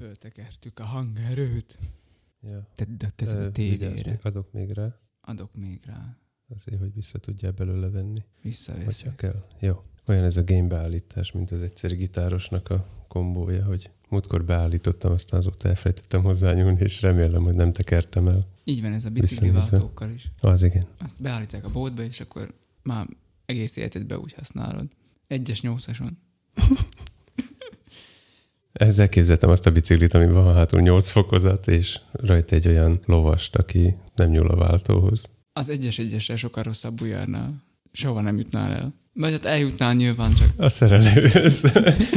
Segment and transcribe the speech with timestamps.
[0.00, 1.78] Föltekertük a hangerőt.
[2.42, 2.66] Ja.
[2.74, 4.18] Tedd a kezed a tévére.
[4.22, 6.16] adok még rá, Adok még rá.
[6.48, 8.84] azért, hogy vissza tudjál belőle venni, Visszaveszek.
[8.84, 9.44] hogyha kell.
[9.58, 9.84] Jó.
[10.06, 15.40] Olyan ez a game beállítás, mint az egyszerű gitárosnak a kombója, hogy múltkor beállítottam, aztán
[15.40, 18.46] azóta elfelejtettem hozzányúlni, és remélem, hogy nem tekertem el.
[18.64, 20.30] Így van ez a bicikliváltókkal is.
[20.40, 20.86] Az igen.
[20.98, 23.06] Azt beállítják a boltba, és akkor már
[23.44, 24.88] egész életedben úgy használod.
[25.26, 26.18] Egyes nyolcason.
[28.80, 33.56] Ezzel képzeltem azt a biciklit, ami van hátul 8 fokozat, és rajta egy olyan lovast,
[33.56, 35.24] aki nem nyúl a váltóhoz.
[35.52, 37.62] Az egyes egyesre sokkal rosszabbul járnál.
[37.92, 38.94] Soha nem jutnál el.
[39.12, 41.64] Vagy hát eljutnál nyilván, csak A szerelőhöz.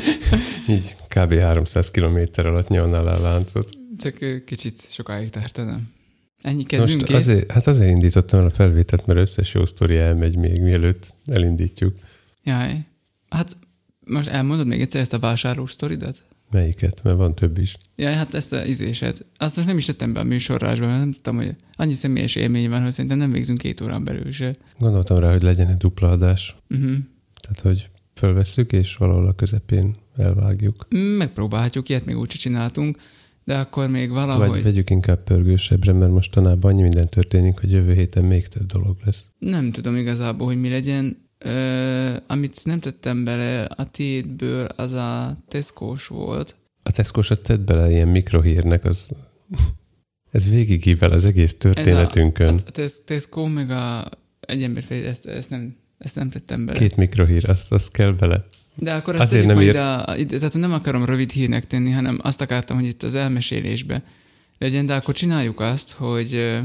[0.69, 1.33] Így kb.
[1.33, 3.69] 300 km alatt nyomnál a láncot.
[3.97, 5.79] Csak kicsit sokáig tartana.
[6.41, 10.37] Ennyi kezdünk Most azért, hát azért indítottam el a felvételt, mert összes jó sztori elmegy
[10.37, 11.95] még, mielőtt elindítjuk.
[12.43, 12.85] Jaj.
[13.29, 13.57] Hát
[14.05, 16.23] most elmondod még egyszer ezt a vásárlós sztoridat?
[16.53, 17.03] Melyiket?
[17.03, 17.75] Mert van több is.
[17.95, 19.25] Ja, hát ezt a izéset.
[19.37, 22.69] Azt most nem is tettem be a műsorrásba, mert nem tudtam, hogy annyi személyes élmény
[22.69, 24.55] van, hogy szerintem nem végzünk két órán belül se.
[24.79, 26.55] Gondoltam rá, hogy legyen egy dupla adás.
[26.69, 26.95] Uh-huh.
[27.41, 30.85] Tehát, hogy fölvesszük, és valahol a közepén elvágjuk.
[31.17, 32.97] Megpróbálhatjuk, ilyet még úgyse csináltunk,
[33.43, 34.49] de akkor még valahogy...
[34.49, 38.97] Vagy vegyük inkább pörgősebbre, mert mostanában annyi minden történik, hogy jövő héten még több dolog
[39.05, 39.27] lesz.
[39.39, 41.17] Nem tudom igazából, hogy mi legyen.
[41.43, 46.55] Ö, amit nem tettem bele a tiédből, az a Tesco-s volt.
[46.83, 49.11] A Tesco-sat tett bele ilyen mikrohírnek, az...
[50.31, 52.55] Ez végigível az egész történetünkön.
[52.55, 56.79] A Tes- Tesco meg a egy ember fej, ezt, ezt, nem, ezt nem tettem bele.
[56.79, 58.45] Két mikrohír, azt, azt kell bele.
[58.75, 62.19] De akkor azt Azért nem majd írt- a, tehát nem akarom rövid hírnek tenni, hanem
[62.21, 64.03] azt akartam, hogy itt az elmesélésbe
[64.57, 66.59] legyen, de akkor csináljuk azt, hogy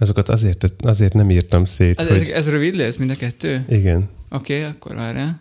[0.00, 2.20] Azokat azért, azért nem írtam szét, ez, hogy...
[2.20, 3.64] ez, ez rövid lesz, mind a kettő?
[3.68, 5.40] Igen, Oké, okay, akkor várjál.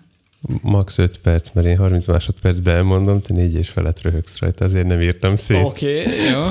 [0.61, 4.87] max 5 perc, mert én 30 másodpercben elmondom, te négy és felett röhögsz rajta, azért
[4.87, 5.63] nem írtam szét.
[5.63, 6.47] Oké, okay, jó.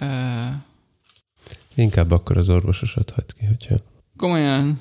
[0.00, 0.54] Uh,
[1.74, 3.76] Inkább akkor az orvososat hagyd ki, hogyha...
[4.16, 4.80] komolyan,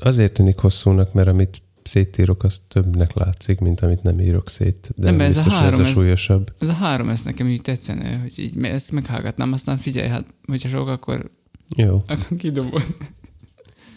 [0.00, 4.90] Azért tűnik hosszúnak, mert amit szétírok, az többnek látszik, mint amit nem írok szét.
[4.96, 6.52] De Nem, ez a hogy ez három, a ez- súlyosabb.
[6.58, 10.68] ez a három, ez nekem így tetszene, hogy így ezt meghallgatnám, aztán figyelj, hát, hogyha
[10.68, 11.30] sok, akkor,
[11.76, 12.02] Jó.
[12.06, 12.82] akkor kidobod.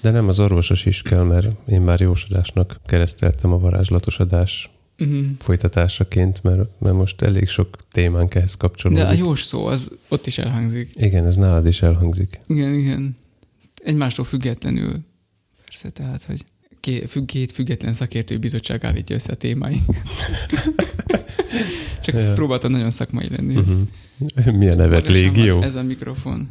[0.02, 5.26] De nem az orvosos is kell, mert én már jósodásnak kereszteltem a varázslatos adás Uh-huh.
[5.40, 9.04] folytatásaként, mert, mert most elég sok témánk ehhez kapcsolódik.
[9.04, 10.92] De a jós szó, az ott is elhangzik.
[10.96, 12.42] Igen, ez nálad is elhangzik.
[12.48, 13.18] Igen, igen.
[13.84, 15.00] Egymástól függetlenül.
[15.66, 16.44] Persze, tehát, hogy
[17.26, 19.84] két független szakértői bizottság állítja össze a témáink.
[22.04, 22.34] Csak Ja.
[22.34, 23.56] próbáltam nagyon szakmai lenni.
[23.56, 24.56] Uh-huh.
[24.58, 25.62] Milyen nevet légió?
[25.62, 26.50] Ez a mikrofon.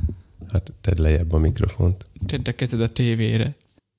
[0.53, 2.05] Hát tedd lejjebb a mikrofont.
[2.27, 3.55] Tedd a kezed a tévére.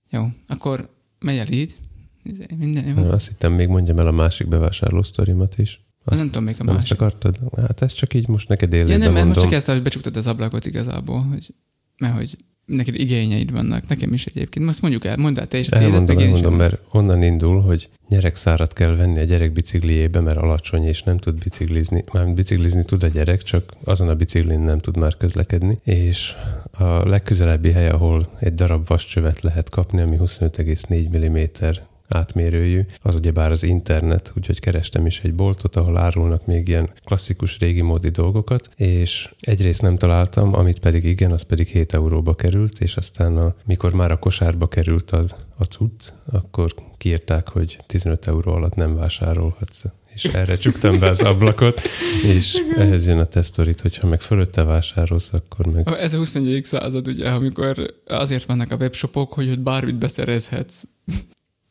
[0.10, 0.90] Jó, akkor
[1.20, 1.76] megy el így.
[2.24, 2.94] Izé, Minden jó.
[2.94, 5.82] Na, azt hittem, még mondjam el a másik bevásárló sztorimat is.
[6.04, 7.02] Azt nem tudom, még a Nem azt másik.
[7.02, 7.40] akartad?
[7.56, 9.44] Hát ez csak így most neked Ja, élőben nem, mert most mondom.
[9.44, 11.54] csak ezt, hogy becsuktad az ablakot igazából, hogy,
[11.98, 14.66] mert hogy neked igényeid vannak, nekem is egyébként.
[14.66, 17.90] Most mondjuk el, mondd el te is a Elmondom, meg én mert onnan indul, hogy
[18.10, 22.04] gyerekszárat kell venni a gyerek bicikliébe, mert alacsony, és nem tud biciklizni.
[22.14, 25.80] Már biciklizni tud a gyerek, csak azon a biciklin nem tud már közlekedni.
[25.84, 26.34] És
[26.72, 31.68] a legközelebbi hely, ahol egy darab vascsövet lehet kapni, ami 25,4 mm
[32.14, 37.60] átmérőjű, az ugyebár az internet, úgyhogy kerestem is egy boltot, ahol árulnak még ilyen klasszikus
[37.60, 42.80] régi módi dolgokat, és egyrészt nem találtam, amit pedig igen, az pedig 7 euróba került,
[42.80, 48.28] és aztán a, mikor már a kosárba került az, a cucc, akkor kiírták, hogy 15
[48.28, 49.84] euró alatt nem vásárolhatsz.
[50.14, 51.82] És erre csuktam be az ablakot,
[52.24, 56.64] és ehhez jön a tesztorit, hogyha meg fölötte vásárolsz, akkor meg Ez a 21.
[56.64, 60.84] század, ugye, amikor azért vannak a webshopok, hogy ott bármit beszerezhetsz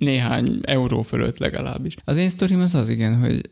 [0.01, 1.97] néhány euró fölött legalábbis.
[2.05, 3.51] Az én sztorim az az, igen, hogy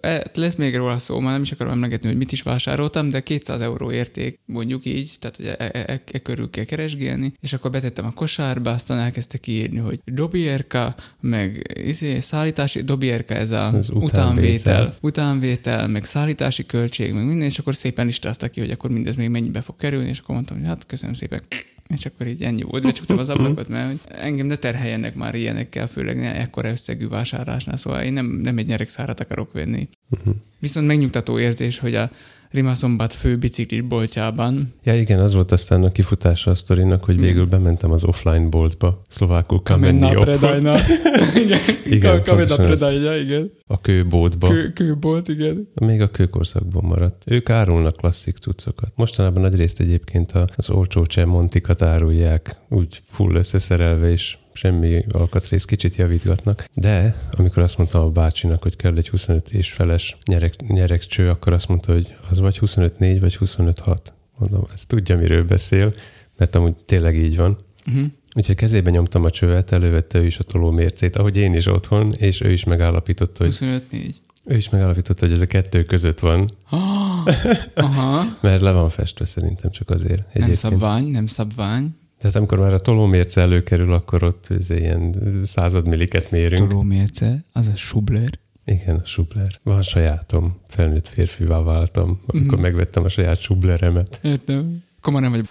[0.00, 3.20] e, lesz még róla szó, már nem is akarom emlegetni, hogy mit is vásároltam, de
[3.20, 7.70] 200 euró érték, mondjuk így, tehát hogy e, e, e, körül kell keresgélni, és akkor
[7.70, 13.94] betettem a kosárba, aztán elkezdte kiírni, hogy dobierka, meg izé, szállítási, dobierka ez a utánvétel.
[13.94, 19.14] utánvétel, utánvétel, meg szállítási költség, meg minden, és akkor szépen listázta ki, hogy akkor mindez
[19.14, 21.40] még mennyibe fog kerülni, és akkor mondtam, hogy hát köszönöm szépen,
[21.86, 22.82] és akkor így ennyi volt.
[22.82, 27.76] Becsuktam az ablakot, mert hogy engem ne terheljenek már ilyenekkel, főleg ne ekkora összegű vásárlásnál,
[27.76, 29.88] szóval én nem, nem egy nyerekszárat akarok venni.
[30.10, 30.34] uh-huh.
[30.58, 32.10] Viszont megnyugtató érzés, hogy a
[32.52, 37.16] Rima Szombat fő biciklis boltjában Ja igen, az volt aztán a kifutása a sztorinak, hogy
[37.16, 37.22] Mi?
[37.22, 40.78] végül bementem az offline boltba, szlovákul Kamenni Predajna.
[41.44, 42.22] igen, Igen.
[42.22, 43.50] Predajna, igen.
[43.66, 44.48] a kőbótba.
[44.48, 45.68] Kő, kőbolt, igen.
[45.74, 47.22] Még a kőkorszakban maradt.
[47.26, 48.92] Ők árulnak klasszik cuccokat.
[48.94, 55.96] Mostanában nagy részt egyébként az olcsó csemontikat árulják, úgy full összeszerelve, és semmi alkatrész kicsit
[55.96, 56.64] javítgatnak.
[56.74, 61.52] De amikor azt mondtam a bácsinak, hogy kell egy 25 és feles nyerek, nyerekcső, akkor
[61.52, 63.96] azt mondta, hogy az vagy 25-4, vagy 25-6.
[64.38, 65.92] Mondom, ez tudja, miről beszél,
[66.36, 67.56] mert amúgy tényleg így van.
[67.86, 68.06] Uh-huh.
[68.34, 72.40] Úgyhogy kezébe nyomtam a csövet, elővette ő is a tolómércét, ahogy én is otthon, és
[72.40, 74.14] ő is megállapította, hogy 25-4.
[74.44, 76.46] ő is megállapította, hogy ez a kettő között van,
[77.74, 78.24] Aha.
[78.40, 80.18] mert le van festve szerintem csak azért.
[80.18, 80.56] Nem Egyébként.
[80.56, 81.94] szabvány, nem szabvány.
[82.22, 85.14] Tehát amikor már a tolómérce előkerül, akkor ott ez ilyen
[85.44, 86.68] századmilliket mérünk.
[86.68, 88.30] Tolómérce, az a subler.
[88.64, 89.46] Igen, a subler.
[89.62, 90.60] Van sajátom.
[90.68, 92.62] Felnőtt férfivá váltam, amikor Mhm.
[92.62, 94.18] megvettem a saját subleremet.
[94.22, 94.82] Értem.
[94.98, 95.46] Akkor már nem vagy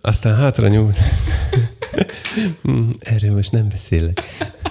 [0.00, 0.96] Aztán hátra nyúlt.
[2.62, 4.20] Hm, Erről most nem beszélek.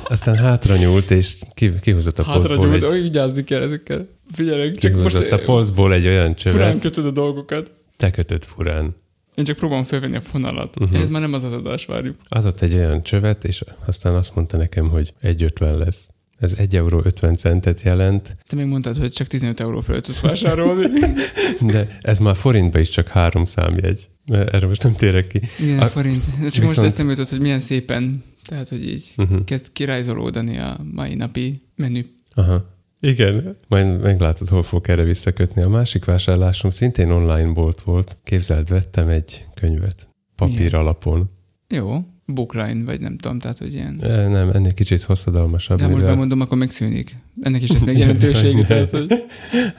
[0.07, 4.07] Aztán hátra nyúlt, és ki- kihozott a hátra polcból nyújt, egy, hogy vigyázni kell ezekkel.
[4.31, 7.71] Figyelek, csak most kihozott a polcból egy olyan furán csövet, kötöd a dolgokat.
[7.97, 8.95] te kötött furán.
[9.35, 10.79] Én csak próbálom felvenni a fonalat.
[10.79, 11.01] Uh-huh.
[11.01, 12.15] Ez már nem az az adás, várjuk.
[12.27, 16.07] Az ott egy olyan csövet, és aztán azt mondta nekem, hogy 1,50 lesz.
[16.37, 20.19] Ez 1 euró 50 centet jelent, Te még mondtad, hogy csak 15 euró fölött tudsz
[20.19, 20.85] vásárolni.
[21.71, 24.09] de ez már forintba is csak három számjegy.
[24.27, 25.41] Erre most nem térek ki.
[25.59, 26.23] Igen, A- forint.
[26.25, 29.43] Csak most viszont- eszembe jutott, hogy milyen szépen, tehát, hogy így Uh-huh.
[29.43, 32.01] kezd kirajzolódani a mai napi menü.
[32.33, 32.79] Aha.
[33.03, 35.61] Igen, majd meglátod, hol fog erre visszakötni.
[35.61, 38.17] A másik vásárlásom szintén online bolt volt.
[38.23, 40.09] Képzeld, vettem egy könyvet.
[40.35, 40.79] Papír Igen.
[40.79, 41.29] alapon.
[41.67, 43.99] Jó, bookline, vagy nem tudom, tehát, hogy ilyen.
[44.01, 45.77] E, Nem, ennél kicsit hosszadalmasabb.
[45.77, 47.15] De ha most bemondom, akkor megszűnik.
[47.41, 49.23] Ennek is lesz még jelentősége, tehát, hogy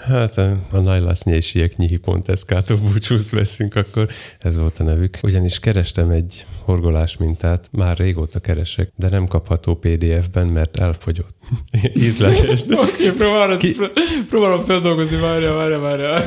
[0.04, 5.18] Hát a a najlasznyésiek nyihi.sk-tól búcsúsz veszünk, akkor ez volt a nevük.
[5.22, 11.34] Ugyanis kerestem egy horgolás mintát, már régóta keresek, de nem kapható PDF-ben, mert elfogyott.
[11.94, 13.78] Ízleges, de Oké, próbálom, Ki- Ki...
[14.28, 16.26] próbálom feldolgozni, várja, várja, várja.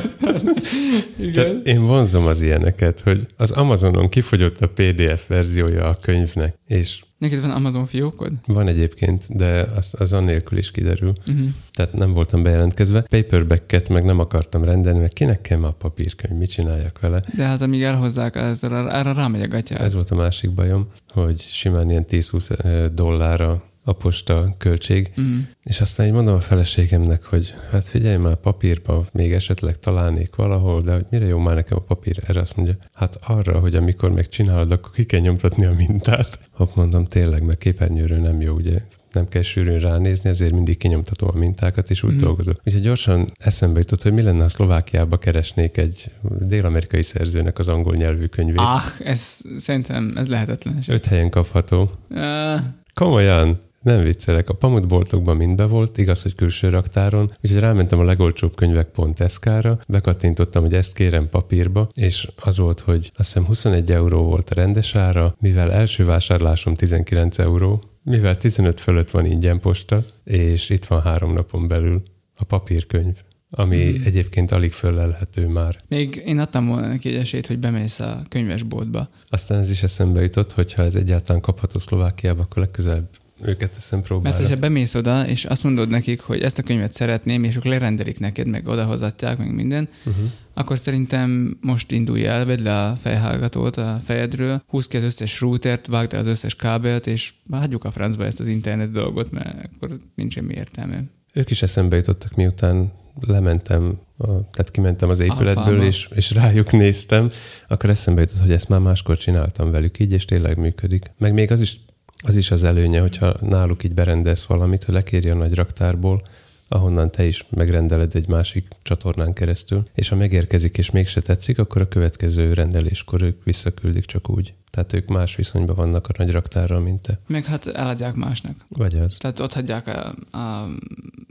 [1.18, 1.32] Igen.
[1.32, 7.00] Tehát én vonzom az ilyeneket, hogy az Amazonon kifogyott a PDF verziója a könyvnek, és
[7.18, 8.32] Neked van Amazon fiókod?
[8.46, 11.12] van egyébként, de az, az annélkül is kiderül.
[11.28, 11.48] Uh-huh.
[11.72, 13.00] Tehát nem voltam bejelentkezve.
[13.00, 17.22] Paperbacket meg nem akartam rendelni, mert kinek kell már papírkönyv, mit csináljak vele?
[17.36, 19.80] De hát amíg elhozzák, ezzel, erre rámegy a gatyád.
[19.80, 25.36] Ez volt a másik bajom, hogy simán ilyen 10-20 eh, dollárra a posta költség, Uh-huh.
[25.62, 30.80] és aztán így mondom a feleségemnek, hogy hát figyelj már, papírba még esetleg találnék valahol,
[30.80, 32.22] de hogy mire jó már nekem a papír?
[32.26, 36.38] Erre azt mondja, hát arra, hogy amikor megcsinálod, akkor ki kell nyomtatni a mintát.
[36.50, 38.80] Hopp, mondom, tényleg, mert képernyőről nem jó, ugye
[39.12, 42.16] nem kell sűrűn ránézni, ezért mindig kinyomtatom a mintákat, és úgy mm.
[42.16, 42.60] dolgozok.
[42.64, 46.10] Úgyhogy gyorsan eszembe jutott, hogy mi lenne, ha Szlovákiába keresnék egy
[46.40, 48.58] dél-amerikai szerzőnek az angol nyelvű könyvét.
[48.58, 50.78] Ah, ez szerintem ez lehetetlen.
[50.86, 51.90] Öt helyen kapható.
[52.10, 52.60] Uh,
[52.94, 54.48] Komolyan, nem viccelek.
[54.48, 60.62] A pamutboltokban mind be volt, igaz, hogy külső raktáron, úgyhogy rámentem a legolcsóbb könyvek.sk-ra, bekattintottam,
[60.62, 64.94] hogy ezt kérem papírba, és az volt, hogy azt hiszem 21 euró volt a rendes
[64.94, 71.02] ára, mivel első vásárlásom 19 euró, mivel 15 fölött van ingyen posta, és itt van
[71.02, 72.02] három napon belül
[72.36, 73.16] a papírkönyv,
[73.50, 74.02] ami hmm.
[74.04, 75.82] egyébként alig föllelhető már.
[75.88, 79.08] még én adtam volna neki egy esélyt, hogy bemész a könyvesboltba.
[79.28, 83.08] Aztán ez is eszembe jutott, hogy ha ez egyáltalán kapható Szlovákiába, akkor legközelebb
[83.44, 84.36] őket teszem Mert próbára.
[84.36, 88.18] hogyha bemész oda, és azt mondod nekik, hogy ezt a könyvet szeretném, és ők lerendelik
[88.18, 90.24] neked, meg odahozatják, meg minden, Uh-huh.
[90.54, 95.40] akkor szerintem most indulj el, vedd le a fejhallgatót a fejedről, húzd ki az összes
[95.40, 99.68] routert, vágd el az összes kábelt, és hagyjuk a francba ezt az internet dolgot, mert
[99.74, 101.02] akkor nincs semmi értelme.
[101.34, 107.30] Ők is eszembe jutottak, miután lementem, a, tehát kimentem az épületből, és, és rájuk néztem,
[107.68, 111.10] akkor eszembe jutott, hogy ezt már máskor csináltam velük így, és tényleg működik.
[111.18, 111.80] Meg még az is
[112.26, 116.22] az, is az előnye, hogyha náluk így berendez valamit, hogy lekérje a nagy raktárból,
[116.68, 121.82] ahonnan te is megrendeled egy másik csatornán keresztül, és ha megérkezik és mégse tetszik, akkor
[121.82, 124.54] a következő rendeléskor ők visszaküldik csak úgy.
[124.70, 127.18] Tehát ők más viszonyban vannak a nagy raktárral, mint te.
[127.26, 128.64] Meg hát eladják másnak.
[128.68, 129.16] Vagy az.
[129.16, 130.68] Tehát ott hagyják a, a,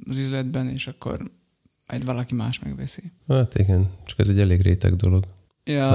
[0.08, 1.32] az üzletben, és akkor
[1.88, 3.12] majd valaki más megveszi.
[3.28, 5.24] Hát igen, csak ez egy elég réteg dolog.
[5.64, 5.88] Ja,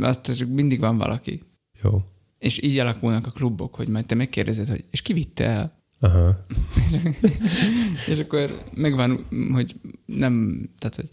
[0.00, 1.42] azt csak mindig van valaki.
[1.82, 2.04] Jó.
[2.44, 5.82] És így alakulnak a klubok, hogy majd te megkérdezed, hogy és ki vitte el?
[6.00, 6.46] Aha.
[8.12, 9.74] És akkor megvan, hogy
[10.06, 11.08] nem, tehát hogy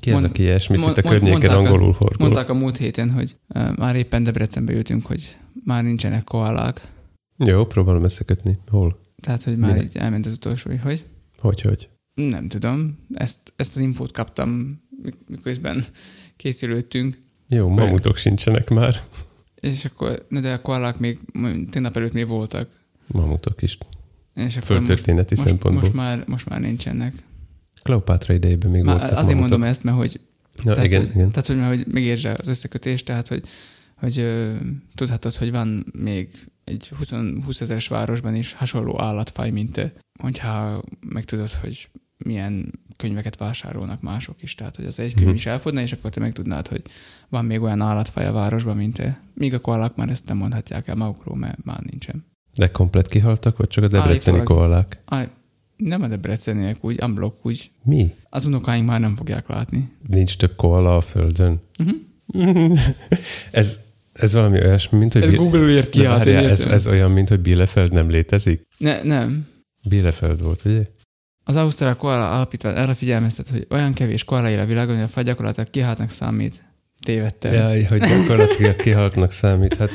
[0.00, 2.16] Ki az, Mond- aki ilyesmit mond- itt a környéken angolul horgol?
[2.18, 6.80] mondták a múlt héten, hogy uh, már éppen Debrecenbe jöttünk, hogy már nincsenek koalák.
[7.36, 8.58] Jó, próbálom összekötni.
[8.70, 9.00] Hol?
[9.22, 9.84] Tehát, hogy már Minek?
[9.86, 11.04] így elment az utolsó, hogy
[11.38, 11.88] Hogy, hogy?
[12.14, 15.84] nem tudom, ezt, ezt az infót kaptam, mik- miközben
[16.36, 17.18] készülődtünk,
[17.48, 19.00] Jó, mamutok sincsenek már.
[19.60, 21.18] És akkor, na de a koalák még
[21.70, 22.68] tegnap előtt még voltak.
[23.06, 23.78] Mamutok is.
[24.34, 25.82] És akkor Földtörténeti most, szempontból.
[25.82, 27.14] most, már, most már nincsenek.
[27.82, 29.48] Kleopátra idejében még Már voltak azért mamutok.
[29.50, 30.20] mondom ezt, mert hogy
[30.64, 31.30] Ja, tehát, igen, hogy, igen.
[31.30, 33.42] Tehát, hogy, mert, hogy megértsd az összekötést, tehát, hogy,
[33.94, 34.54] hogy ö,
[34.94, 36.28] tudhatod, hogy van még
[36.64, 37.10] egy 20,
[37.44, 41.88] 20 ezeres városban is hasonló állatfaj, mint te, hogyha megtudod, hogy
[42.24, 44.54] milyen könyveket vásárolnak mások is.
[44.54, 45.34] Tehát, hogy az egy könyv Mhm.
[45.36, 46.82] is elfogna, és akkor te megtudnád, hogy
[47.28, 49.20] van még olyan állatfaj a városban, mint te.
[49.34, 52.26] Míg a koalák már ezt nem mondhatják el magukról, mert már nincsen.
[52.54, 55.00] De komplet kihaltak, vagy csak a debreceni koalák?
[55.76, 57.70] Nem a debreceniek úgy, unblock úgy.
[57.84, 58.14] Mi?
[58.30, 59.90] Az unokáink már nem fogják látni.
[60.06, 61.60] Nincs több koala a földön?
[61.78, 62.78] Uh-huh.
[63.50, 63.78] ez,
[64.12, 65.22] ez valami olyasmi, mint hogy...
[65.22, 68.62] Ez Bi- Google írt ki, hát ez, ez olyan, mint hogy Bielefeld nem létezik?
[68.78, 69.46] Ne, nem.
[69.88, 70.82] Bielefeld volt, ugye?
[71.48, 75.08] Az Ausztrál Koala Alapítvány arra figyelmeztet, hogy olyan kevés koala él a világon, hogy a
[75.08, 76.62] faj gyakorlatilag kiháltnak számít.
[77.04, 77.52] Tévedtem.
[77.52, 79.76] Jaj, hogy gyakorlatilag kihaltnak számít.
[79.76, 79.90] Hát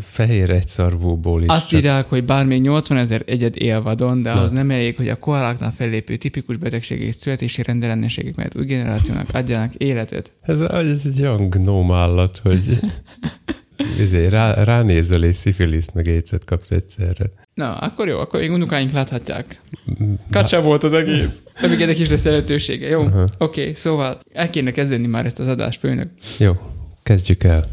[0.00, 1.48] fehér egyszarvúból is.
[1.48, 4.40] Azt írják, hogy bár még 80 ezer egyed él vadon, de Na.
[4.40, 9.28] az nem elég, hogy a koaláknál fellépő tipikus betegségek és születési rendellenességek mellett új generációnak
[9.32, 10.32] adjanak életet.
[10.40, 12.78] Ez, ez egy olyan gnóm állat, hogy
[14.00, 17.30] ezért rá, ránézel és szifiliszt meg éjszet kapsz egyszerre.
[17.54, 19.60] Na, akkor jó, akkor még unokáink láthatják.
[20.02, 21.38] Mm, Kacsa volt az egész.
[21.60, 23.02] De még ennek is lesz jelentősége, jó?
[23.02, 26.10] Oké, okay, szóval el kéne kezdeni már ezt az adást, főnök.
[26.38, 26.52] Jó,
[27.02, 27.64] kezdjük el.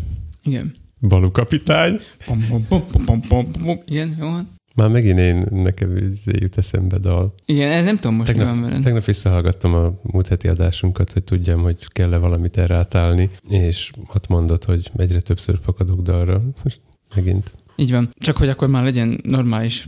[0.43, 0.75] Igen.
[0.99, 1.99] Balu kapitány.
[2.25, 3.81] Pom, pom, pom, pom, pom, pom, pom.
[3.85, 4.56] Igen, jó van.
[4.77, 7.33] Már megint én, nekem izé jut eszembe dal.
[7.45, 8.83] Igen, nem tudom most mi van Tegnap, veled.
[8.83, 14.27] tegnap visszahallgattam a múlt heti adásunkat, hogy tudjam, hogy kell-e valamit erre átálni, és ott
[14.27, 16.41] mondod, hogy egyre többször fakadok dalra.
[16.63, 16.81] Most
[17.15, 17.51] megint.
[17.75, 18.09] Így van.
[18.17, 19.87] Csak hogy akkor már legyen normális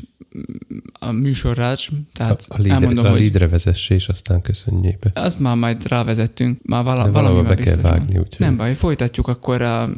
[0.99, 5.21] a műsorrács, tehát a, a, leadre, elmondom, a hogy leadre vezesse, és aztán köszönjék be.
[5.21, 9.27] azt már majd rávezettünk, már vala, De valamivel be kell vágni, úgyhogy Nem baj, folytatjuk
[9.27, 9.89] akkor a...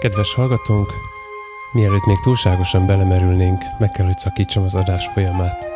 [0.00, 0.92] Kedves hallgatónk,
[1.72, 5.66] mielőtt még túlságosan belemerülnénk, meg kell, hogy szakítsam az adás folyamát.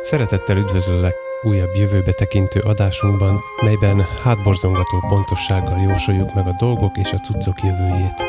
[0.00, 7.16] Szeretettel üdvözöllek újabb jövőbe tekintő adásunkban, melyben hátborzongató pontossággal jósoljuk meg a dolgok és a
[7.16, 8.26] cuccok jövőjét.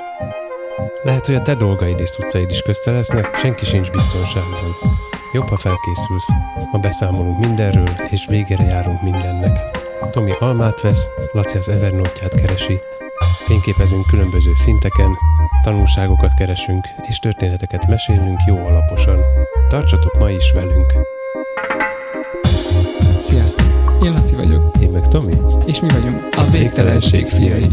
[1.04, 3.04] Lehet, hogy a te dolgaid és cuccaid is közte
[3.36, 4.76] senki sincs biztonságban.
[5.32, 6.30] Jobb, ha felkészülsz.
[6.72, 9.80] Ma beszámolunk mindenről, és végére járunk mindennek.
[10.10, 12.80] Tomi almát vesz, Laci az Evernote-ját keresi,
[13.46, 15.18] Fényképezünk különböző szinteken,
[15.64, 19.20] tanulságokat keresünk, és történeteket mesélünk jó alaposan.
[19.70, 20.94] Tartsatok ma is velünk!
[23.24, 23.66] Sziasztok!
[24.04, 25.34] Én Laci vagyok, Én meg Tomi.
[25.66, 27.66] és mi vagyunk a Végtelenség fiai.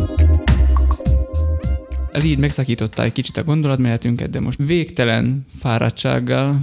[2.12, 6.60] A lead megszakította egy kicsit a gondolatmenetünket, de most végtelen fáradtsággal,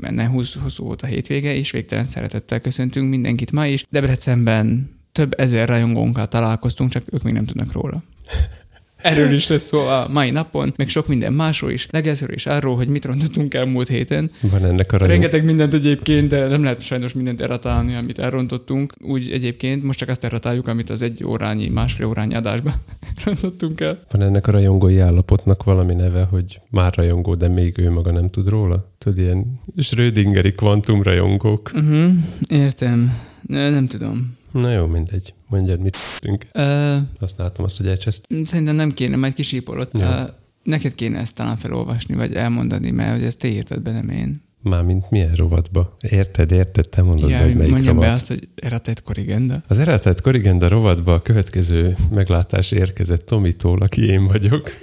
[0.00, 3.86] menne 20, hosszú volt a hétvége, és végtelen szeretettel köszöntünk mindenkit ma is.
[3.90, 8.02] Debrecenben több ezer rajongónkkal találkoztunk, csak ők még nem tudnak róla.
[9.02, 11.88] Erről is lesz szó a mai napon, meg sok minden másról is.
[11.90, 14.30] Legelőször is arról, hogy mit rontottunk el múlt héten.
[14.40, 15.12] Van ennek a rajong...
[15.12, 18.92] Rengeteg mindent egyébként, de nem lehet sajnos mindent erratálni, amit elrontottunk.
[19.00, 22.74] Úgy egyébként most csak azt erratáljuk, amit az egy órányi, másfél órányi adásban
[23.24, 24.04] rontottunk el.
[24.10, 28.30] Van ennek a rajongói állapotnak valami neve, hogy már rajongó, de még ő maga nem
[28.30, 28.90] tud róla?
[28.98, 31.70] Tudod, ilyen Schrödingeri kvantum rajongók.
[31.74, 32.12] Uh-huh,
[32.48, 33.18] értem.
[33.42, 34.40] Ne, nem tudom.
[34.52, 35.34] Na jó, mindegy.
[35.48, 36.46] Mondjad, mit tünk.
[36.54, 38.26] Uh, Használtam azt, hogy elcseszt.
[38.44, 39.88] szerintem nem kéne, majd kisípolod.
[39.92, 40.00] Jó.
[40.00, 40.20] Uh,
[40.62, 44.42] neked kéne ezt talán felolvasni, vagy elmondani, mert hogy ezt te írtad be, nem én.
[44.62, 45.96] Mármint milyen rovatba.
[46.00, 48.08] Érted, érted, te mondod ja, be, hogy melyik mondjam rovat.
[48.08, 49.62] be azt, hogy eratet korrigenda.
[49.68, 54.70] Az eredetet Korrigenda rovatba a következő meglátás érkezett Tomitól, aki én vagyok.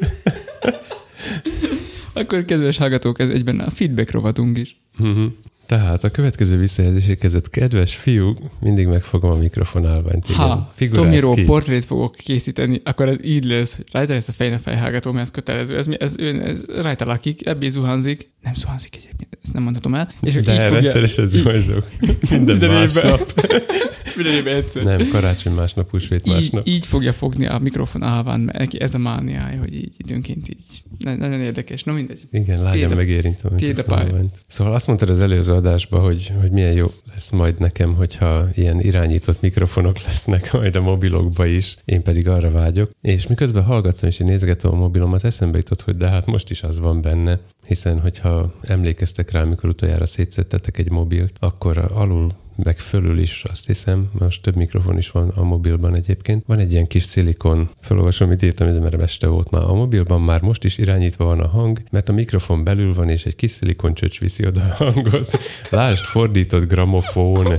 [2.13, 4.79] Akkor kedves hallgatók, ez egyben a feedback rovatunk is.
[4.97, 5.25] Mhm.
[5.69, 7.49] Tehát a következő visszajelzés érkezett.
[7.49, 10.25] Kedves fiúk, mindig megfogom a mikrofonálványt.
[10.29, 10.39] Igen.
[10.41, 15.25] Ha Tomiról portrét fogok készíteni, akkor ez így lesz, rajta lesz a fejne fejhallgató, mert
[15.25, 18.29] ez kötelező, ez, ez, ez, ez rajta lakik, ebbé zuhanzik.
[18.41, 20.11] Nem zuhanzik egyébként, ezt nem mondhatom el.
[20.21, 21.85] És De így fogja- rendszeresen így- zuhanyzok.
[22.29, 23.33] Minden, Minden másnap.
[24.15, 24.83] Minden évben egyszer.
[24.83, 26.67] Nem, karácsony másnap, húsvét így, másnap.
[26.67, 30.83] így fogja fogni a mikrofon állván, mert neki ez a mániája, hogy így időnként így.
[30.99, 32.19] Na- Nagyon érdekes, no mindegy.
[32.31, 33.51] Igen, lágyan megérintem.
[33.87, 34.05] a a.
[34.47, 38.79] Szóval azt mondtad az előző adásban, hogy, hogy milyen jó lesz majd nekem, hogyha ilyen
[38.79, 41.77] irányított mikrofonok lesznek majd a mobilokba is.
[41.85, 42.89] Én pedig arra vágyok.
[43.01, 46.63] És miközben hallgattam és én nézgetem a mobilomat, eszembe jutott, hogy de hát most is
[46.63, 47.39] az van benne.
[47.69, 52.29] Hiszen hogyha emlékeztek rá, amikor utoljára szétszettetek egy mobilt, akkor alul
[52.63, 56.43] meg fölül is, azt hiszem, most több mikrofon is van a mobilban egyébként.
[56.47, 59.61] Van egy ilyen kis szilikon, felolvasom, amit írtam, mert este volt már.
[59.61, 63.25] A mobilban már most is irányítva van a hang, mert a mikrofon belül van, és
[63.25, 65.31] egy kis szilikon csöcs viszi oda a hangot.
[65.69, 67.57] Lásd, fordított gramofón.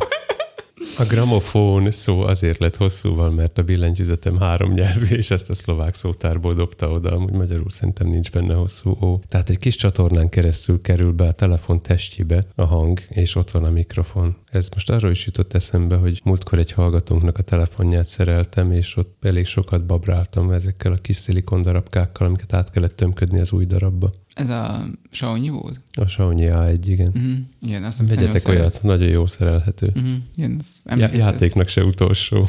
[0.98, 5.94] A gramofón szó azért lett hosszúval, mert a billentyűzetem három nyelvű, és ezt a szlovák
[5.94, 9.20] szótárból dobta oda, amúgy magyarul szerintem nincs benne hosszú ó.
[9.28, 13.64] Tehát egy kis csatornán keresztül kerül be a telefon testjébe a hang, és ott van
[13.64, 14.36] a mikrofon.
[14.50, 19.16] Ez most arról is jutott eszembe, hogy múltkor egy hallgatónknak a telefonját szereltem, és ott
[19.24, 24.12] elég sokat babráltam ezekkel a kis szilikon darabkákkal, amiket át kellett tömködni az új darabba.
[24.34, 25.80] Ez a Xiaomi volt?
[25.92, 27.08] A Xiaomi A1, igen.
[27.08, 27.38] Uh-huh.
[27.62, 29.86] Igen, azt Vegyetek nagyon olyat, nagyon jó szerelhető.
[29.86, 30.14] Uh-huh.
[30.36, 32.48] Igen, Já- játéknak se utolsó.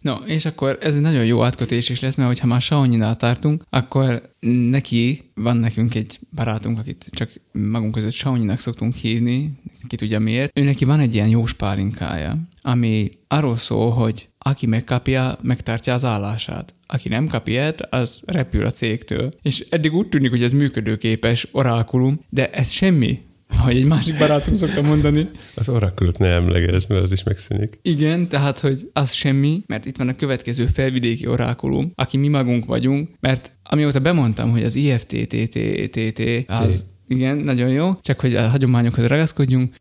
[0.00, 3.62] No, és akkor ez egy nagyon jó átkötés is lesz, mert hogyha már Xiaomi-nál tartunk,
[3.70, 4.32] akkor
[4.70, 9.52] neki, van nekünk egy barátunk, akit csak magunk között Xiaomi-nak szoktunk hívni,
[9.86, 14.66] ki tudja miért, ő neki van egy ilyen jó spálinkája, ami arról szól, hogy aki
[14.66, 16.74] megkapja, megtartja az állását.
[16.86, 19.32] Aki nem kap ilyet, az repül a cégtől.
[19.42, 23.20] És eddig úgy tűnik, hogy ez működőképes orákulum, de ez semmi
[23.56, 25.28] ahogy egy másik barátunk szokta mondani.
[25.54, 27.78] Az orakült ne emleges, mert az is megszűnik.
[27.82, 32.64] Igen, tehát, hogy az semmi, mert itt van a következő felvidéki orákulum, aki mi magunk
[32.64, 39.04] vagyunk, mert amióta bemondtam, hogy az IFTTTTT az igen, nagyon jó, csak hogy a hagyományokhoz
[39.04, 39.74] ragaszkodjunk.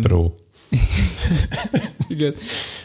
[0.00, 0.32] Pro.
[2.08, 2.34] Igen.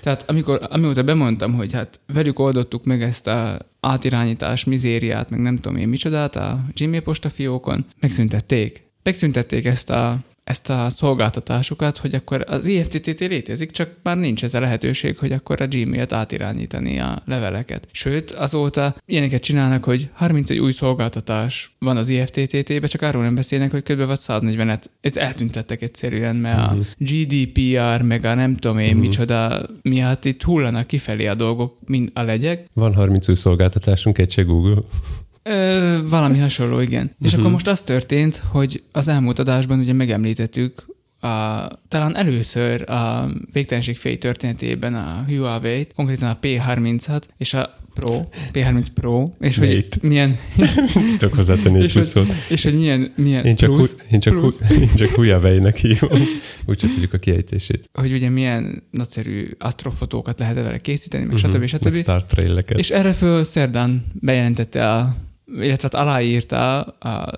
[0.02, 5.56] Tehát amikor, amióta bemondtam, hogy hát velük oldottuk meg ezt a átirányítás mizériát, meg nem
[5.56, 8.89] tudom én micsodát a Gmail postafiókon, megszüntették.
[9.10, 14.54] Megszüntették ezt a ezt a szolgáltatásukat, hogy akkor az IFTTT létezik, csak már nincs ez
[14.54, 17.88] a lehetőség, hogy akkor a Gmail-t átirányítani a leveleket.
[17.92, 23.72] Sőt, azóta ilyeneket csinálnak, hogy 31 új szolgáltatás van az IFTTT-be, csak arról nem beszélnek,
[23.72, 24.02] hogy kb.
[24.02, 26.72] 140-et itt eltüntettek egyszerűen, mert uh-huh.
[26.72, 26.84] a mhm.
[26.98, 29.02] GDPR, meg a nem tudom én uh-huh.
[29.02, 32.70] micsoda miatt itt hullanak kifelé a dolgok, mint a legyek.
[32.74, 34.82] Van 30 új szolgáltatásunk, egy se Google.
[35.50, 37.04] Ö, valami hasonló, igen.
[37.04, 37.26] Uh-huh.
[37.26, 37.54] És akkor mhm.
[37.54, 40.86] most az történt, hogy az elmúlt adásban ugye megemlítettük
[41.22, 48.22] a, talán először a végtelenség fény történetében a Huawei-t, konkrétan a P30-at és a Pro,
[48.54, 49.70] P30 Pro, és Mate.
[49.70, 50.36] hogy milyen...
[51.18, 54.68] Tök hozzátenni és, hogy, és hogy milyen, milyen én csak, plusz, hu, én csak, plusz.
[54.68, 56.22] Hu, én csak Huawei-nek hívom,
[56.66, 57.90] úgyhogy tudjuk a kiejtését.
[57.94, 61.52] Hogy ugye milyen nagyszerű astrofotókat lehet vele készíteni, meg uh-huh.
[61.52, 61.66] stb.
[61.66, 61.96] stb.
[61.96, 62.24] Star
[62.68, 65.16] És erre föl szerdán bejelentette a
[65.54, 67.32] illetve hát aláírta a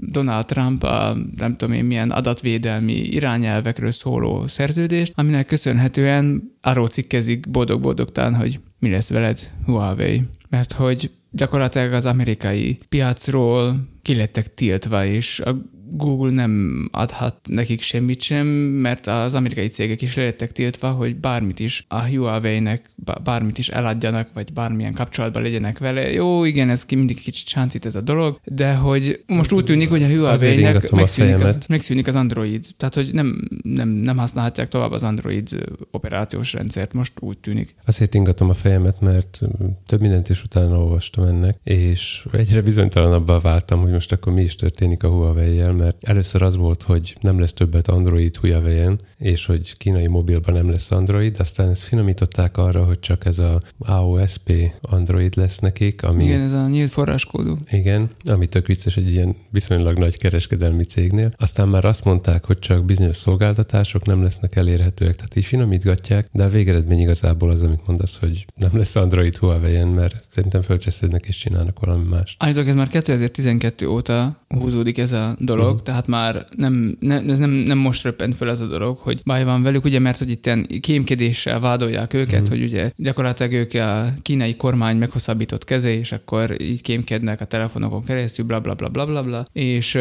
[0.00, 7.50] Donald Trump a nem tudom én milyen adatvédelmi irányelvekről szóló szerződést, aminek köszönhetően arról cikkezik
[7.50, 10.22] boldog-boldogtán, hogy mi lesz veled Huawei.
[10.48, 15.56] Mert hogy gyakorlatilag az amerikai piacról kilettek tiltva, és a
[15.90, 21.60] Google nem adhat nekik semmit sem, mert az amerikai cégek is lettek tiltva, hogy bármit
[21.60, 22.90] is a Huawei-nek
[23.24, 26.12] bármit is eladjanak, vagy bármilyen kapcsolatban legyenek vele.
[26.12, 29.88] Jó, igen, ez ki mindig kicsit sántít ez a dolog, de hogy most úgy tűnik,
[29.88, 32.66] hogy a Huawei-nek megszűnik az, megszűnik az Android.
[32.76, 35.48] Tehát, hogy nem, nem, nem használhatják tovább az Android
[35.90, 37.74] operációs rendszert, most úgy tűnik.
[37.86, 39.40] Azért ingatom a fejemet, mert
[39.86, 44.54] több mindent is utána olvastam ennek, és egyre bizonytalanabbá váltam, hogy most akkor mi is
[44.54, 49.76] történik a Huawei-jel, mert először az volt, hogy nem lesz többet Android Huawei-en, és hogy
[49.76, 55.36] kínai mobilban nem lesz Android, aztán ezt finomították arra, hogy csak ez a AOSP Android
[55.36, 56.24] lesz nekik, ami...
[56.24, 57.56] Igen, ez a nyílt forráskódú.
[57.70, 61.32] Igen, ami tök vicces egy ilyen viszonylag nagy kereskedelmi cégnél.
[61.36, 66.44] Aztán már azt mondták, hogy csak bizonyos szolgáltatások nem lesznek elérhetőek, tehát így finomítgatják, de
[66.44, 71.36] a végeredmény igazából az, amit mondasz, hogy nem lesz Android Huawei-en, mert szerintem fölcseszednek és
[71.36, 72.36] csinálnak valami más.
[72.38, 75.82] Állítok, ez már 2012 óta húzódik ez a dolog, uh-huh.
[75.82, 79.44] tehát már nem, ne, ez nem, nem most röppent föl ez a dolog, hogy baj
[79.44, 80.50] van velük, ugye, mert hogy itt
[80.80, 82.48] kémkedéssel vádolják őket, uh-huh.
[82.48, 88.04] hogy ugye gyakorlatilag ők a kínai kormány meghosszabbított keze, és akkor így kémkednek a telefonokon
[88.04, 89.46] keresztül, bla bla bla bla bla, bla.
[89.52, 89.98] és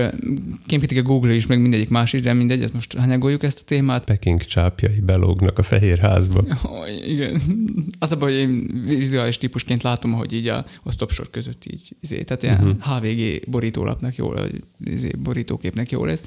[0.66, 3.64] kémkedik a Google is, meg mindegyik más is, de mindegy, ezt most hanyagoljuk ezt a
[3.66, 4.06] témát.
[4.06, 6.44] Peking csápjai belógnak a fehér házba.
[6.64, 7.42] Oh, igen.
[8.00, 12.24] Az a baj, hogy én vizuális típusként látom, hogy így a osztopsor között így, izé,
[12.24, 12.98] tehát ilyen uh-huh.
[12.98, 14.50] HVG borítólapnak jól,
[14.86, 15.12] izé,
[15.58, 16.22] borítóképnek jól lesz.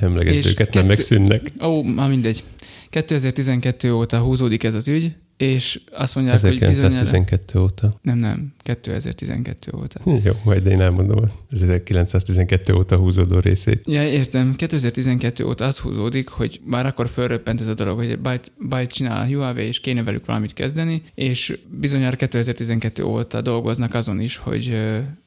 [0.00, 1.52] Emlegetőket nem megszűnnek.
[1.62, 2.42] Ó, már mindegy.
[2.90, 6.74] 2012 óta húzódik ez az ügy, és azt mondják, hogy bizonyára...
[6.74, 7.92] 1912 óta.
[8.02, 10.00] Nem, nem, 2012 óta.
[10.24, 11.18] Jó, majd én elmondom
[11.50, 13.82] az 1912 óta húzódó részét.
[13.86, 14.54] Ja, értem.
[14.56, 19.20] 2012 óta az húzódik, hogy már akkor fölröppent ez a dolog, hogy byte, byte csinál
[19.20, 24.76] a Huawei, és kéne velük valamit kezdeni, és bizonyára 2012 óta dolgoznak azon is, hogy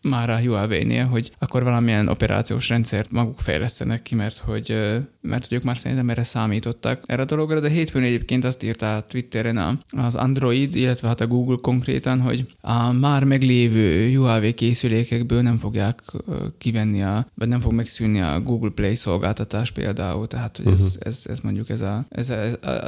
[0.01, 4.69] már a Huawei-nél, hogy akkor valamilyen operációs rendszert maguk fejlesztenek ki, mert hogy,
[5.21, 9.05] mert hogy ők már szerintem erre számítottak erre a dologra, de hétfőn egyébként azt írta
[9.07, 15.41] Twitteren a, az Android, illetve hát a Google konkrétan, hogy a már meglévő Huawei készülékekből
[15.41, 16.01] nem fogják
[16.57, 20.93] kivenni, a, vagy nem fog megszűnni a Google Play szolgáltatás például, tehát hogy ez, uh-huh.
[20.99, 22.35] ez, ez mondjuk ez a, ez, a,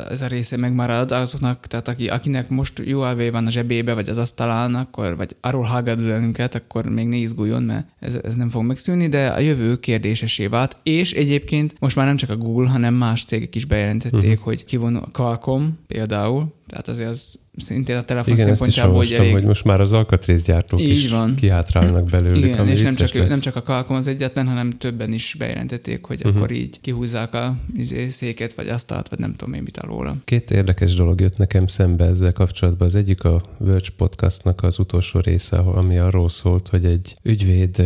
[0.09, 4.17] ez a része megmarad azoknak, tehát aki, akinek most Huawei van a zsebébe, vagy az
[4.17, 9.07] asztalán, akkor, vagy arról hallgat akkor még ne izguljon, mert ez, ez nem fog megszűnni,
[9.07, 13.23] de a jövő kérdésesé vált, és egyébként most már nem csak a Google, hanem más
[13.23, 14.43] cégek is bejelentették, uh-huh.
[14.43, 19.31] hogy kivonul a Qualcomm például, tehát azért az szintén a telefon Igen, szempontjából, hogy elég...
[19.31, 21.35] hogy most már az alkatrészgyártók Így is van.
[21.35, 23.29] kihátrálnak belőlük, Igen, ami és nem csak, lesz.
[23.29, 26.35] nem csak a Qualcomm az egyetlen, hanem többen is bejelentették, hogy uh-huh.
[26.35, 30.15] akkor így kihúzzák a izé, széket, vagy asztalt, vagy nem tudom én mit alóla.
[30.25, 32.87] Két érdekes dolog jött nekem szembe ezzel kapcsolatban.
[32.87, 37.83] Az egyik a Verge podcastnak az utolsó része, ami arról szólt, hogy egy ügyvéd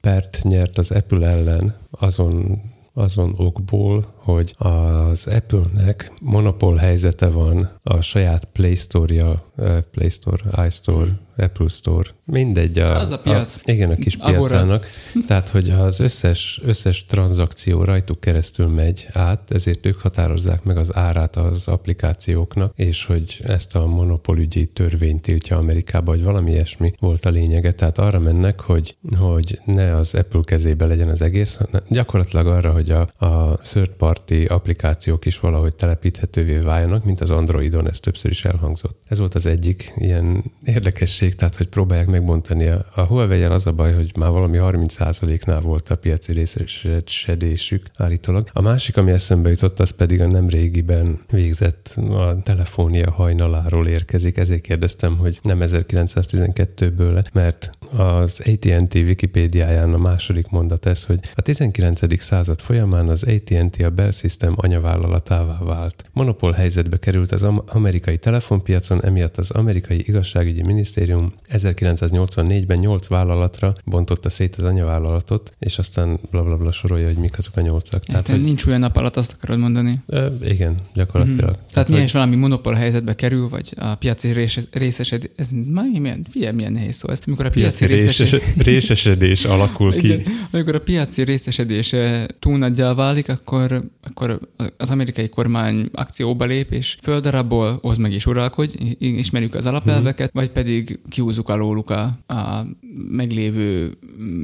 [0.00, 2.60] pert nyert az Apple ellen azon
[2.96, 9.44] azon okból, hogy az Apple-nek monopól helyzete van a saját Play Store-ja,
[9.90, 12.78] Play Store, iStore, Apple Store, mindegy.
[12.78, 13.54] A, az a piac.
[13.54, 14.36] A, igen, a kis Agora.
[14.38, 14.86] piacának.
[15.26, 20.96] Tehát, hogy az összes, összes tranzakció rajtuk keresztül megy át, ezért ők határozzák meg az
[20.96, 27.24] árát az applikációknak, és hogy ezt a monopolügyi törvény tiltja Amerikába, vagy valami ilyesmi volt
[27.24, 27.72] a lényege.
[27.72, 32.72] Tehát arra mennek, hogy, hogy ne az Apple kezébe legyen az egész, hanem gyakorlatilag arra,
[32.72, 34.15] hogy a, a third party
[34.48, 39.00] applikációk is valahogy telepíthetővé váljanak, mint az Androidon, ez többször is elhangzott.
[39.08, 42.68] Ez volt az egyik ilyen érdekesség, tehát hogy próbálják megbontani.
[42.68, 48.48] A, huawei az a baj, hogy már valami 30%-nál volt a piaci részesedésük állítólag.
[48.52, 54.36] A másik, ami eszembe jutott, az pedig a nem régiben végzett a telefónia hajnaláról érkezik.
[54.36, 61.40] Ezért kérdeztem, hogy nem 1912-ből, mert az AT&T Wikipédiáján a második mondat ez, hogy a
[61.40, 62.20] 19.
[62.22, 66.04] század folyamán az AT&T a Bell System anyavállalatává vált.
[66.12, 74.28] Monopól helyzetbe került az amerikai telefonpiacon, emiatt az amerikai igazságügyi minisztérium 1984-ben 8 vállalatra bontotta
[74.28, 78.04] szét az anyavállalatot, és aztán blablabla bla, bla sorolja, hogy mik azok a nyolcak.
[78.04, 80.00] Tehát, hogy nincs olyan nap alatt, azt akarod mondani?
[80.08, 81.38] E, igen, gyakorlatilag.
[81.38, 81.52] Mm-hmm.
[81.52, 82.00] Tehát, Tehát hogy...
[82.00, 84.32] is valami monopól helyzetbe kerül, vagy a piaci
[84.70, 87.20] részesedés, ez milyen, figyelj, milyen nehéz szó ez.
[87.26, 90.06] Amikor a piaci, piaci részesedés, részesedés alakul ki.
[90.06, 94.40] Igen, amikor a piaci részesedése túl nagyjá válik, akkor, akkor
[94.76, 100.46] az amerikai kormány akcióba lép, és földarabol, hoz meg is uralkodj, ismerjük az alapelveket, mm-hmm.
[100.46, 102.66] vagy pedig kiúzzuk alóluk a, a
[103.08, 103.98] meglévő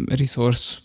[0.07, 0.79] resource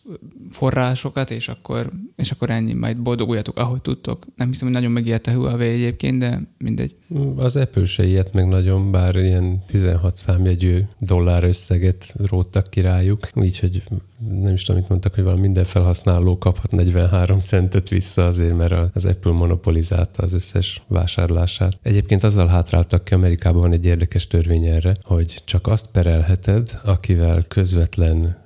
[0.49, 4.25] forrásokat, és akkor, és akkor ennyi, majd boldoguljatok, ahogy tudtok.
[4.35, 6.95] Nem hiszem, hogy nagyon megijedt a Huawei egyébként, de mindegy.
[7.35, 13.19] Az Apple se ilyet meg nagyon, bár ilyen 16 számjegyű dollár összeget róttak ki rájuk,
[13.33, 13.83] úgyhogy
[14.25, 18.95] nem is tudom, mit mondtak, hogy valami minden felhasználó kaphat 43 centet vissza azért, mert
[18.95, 21.79] az Apple monopolizálta az összes vásárlását.
[21.81, 27.45] Egyébként azzal hátráltak ki, Amerikában van egy érdekes törvény erre, hogy csak azt perelheted, akivel
[27.47, 28.45] közvetlen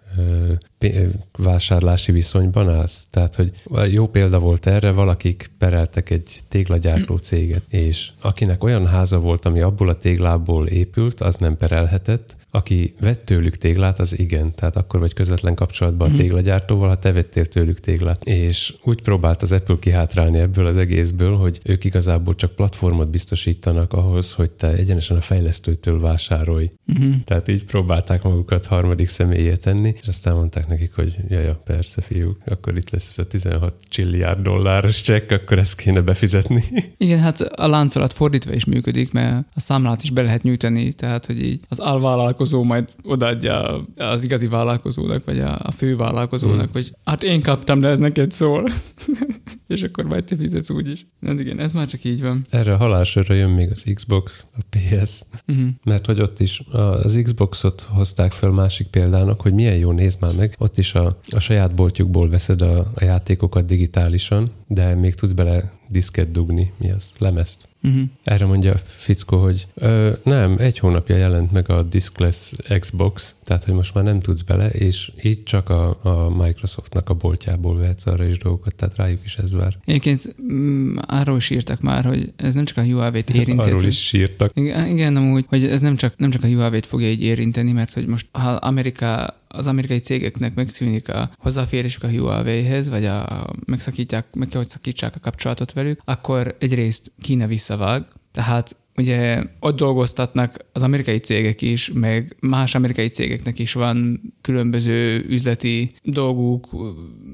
[1.37, 3.05] vásárlási viszonyban állsz.
[3.09, 3.51] Tehát, hogy
[3.91, 9.61] jó példa volt erre, valakik pereltek egy téglagyártó céget, és akinek olyan háza volt, ami
[9.61, 14.55] abból a téglából épült, az nem perelhetett, aki vett tőlük téglát, az igen.
[14.55, 16.19] Tehát akkor vagy közvetlen kapcsolatban a mhm.
[16.19, 18.23] téglagyártóval, ha te vettél tőlük téglát.
[18.23, 23.93] És úgy próbált az Apple kihátrálni ebből az egészből, hogy ők igazából csak platformot biztosítanak
[23.93, 26.71] ahhoz, hogy te egyenesen a fejlesztőtől vásárolj.
[26.87, 27.15] Uh-huh.
[27.23, 32.01] Tehát így próbálták magukat harmadik személyé tenni, és aztán mondták nekik, hogy jaj, ja, persze
[32.01, 36.63] fiúk, akkor itt lesz ez a 16 csilliárd dolláros csekk, akkor ezt kéne befizetni.
[36.97, 41.25] Igen, hát a láncolat fordítva is működik, mert a számlát is be lehet nyújtani, tehát
[41.25, 46.63] hogy így az alvállalkozó vállalkozó majd odaadja az igazi vállalkozónak, vagy a, a fő vállalkozónak,
[46.63, 46.71] hmm.
[46.71, 48.69] hogy hát én kaptam, de ez neked szól.
[49.67, 51.05] és akkor majd te fizetsz úgyis.
[51.19, 52.45] Na igen, ez már csak így van.
[52.49, 55.55] Erre a halálsörre jön még az Xbox, a PS, uh-huh.
[55.55, 55.67] Mhm.
[55.83, 60.33] mert hogy ott is az Xboxot hozták föl másik példának, hogy milyen jó néz már
[60.33, 60.55] meg.
[60.57, 65.79] Ott is a, a saját boltjukból veszed a, a játékokat digitálisan, de még tudsz bele
[65.91, 67.69] diszket dugni, mi az, lemezt.
[67.83, 68.01] Uh-huh.
[68.23, 73.63] Erre mondja a fickó, hogy ö, nem, egy hónapja jelent meg a Diskless Xbox, tehát
[73.63, 78.05] hogy most már nem tudsz bele, és így csak a, a Microsoftnak a boltjából vehetsz
[78.05, 79.77] arra is dolgokat, tehát rájuk is ez vár.
[79.85, 83.61] Egyébként mm, arról is írtak már, hogy ez nem csak a Huawei-t érinti.
[83.63, 84.51] Arról ez- is sírtak.
[84.53, 87.93] Igen, igen, amúgy, hogy ez nem csak, nem csak a Huawei-t fogja így érinteni, mert
[87.93, 94.35] hogy most ha Amerika, az amerikai cégeknek megszűnik a hozzáférésük a Huawei-hez, vagy a, megszakítják,
[94.35, 100.65] meg kell, hogy szakítsák a kapcsolatot velük, akkor egyrészt Kína visszavág, tehát ugye ott dolgoztatnak
[100.73, 106.67] az amerikai cégek is, meg más amerikai cégeknek is van különböző üzleti dolguk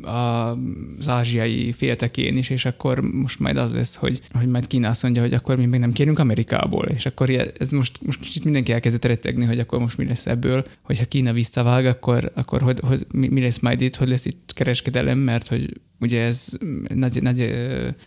[0.01, 5.03] az ázsiai féltekén is, és akkor most majd az lesz, hogy, hogy majd Kína azt
[5.03, 8.71] mondja, hogy akkor mi még nem kérünk Amerikából, és akkor ez most, most kicsit mindenki
[8.71, 13.05] elkezdett rettegni, hogy akkor most mi lesz ebből, hogyha Kína visszavág, akkor, akkor hogy, hogy
[13.13, 16.49] mi, lesz majd itt, hogy lesz itt kereskedelem, mert hogy ugye ez
[16.93, 17.53] nagy, nagy,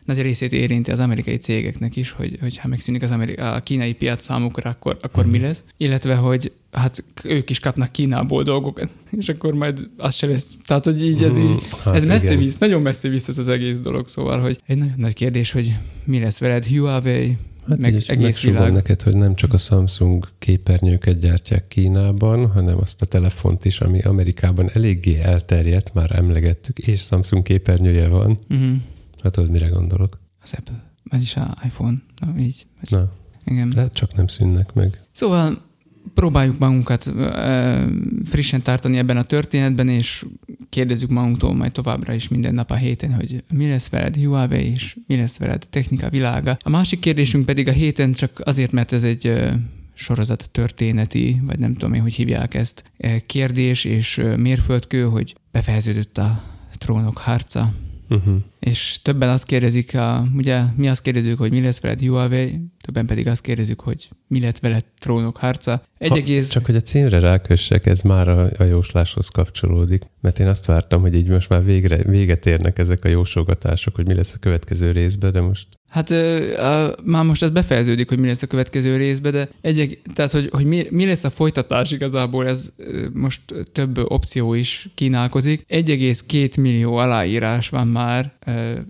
[0.05, 3.95] nagy részét érinti az amerikai cégeknek is, hogy, hogy ha megszűnik az amerika, a kínai
[3.95, 5.65] piac számukra, akkor, akkor mi lesz.
[5.77, 10.57] Illetve, hogy hát ők is kapnak Kínából dolgokat, és akkor majd az se lesz.
[10.67, 12.39] Tehát, hogy így ez így, Hát ez messze igen.
[12.39, 15.77] visz, nagyon messze visz ez az egész dolog, szóval, hogy egy nagyon nagy kérdés, hogy
[16.05, 17.37] mi lesz veled, Huawei,
[17.69, 18.73] Hát meg meg egész világ.
[18.73, 24.01] neked, hogy nem csak a Samsung képernyőket gyártják Kínában, hanem azt a telefont is, ami
[24.03, 28.39] Amerikában eléggé elterjedt, már emlegettük, és Samsung képernyője van.
[28.49, 28.77] Uh-huh.
[29.23, 30.19] Hát tudod, mire gondolok?
[30.43, 33.13] Az Apple, vagyis a iPhone, na így, Na,
[33.51, 33.71] igen.
[33.75, 35.01] de csak nem szűnnek meg.
[35.13, 35.69] Szóval
[36.15, 37.85] próbáljuk magunkat ö,
[38.25, 40.25] frissen tartani ebben a történetben, és
[40.69, 44.97] kérdezzük magunktól majd továbbra is minden nap a héten, hogy mi lesz veled Huawei, és
[45.07, 46.57] mi lesz veled technika világa.
[46.63, 49.53] A másik kérdésünk pedig a héten csak azért, mert ez egy ö,
[49.95, 52.85] sorozat történeti, vagy nem tudom én, hogy hívják ezt,
[53.27, 56.43] kérdés és mérföldkő, hogy befejeződött a
[56.79, 57.73] trónok harca,
[58.11, 58.37] Uh-huh.
[58.61, 63.07] és többen azt kérdezik, a, ugye mi azt kérdezzük, hogy mi lesz veled Huawei, többen
[63.07, 65.83] pedig azt kérdezzük, hogy mi lett veled trónok harca.
[65.99, 66.49] Egy Ha, egész...
[66.49, 70.03] Csak hogy a címre rákössek, ez már a, a jósláshoz kapcsolódik.
[70.21, 74.07] Mert én azt vártam, hogy így most már végre, véget érnek ezek a jósolgatások, hogy
[74.07, 78.19] mi lesz a következő részben, de most Hát ö, a, már most ez befejeződik, hogy
[78.19, 81.91] mi lesz a következő részbe, de egy, tehát, hogy, hogy mi, mi lesz a folytatás
[81.91, 82.73] igazából, ez
[83.13, 83.41] most
[83.73, 85.65] több opció is kínálkozik.
[85.69, 88.33] 1,2 millió aláírás van már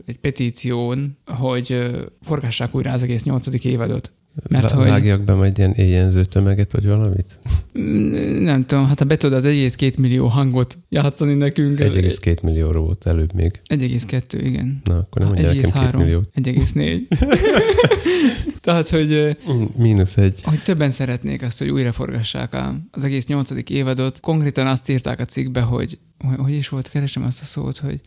[0.07, 1.87] egy petíción, hogy
[2.23, 4.11] forgassák újra az egész nyolcadik évadot.
[4.49, 7.39] Mert hogy- vágjak be majd ilyen éjjenző tömeget, vagy valamit?
[7.79, 11.81] Mm, Nem tudom, hát ha be tudod az 1,2 millió hangot játszani nekünk.
[11.81, 13.61] ez 1,2 millióról volt előbb még.
[13.75, 14.81] 1,2, igen.
[14.85, 16.29] Na, akkor nem mondják nekem 2 1,3, milliót.
[16.35, 17.01] 1,4.
[18.61, 20.41] Tehát, hogy, Mm, Mínusz egy.
[20.43, 24.21] hogy többen szeretnék azt, hogy újra forgassák a, az egész nyolcadik évadot.
[24.21, 28.01] Konkrétan azt írták a cikkbe, hogy hogy, hogy is volt, keresem azt a szót, hogy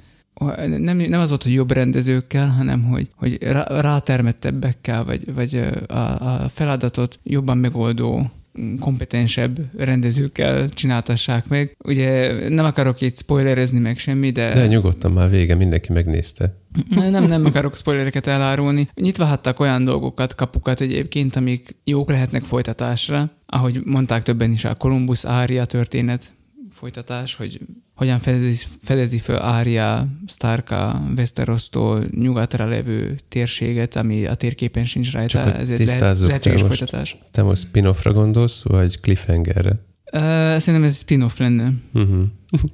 [0.78, 5.56] nem, nem az volt, hogy jobb rendezőkkel, hanem hogy, hogy rá, rátermettebbekkel, vagy, vagy
[5.88, 8.32] a, a feladatot jobban megoldó
[8.80, 11.76] kompetensebb rendezőkkel csináltassák meg.
[11.84, 14.54] Ugye nem akarok itt spoilerezni meg semmi, de...
[14.54, 16.58] De nyugodtan már vége, mindenki megnézte.
[16.90, 18.90] Nem, nem akarok spoilereket elárulni.
[18.94, 23.30] Nyitva hagytak olyan dolgokat, kapukat egyébként, amik jók lehetnek folytatásra.
[23.46, 26.34] Ahogy mondták többen is, a Columbus Ária történet
[26.70, 27.60] folytatás, hogy
[28.04, 35.14] hogyan fedezi, fedezi föl Ária Starka Westerostól nyugatra levő térséget, ami a térképen sincs Csak
[35.16, 35.44] rajta.
[35.44, 37.18] hogy Ez egy lehet, lehetséges te most- folytatás.
[37.32, 39.70] Te most spin-offra gondolsz, vagy cliffhangerre?
[40.14, 40.20] Uh,
[40.58, 41.72] szerintem ez spin-off lenne.
[41.94, 42.24] Uh-huh.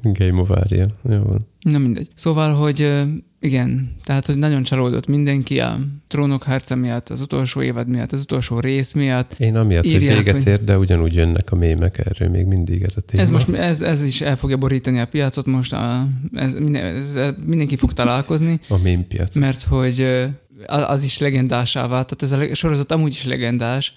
[0.19, 0.87] Game of Aria.
[1.09, 1.47] Jó van.
[1.59, 2.07] Na mindegy.
[2.13, 3.03] Szóval, hogy
[3.41, 8.21] igen, tehát, hogy nagyon csalódott mindenki a trónok harca miatt, az utolsó évad miatt, az
[8.21, 9.35] utolsó rész miatt.
[9.37, 12.83] Én amiatt, Írják, hogy véget hogy- ér, de ugyanúgy jönnek a mémek erről még mindig
[12.83, 13.23] ez a téma.
[13.23, 17.17] Ez most ez, ez is el fogja borítani a piacot most, a, ez, minden, ez,
[17.45, 19.35] mindenki fog találkozni, A mém piac.
[19.35, 20.25] mert hogy
[20.67, 23.93] az is legendásá vált, tehát ez a sorozat amúgy is legendás,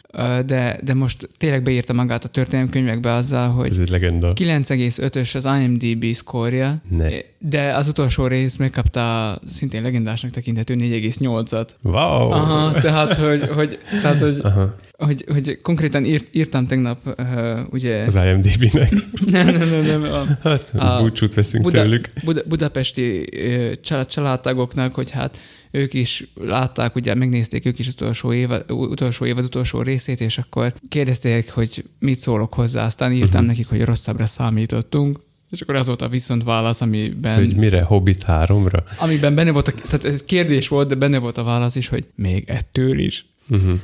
[0.47, 4.33] de, de most tényleg beírta magát a történelemkönyvekbe azzal, hogy Ez egy legenda.
[4.35, 7.07] 9,5-ös az IMDb szkórja, Ne.
[7.39, 11.69] de az utolsó rész megkapta szintén legendásnak tekinthető 4,8-at.
[11.83, 12.31] Wow!
[12.31, 14.75] Aha, tehát, hogy, hogy, tehát, hogy, Aha.
[14.99, 18.05] hogy, hogy konkrétan írt, írtam tegnap, uh, ugye...
[18.05, 18.93] Az IMDb-nek.
[19.31, 22.09] Nem, nem, nem, nem, a Hát, A búcsút veszünk Buda, tőlük.
[22.25, 25.39] Buda, budapesti ö, család, családtagoknak, hogy hát
[25.75, 30.39] ők is látták, ugye megnézték ők is az utolsó évad, utolsó évad utolsó részét, és
[30.39, 33.49] akkor kérdezték, hogy mit szólok hozzá, aztán írtam Mhm.
[33.49, 35.19] nekik, hogy rosszabbra számítottunk,
[35.51, 37.83] és akkor az volt a viszont válasz, amiben, Hogy mire?
[37.83, 38.83] Hobbit 3-ra?
[38.99, 42.07] amiben benne volt, a, tehát ez kérdés volt, de benne volt a válasz is, hogy
[42.15, 43.27] még ettől is.
[43.51, 43.79] Uh-huh.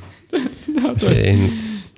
[0.75, 1.49] Tehát, hogy, Én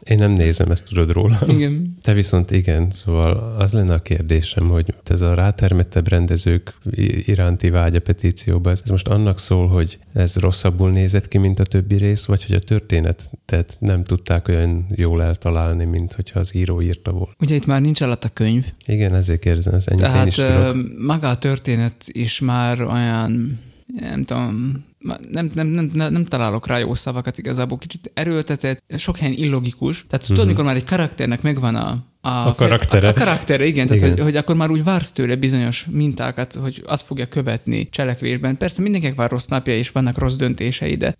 [0.03, 1.39] Én nem nézem, ezt tudod róla.
[1.47, 1.87] Igen.
[2.01, 6.77] Te viszont igen, szóval az lenne a kérdésem, hogy ez a rátermettebb rendezők
[7.25, 11.95] iránti vágya petícióban, ez most annak szól, hogy ez rosszabbul nézett ki, mint a többi
[11.95, 17.11] rész, vagy hogy a történetet nem tudták olyan jól eltalálni, mint hogyha az író írta
[17.11, 17.33] volna.
[17.39, 18.65] Ugye itt már nincs alatt a könyv.
[18.85, 21.05] Igen, ezért kérdezem, ez ennyit én Tehát is ö, tudok.
[21.05, 23.59] maga a történet is már olyan,
[23.99, 24.83] nem tudom,
[25.29, 30.05] nem, nem, nem, nem, nem találok rá jó szavakat igazából, kicsit erőltetett, sok helyen illogikus.
[30.09, 32.47] Tehát tudod, mikor már egy karakternek megvan a, Mhm.
[32.47, 33.07] A karaktere.
[33.07, 34.13] A, a karaktere, igen, tehát Igen.
[34.13, 38.57] Hogy, hogy akkor már úgy vársz tőle bizonyos mintákat, hogy azt fogja követni cselekvésben.
[38.57, 41.15] Persze mindenkinek van rossz napja, és vannak rossz döntései, de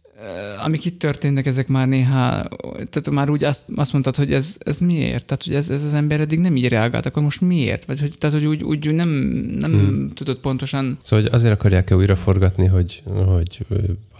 [0.64, 4.78] amik itt történnek, ezek már néha, tehát már úgy azt, azt mondtad, hogy ez, ez
[4.78, 5.26] miért?
[5.26, 7.86] Tehát, hogy ez, ez az ember eddig nem így reagált, akkor most miért?
[7.86, 9.10] Vagy hogy, tehát, hogy úgy, úgy nem,
[9.60, 10.10] nem hmm.
[10.10, 13.66] tudod pontosan Szóval hogy azért akarják-e újra forgatni, hogy, hogy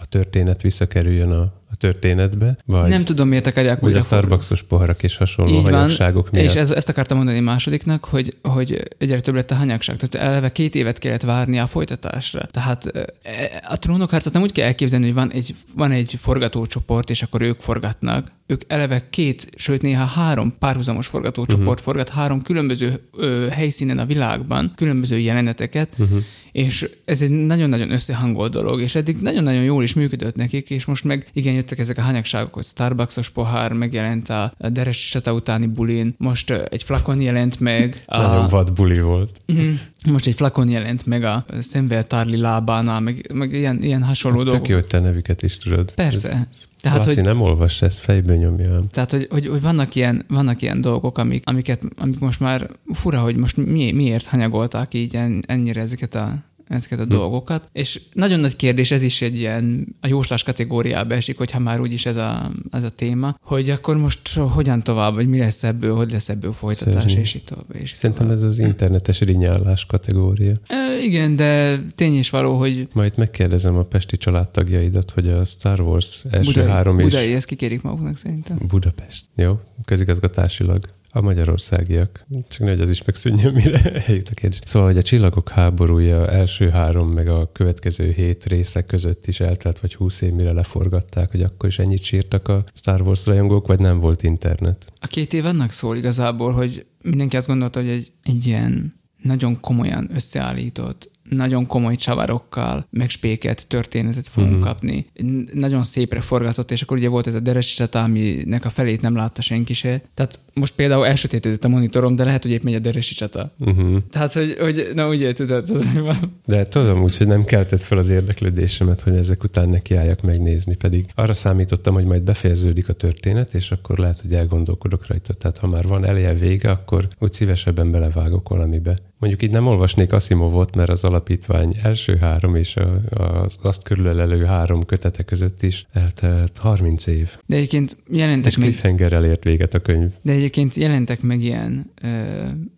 [0.02, 5.02] a történet visszakerüljön a, a történetbe, vagy, nem tudom, miért akarják újra a Starbucksos poharak
[5.02, 6.44] és hasonló Így van, hanyagságok miatt.
[6.44, 9.96] És ez, ezt akartam mondani másodiknak, hogy, hogy egyre több lett a hanyagság.
[9.96, 12.46] Tehát eleve két évet kellett várni a folytatásra.
[12.50, 12.86] Tehát
[13.22, 17.42] e, a trónokharcot nem úgy kell elképzelni, hogy van egy, van egy forgatócsoport, és akkor
[17.42, 18.32] ők forgatnak.
[18.46, 21.84] Ők eleve két, sőt néha három párhuzamos forgatócsoport uh-huh.
[21.84, 26.18] forgat, három különböző ö, helyszínen a világban, különböző jeleneteket, uh-huh.
[26.52, 31.04] És ez egy nagyon-nagyon összehangolt dolog, és eddig nagyon-nagyon jól is működött nekik, és most
[31.04, 36.14] meg igen, jöttek ezek a hanyagságok, hogy Starbucksos pohár megjelent a Deres csata utáni bulin,
[36.18, 38.02] most egy flakon jelent meg.
[38.06, 39.40] A, Nagyon vad buli volt.
[39.46, 39.70] Mhm.
[40.10, 44.68] most egy flakon jelent meg a Szemveltárli lábánál, meg, meg ilyen, ilyen hasonló Tök dolgok.
[44.68, 45.92] jó, hogy te nevüket is tudod.
[45.94, 46.28] Persze.
[46.28, 46.48] Tehát,
[46.82, 48.82] Tehát, Laci hogy, nem olvassa, ezt fejből nyomja.
[48.90, 53.20] tehát, hogy, hogy, hogy vannak, ilyen, vannak ilyen dolgok, amik, amiket, amik most már fura,
[53.20, 56.34] hogy most mi, miért hanyagolták így en- ennyire ezeket a
[56.72, 57.08] ezeket a Hm.
[57.08, 57.68] dolgokat.
[57.72, 62.06] És nagyon nagy kérdés, ez is egy ilyen a jóslás kategóriába esik, hogyha már úgyis
[62.06, 66.10] ez a, ez a téma, hogy akkor most hogyan tovább, vagy mi lesz ebből, hogy
[66.12, 67.20] lesz ebből folytatás, Szörnyű.
[67.20, 67.64] és így tovább.
[67.72, 68.42] És így Szerintem tovább.
[68.42, 70.52] ez az internetes rinyálás kategória.
[70.66, 75.80] E, igen, de tény is való, hogy Majd megkérdezem a pesti családtagjaidat, hogy a Star
[75.80, 78.56] Wars első Budai, három és Budai ezt kikérik maguknak szerintem.
[78.68, 79.24] Budapest.
[79.36, 79.60] Jó?
[79.84, 80.84] Közigazgatásilag.
[81.14, 82.26] A magyarországiak.
[82.48, 84.58] Csak nehogy az is megszűnjön, mire eljut a kérdés.
[84.64, 89.78] Szóval, hogy a Csillagok háborúja első három, meg a következő hét részek között is eltelt,
[89.78, 93.78] vagy húsz év, mire leforgatták, hogy akkor is ennyit sírtak a Star Wars rajongók, vagy
[93.78, 94.92] nem volt internet.
[95.00, 99.60] A két év annak szól igazából, hogy mindenki azt gondolta, hogy egy, egy ilyen nagyon
[99.60, 104.60] komolyan összeállított, nagyon komoly csavarokkal megspékelt történetet fogunk Mhm.
[104.60, 104.72] uh-huh.
[104.72, 105.04] kapni.
[105.52, 109.16] Nagyon szépre forgatott, és akkor ugye volt ez a deresi csata, aminek a felét nem
[109.16, 110.02] látta senki se.
[110.14, 113.52] Tehát most például elsötétedett a monitorom, de lehet, hogy épp megy a deresi csata.
[113.58, 113.96] Uh-huh.
[114.10, 116.40] Tehát, hogy, hogy na ugye tudod, tudod, mi van.
[116.46, 121.06] De tudom úgy, hogy nem keltett fel az érdeklődésemet, hogy ezek után nekiálljak megnézni, pedig
[121.14, 125.32] arra számítottam, hogy majd befejeződik a történet, és akkor lehet, hogy elgondolkodok rajta.
[125.32, 128.96] Tehát ha már van eleje vége, akkor úgy szívesebben belevágok valamibe.
[129.22, 132.76] Mondjuk itt nem olvasnék Asimovot, mert az alapítvány első három és
[133.10, 137.30] az azt körülölelő három kötete között is eltelt 30 év.
[137.46, 140.10] De egyébként jelentek És meg, cliffhangerrel ért véget a könyv.
[140.22, 141.90] de egyébként jelentek meg ilyen,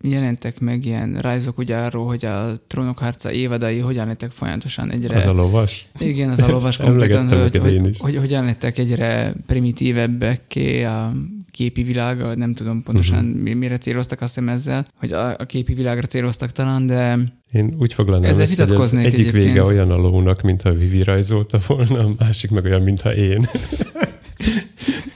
[0.01, 5.15] jelentek meg ilyen rajzok ugye arról, hogy a trónok harca évadai hogyan lettek folyamatosan egyre...
[5.15, 5.87] Az a lovas?
[5.99, 11.13] Igen, az a lovas konkrétan, hogy, hogy, hogy, hogyan lettek egyre primitívebbekké a
[11.55, 13.53] képi világa, nem tudom pontosan uh-huh.
[13.53, 17.17] mire céloztak azt hiszem ezzel, hogy a, a képi világra céloztak talán, de
[17.51, 19.43] Én úgy foglalnám Ezzel ezt, hogy az egyik egyébként.
[19.43, 23.47] vége olyan a lónak, mintha Vivi rajzolta volna, a másik meg olyan, mintha én.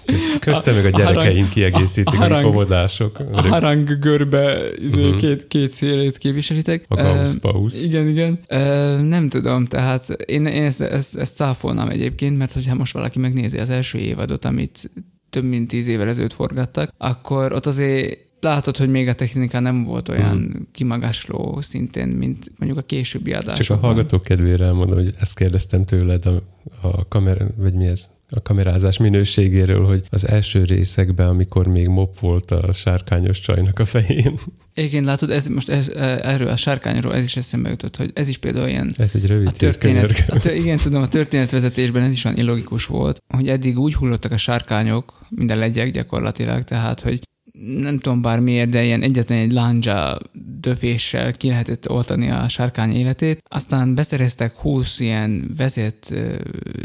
[0.06, 3.19] Közt, közte meg a a gyerekeim harang- kiegészítik, a a harang- óvodások.
[3.32, 5.19] a harang görbe izé, uh-huh.
[5.19, 6.86] két, két szélét képviselitek.
[6.88, 7.84] A Ö, Gauss-Pausz.
[7.84, 8.39] Igen, igen.
[8.47, 13.19] Ö, nem tudom, tehát én, én ezt, ezt, ezt cáfolnám egyébként, mert hogyha most valaki
[13.19, 14.91] megnézi az első évadot, amit
[15.29, 19.83] több mint tíz évvel ezelőtt forgattak, akkor ott azért látod, hogy még a technika nem
[19.83, 20.61] volt olyan Mhm.
[20.71, 23.77] kimagasló szintén, mint mondjuk a későbbi Csak adásokban.
[23.77, 26.41] a hallgatók kedvére elmondom, hogy ezt kérdeztem tőled a,
[26.81, 28.09] a kamera, vagy mi ez?
[28.31, 33.85] A kamerázás minőségéről, hogy az első részekben, amikor még mop volt a sárkányos csajnak a
[33.85, 34.39] fején.
[34.73, 35.87] Egyébként látod, ez most ez,
[36.21, 39.47] erről a sárkányról ez is eszembe jutott, hogy ez is például ilyen Ez egy rövid
[39.47, 43.79] a történet, a tör, igen, tudom, a történetvezetésben ez is olyan illogikus volt, hogy eddig
[43.79, 47.19] úgy hullottak a sárkányok, minden legyek gyakorlatilag, tehát, hogy
[47.65, 50.19] nem tudom bár miért, de ilyen egyetlen egy lándzsa
[50.59, 53.43] döféssel ki lehetett oltani a sárkány életét.
[53.47, 56.13] Aztán beszereztek 20 ilyen vezet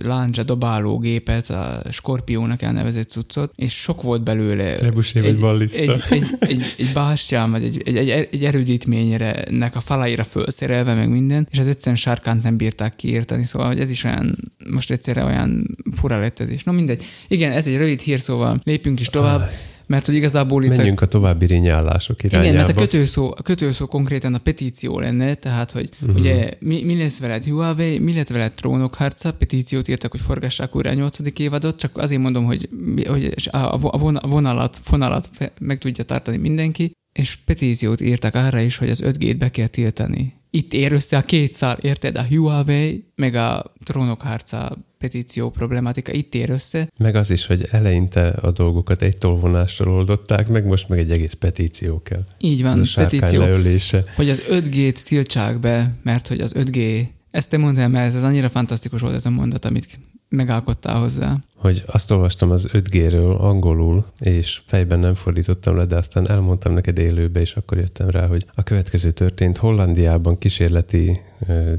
[0.02, 4.74] lándzsa dobáló gépet, a Skorpiónak elnevezett cuccot, és sok volt belőle.
[4.74, 5.80] Trebusé vagy ballista.
[5.80, 10.94] Egy, egy, egy, egy bástyám, vagy egy, egy, egy, egy erődítményre, nek a falaira fölszerelve,
[10.94, 14.38] meg minden, és az egyszerűen sárkánt nem bírták kiírtani, szóval hogy ez is olyan,
[14.70, 16.64] most egyszerre olyan fura lett ez is.
[16.64, 17.04] No mindegy.
[17.28, 19.50] Igen, ez egy rövid hír, szóval lépjünk is tovább.
[19.86, 20.76] Mert hogy igazából itt...
[20.76, 22.48] Menjünk a további rinyálások irányába.
[22.48, 26.18] Igen, mert a kötőszó, a kötőszó konkrétan a petíció lenne, tehát, hogy uh-huh.
[26.18, 30.76] ugye mi, mi lesz veled Huawei, mi lett veled trónok harca, petíciót írtak, hogy forgassák
[30.76, 32.68] újra a nyolcadik évadot, csak azért mondom, hogy,
[33.06, 35.28] hogy a vonalat, vonalat
[35.60, 40.32] meg tudja tartani mindenki, és petíciót írtak arra is, hogy az 5G-t be kell tiltani.
[40.50, 42.16] Itt ér össze a két szál, érted?
[42.16, 46.88] A Huawei, meg a trónok harca petíció problematika itt ér össze.
[46.98, 51.32] Meg az is, hogy eleinte a dolgokat egy tolvonással oldották, meg most meg egy egész
[51.32, 52.24] petíció kell.
[52.38, 53.40] Így van, ez a petíció.
[53.40, 54.04] Leölése.
[54.14, 58.48] Hogy az 5G-t tiltsák be, mert hogy az 5G, ezt te mondtál, mert ez annyira
[58.48, 59.98] fantasztikus volt ez a mondat, amit
[60.34, 61.38] megalkottál hozzá.
[61.56, 66.98] Hogy azt olvastam az 5G-ről angolul, és fejben nem fordítottam le, de aztán elmondtam neked
[66.98, 69.56] élőbe, és akkor jöttem rá, hogy a következő történt.
[69.56, 71.20] Hollandiában kísérleti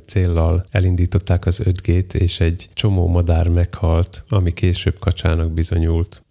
[0.05, 6.23] céllal elindították az 5G-t, és egy csomó madár meghalt, ami később kacsának bizonyult.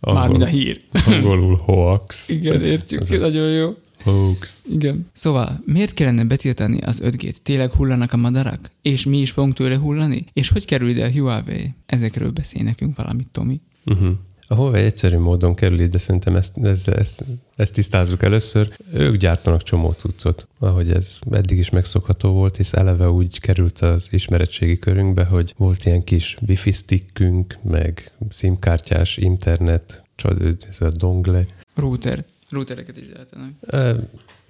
[0.00, 0.80] Angol, Mármint a hír.
[1.06, 2.28] Angolul hoax.
[2.28, 3.74] Igen, értjük, Azaz, nagyon jó.
[4.04, 4.62] Hoax.
[4.70, 5.06] Igen.
[5.12, 7.36] Szóval, miért kellene betiltani az 5G-t?
[7.42, 8.70] Tényleg hullanak a madarak?
[8.82, 10.24] És mi is fogunk tőle hullani?
[10.32, 11.74] És hogy kerül ide a Huawei?
[11.86, 13.60] Ezekről beszél nekünk valamit, Tomi.
[13.84, 14.12] Uh-huh.
[14.48, 17.24] A Huawei egyszerű módon kerül de szerintem ezt, ezt, ezt,
[17.56, 18.76] ezt tisztázzuk először.
[18.92, 24.08] Ők gyártanak csomó cuccot, ahogy ez eddig is megszokható volt, hisz eleve úgy került az
[24.10, 31.44] ismeretségi körünkbe, hogy volt ilyen kis wifi stickünk, meg simkártyás internet, csod, ez a dongle.
[31.74, 32.24] Router.
[32.54, 33.52] Routereket is gyártanak.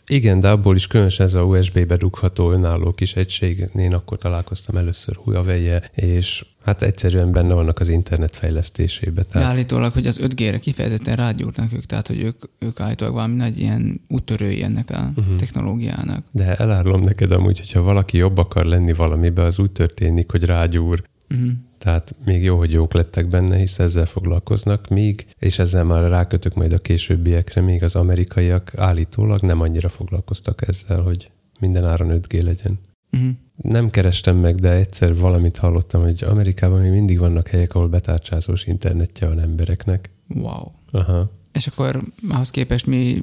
[0.06, 3.64] Igen, de abból is különösen ez a USB-be dugható önálló kis egység.
[3.74, 9.22] Én akkor találkoztam először huawei és hát egyszerűen benne vannak az internet fejlesztésébe.
[9.22, 9.48] Tehát...
[9.48, 14.00] állítólag, hogy az 5G-re kifejezetten rágyúrnak ők, tehát hogy ők, ők állítólag valami nagy ilyen
[14.08, 15.36] úttörői ennek a uh-huh.
[15.36, 16.24] technológiának.
[16.30, 21.02] De elárulom neked amúgy, hogyha valaki jobb akar lenni valamibe, az úgy történik, hogy rágyúr.
[21.30, 21.50] Uh-huh.
[21.84, 26.54] Tehát még jó, hogy jók lettek benne, hisz ezzel foglalkoznak, míg, és ezzel már rákötök
[26.54, 31.30] majd a későbbiekre, még az amerikaiak állítólag nem annyira foglalkoztak ezzel, hogy
[31.60, 32.78] minden áron 5G legyen.
[33.12, 33.30] Uh-huh.
[33.56, 38.64] Nem kerestem meg, de egyszer valamit hallottam, hogy Amerikában még mindig vannak helyek, ahol betárcsázós
[38.64, 40.10] internetje van embereknek.
[40.28, 40.70] Wow.
[40.90, 43.22] Aha és akkor ahhoz képest mi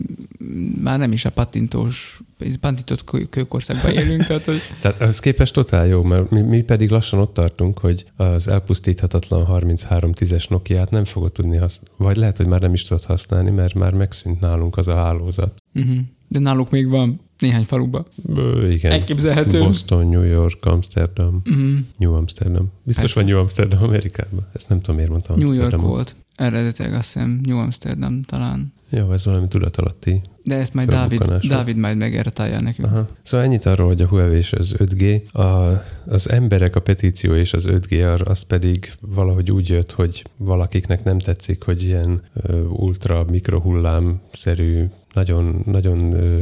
[0.82, 2.22] már nem is a pattintós,
[2.60, 4.24] pattintott kőkorszakban élünk.
[4.24, 4.62] Tehát, hogy...
[4.82, 9.46] tehát ahhoz képest totál jó, mert mi, mi pedig lassan ott tartunk, hogy az elpusztíthatatlan
[9.50, 13.74] 3310-es Nokia-t nem fogod tudni használni, vagy lehet, hogy már nem is tudod használni, mert
[13.74, 15.62] már megszűnt nálunk az a hálózat.
[15.74, 15.98] Uh-huh.
[16.28, 18.06] De náluk még van néhány faluba.
[18.16, 18.92] Bő, igen.
[18.92, 19.60] Elképzelhető.
[19.60, 21.72] Boston, New York, Amsterdam, uh-huh.
[21.98, 22.72] New Amsterdam.
[22.84, 23.20] Biztos Persze.
[23.20, 24.48] van New Amsterdam Amerikában?
[24.54, 26.16] Ezt nem tudom, miért mondtam New York volt.
[26.36, 28.74] Eredetileg azt hiszem New Amsterdam talán.
[28.90, 32.88] Jó, ez valami tudatalatti De ezt majd Dávid, Dávid majd megértálja nekünk.
[32.88, 33.08] Aha.
[33.24, 35.32] Szóval ennyit arról, hogy a Huawei és az 5G.
[35.32, 41.04] A, az emberek, a petíció és az 5G, az pedig valahogy úgy jött, hogy valakiknek
[41.04, 45.98] nem tetszik, hogy ilyen uh, ultra mikrohullám-szerű nagyon, nagyon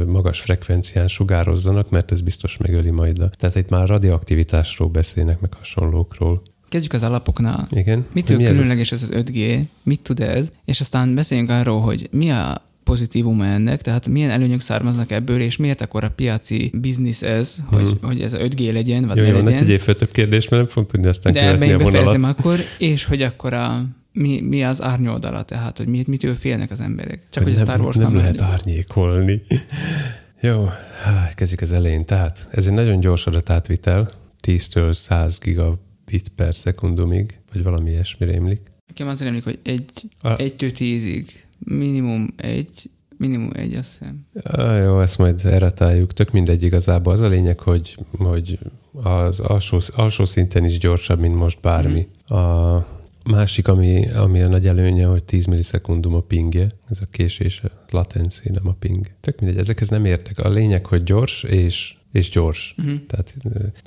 [0.06, 3.28] magas frekvencián sugározzanak, mert ez biztos megöli majd a...
[3.28, 6.42] Tehát itt már radioaktivitásról beszélnek, meg hasonlókról.
[6.70, 7.68] Kezdjük az alapoknál.
[7.70, 8.06] Igen.
[8.12, 9.02] Mitől mi különleges ez?
[9.02, 9.62] az 5G?
[9.82, 10.52] Mit tud ez?
[10.64, 15.56] És aztán beszéljünk arról, hogy mi a pozitívuma ennek, tehát milyen előnyök származnak ebből, és
[15.56, 17.98] miért akkor a piaci biznisz ez, hogy, hmm.
[18.02, 19.50] hogy ez 5G legyen, vagy jó, ne jó, legyen.
[19.52, 22.58] Jó, egy tegyél fel több kérdést, mert nem fogom tudni aztán De ebben befejezem akkor,
[22.78, 27.22] és hogy akkor a, mi, mi az árnyoldala, tehát, hogy mit, mitől félnek az emberek.
[27.30, 28.52] Csak hogy, hogy nem, a Star Wars nem, lehet legyen.
[28.52, 29.42] árnyékolni.
[30.40, 30.68] jó,
[31.34, 32.04] kezdjük az elején.
[32.04, 34.08] Tehát ez egy nagyon gyors adatátvitel,
[34.46, 35.78] 10-től 100 giga
[36.10, 38.60] 10 per szekundumig, vagy valami ilyesmi rémlik.
[38.86, 39.90] Nekem az rémlik, hogy egy,
[40.20, 40.38] a...
[40.38, 44.26] egytől tízig, minimum egy, minimum egy, azt hiszem.
[44.42, 46.12] Ah, jó, ezt majd erratáljuk.
[46.12, 47.12] Tök mindegy igazából.
[47.12, 48.58] Az a lényeg, hogy, hogy
[48.92, 52.08] az alsó, alsó szinten is gyorsabb, mint most bármi.
[52.32, 52.36] Mm.
[52.36, 52.86] A
[53.30, 57.70] másik, ami, ami a nagy előnye, hogy 10 millisekundum a pingje, ez a késés, a
[57.90, 59.06] latency, nem a ping.
[59.20, 60.38] Tök mindegy, ezekhez nem értek.
[60.38, 62.74] A lényeg, hogy gyors, és és gyors.
[62.78, 63.06] Uh-huh.
[63.06, 63.36] Tehát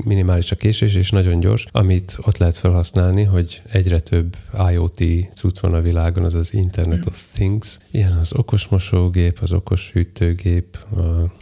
[0.03, 4.35] minimális a késés, és nagyon gyors, amit ott lehet felhasználni, hogy egyre több
[4.71, 5.03] IoT
[5.35, 7.13] cucc van a világon, az az Internet uh-huh.
[7.13, 7.77] of Things.
[7.91, 10.77] Ilyen az okos mosógép, az okos hűtőgép,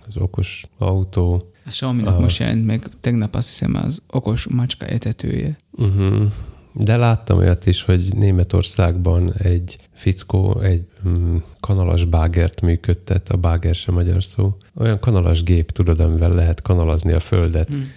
[0.08, 1.52] az okos autó.
[1.66, 2.20] A xiaomi a...
[2.20, 5.56] most jelent meg tegnap azt hiszem az okos macska etetője.
[5.72, 6.32] Uh-huh.
[6.74, 13.76] De láttam olyat is, hogy Németországban egy fickó egy mm, kanalas bágert működtet, a báger
[13.76, 14.56] sem magyar szó.
[14.76, 17.68] Olyan kanalas gép, tudod, amivel lehet kanalazni a földet.
[17.68, 17.92] Hmm.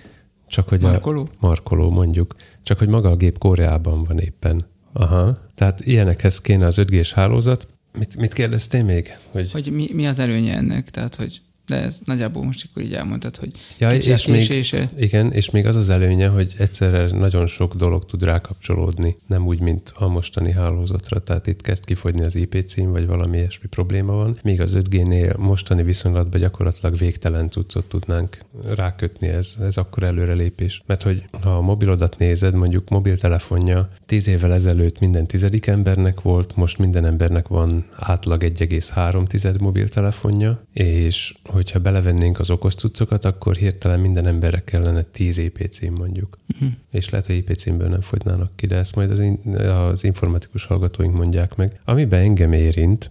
[0.48, 1.28] Csak hogy markoló?
[1.32, 2.34] A, markoló, mondjuk.
[2.62, 4.64] Csak hogy maga a gép Koreában van éppen.
[4.92, 5.38] Aha.
[5.54, 7.66] Tehát ilyenekhez kéne az 5G-s hálózat.
[7.98, 9.16] Mit, mit kérdeztél még?
[9.30, 10.90] Hogy, hogy mi, mi az előnye ennek?
[10.90, 14.90] Tehát, hogy De ez nagyjából most akkor így elmondtad, hogy Ja, kicsi és még, késése.
[14.96, 19.60] igen, és még az az előnye, hogy egyszerre nagyon sok dolog tud rákapcsolódni, nem úgy,
[19.60, 24.12] mint a mostani hálózatra, tehát itt kezd kifogyni az IP cím, vagy valami ilyesmi probléma
[24.12, 28.38] van, míg az 5G-nél mostani viszonylatban gyakorlatilag végtelen cuccot tudnánk
[28.76, 30.82] rákötni, ez, ez akkor előrelépés.
[30.86, 36.56] Mert hogy ha a mobilodat nézed, mondjuk mobiltelefonja 10 évvel ezelőtt minden tizedik embernek volt,
[36.56, 44.00] most minden embernek van átlag 1,3 mobiltelefonja, és hogyha belevennénk az okos cuccokat, akkor hirtelen
[44.00, 46.38] minden emberre kellene 10 IP cím mondjuk.
[46.54, 46.68] Uh-huh.
[46.90, 50.64] És lehet, hogy IP címből nem fogynának ki, de ezt majd az, in- az informatikus
[50.64, 51.80] hallgatóink mondják meg.
[51.84, 53.10] Amiben engem érint,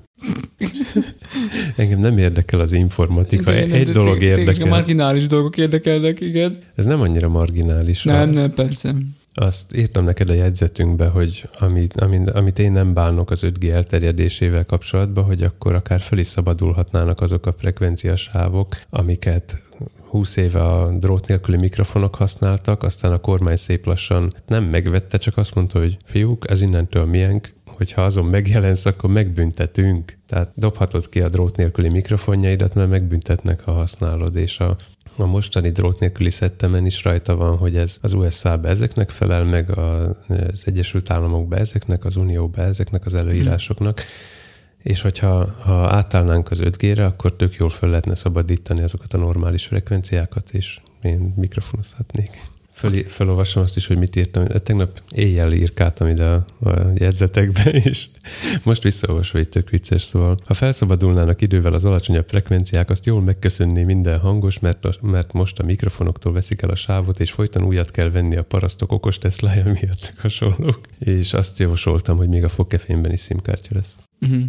[1.76, 4.68] engem nem érdekel az informatika, egy, egy dolog A érdekel.
[4.68, 6.58] marginális dolgok érdekelnek, igen.
[6.76, 8.04] Ez nem annyira marginális.
[8.04, 8.96] Nem, A- nem, persze.
[9.34, 14.66] Azt írtam neked a jegyzetünkbe, hogy amit, amit, amit én nem bánok az 5G elterjedésével
[14.66, 19.64] kapcsolatban, hogy akkor akár föl is szabadulhatnának azok a frekvenciasávok, amiket
[20.14, 25.38] 20 éve a drót nélküli mikrofonok használtak, aztán a kormány szép lassan nem megvette, csak
[25.38, 30.18] azt mondta, hogy fiúk, ez innentől miénk, hogyha azon megjelensz, akkor megbüntetünk.
[30.28, 34.76] Tehát dobhatod ki a drót nélküli mikrofonjaidat, mert megbüntetnek, ha használod, és a
[35.18, 39.78] a mostani drót nélküli szettemen is rajta van, hogy ez az USA-be ezeknek felel meg,
[39.78, 44.02] az Egyesült Államokba ezeknek, az Unióba ezeknek az előírásoknak,
[44.84, 49.66] és hogyha ha átállnánk az 5G-re, akkor tök jól fel lehetne szabadítani azokat a normális
[49.66, 52.53] frekvenciákat, és én mikrofonozhatnék.
[52.74, 54.48] Föl, felolvasom azt is, hogy mit írtam.
[54.48, 58.08] Tegnap éjjel írkáltam ide a, a jegyzetekbe, és
[58.64, 63.84] most visszaolvasva egy tök vicces, szóval ha felszabadulnának idővel az alacsonyabb frekvenciák, azt jól megköszönné
[63.84, 68.10] minden hangos, mert, mert most a mikrofonoktól veszik el a sávot, és folyton újat kell
[68.10, 70.80] venni a parasztok okos Teslája miatt meg hasonlók.
[71.00, 73.96] És azt javasoltam, hogy még a fogkefénben is szimkártya lesz.
[74.22, 74.44] Uh-huh.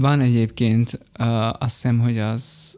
[0.00, 2.74] Van egyébként, uh, azt hiszem, hogy az,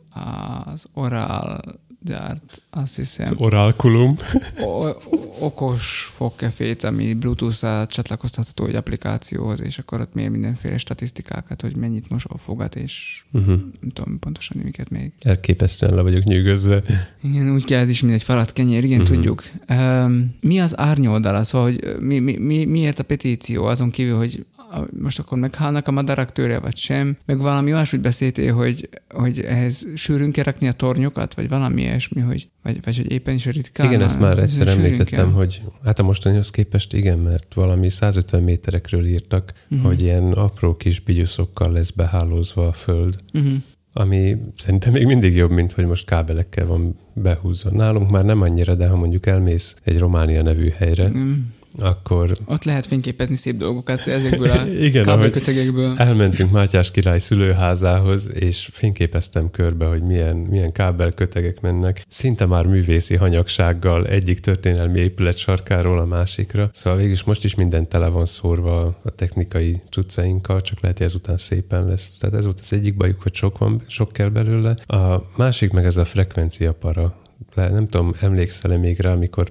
[0.70, 1.61] az oral
[2.05, 4.17] gyárt, azt hiszem, Az orálkulum.
[4.65, 5.09] o-
[5.41, 12.09] okos fogkefét, ami Bluetooth-szal csatlakoztatható egy applikációhoz, és akkor ott még mindenféle statisztikákat, hogy mennyit
[12.11, 13.55] mosol fogat, és Uh-huh.
[13.81, 15.13] nem tudom pontosan miket még.
[15.23, 16.83] Elképesztően le vagyok nyűgözve.
[17.23, 19.15] Igen, úgy kell ez is, mint egy falat kenyér, igen, uh-huh.
[19.17, 19.43] tudjuk.
[19.69, 21.45] Um, mi az árnyoldala?
[21.45, 24.56] Szóval, hogy mi, mi, mi, miért a petíció azon kívül, hogy a-
[25.01, 29.87] most akkor meghálnak a madarak tőle, vagy sem, meg valami olyasmit beszéltél, hogy, hogy ehhez
[29.95, 33.87] sűrűn kell rakni a tornyokat, vagy valami ilyesmi, hogy, vagy, vagy hogy éppen is ritkán.
[33.87, 39.07] Igen, ezt már egyszer említettem, hogy hát a mostanihoz képest igen, mert valami 150 méterekről
[39.07, 39.87] írtak, uh-huh.
[39.87, 43.55] hogy ilyen apró kis bigyuszokkal lesz behálózva a föld, Uh-huh.
[43.93, 47.71] ami szerintem még mindig jobb, mint hogy most kábelekkel van behúzva.
[47.71, 51.33] Nálunk már nem annyira, de ha mondjuk elmész egy Románia nevű helyre, Mm.
[51.79, 55.95] Akkor Ott lehet fényképezni szép dolgokat ezekből a igen, kábelkötegekből.
[55.97, 62.05] elmentünk Mátyás király szülőházához, és fényképeztem körbe, hogy milyen, milyen kábelkötegek mennek.
[62.09, 66.70] Szinte már művészi hanyagsággal egyik történelmi épület sarkáról a másikra.
[66.72, 71.37] Szóval végülis most is minden tele van szórva a technikai cuccainkkal, csak lehet, hogy ezután
[71.37, 72.11] szépen lesz.
[72.20, 74.74] Tehát ez volt az egyik bajuk, hogy sok, van, sok kell belőle.
[74.87, 77.16] A másik meg ez a frekvencia para.
[77.55, 79.49] Nem tudom, emlékszel-e még rá, amikor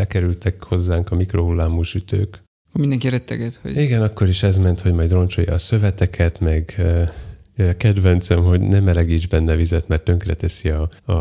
[0.00, 2.42] bekerültek hozzánk a mikrohullámú sütők,
[2.72, 7.04] mindenki retteget, hogy igen, akkor is ez ment, hogy majd roncsolja a szöveteket, meg ö,
[7.76, 11.12] kedvencem, hogy nem melegíts benne vizet, mert tönkreteszi a, a,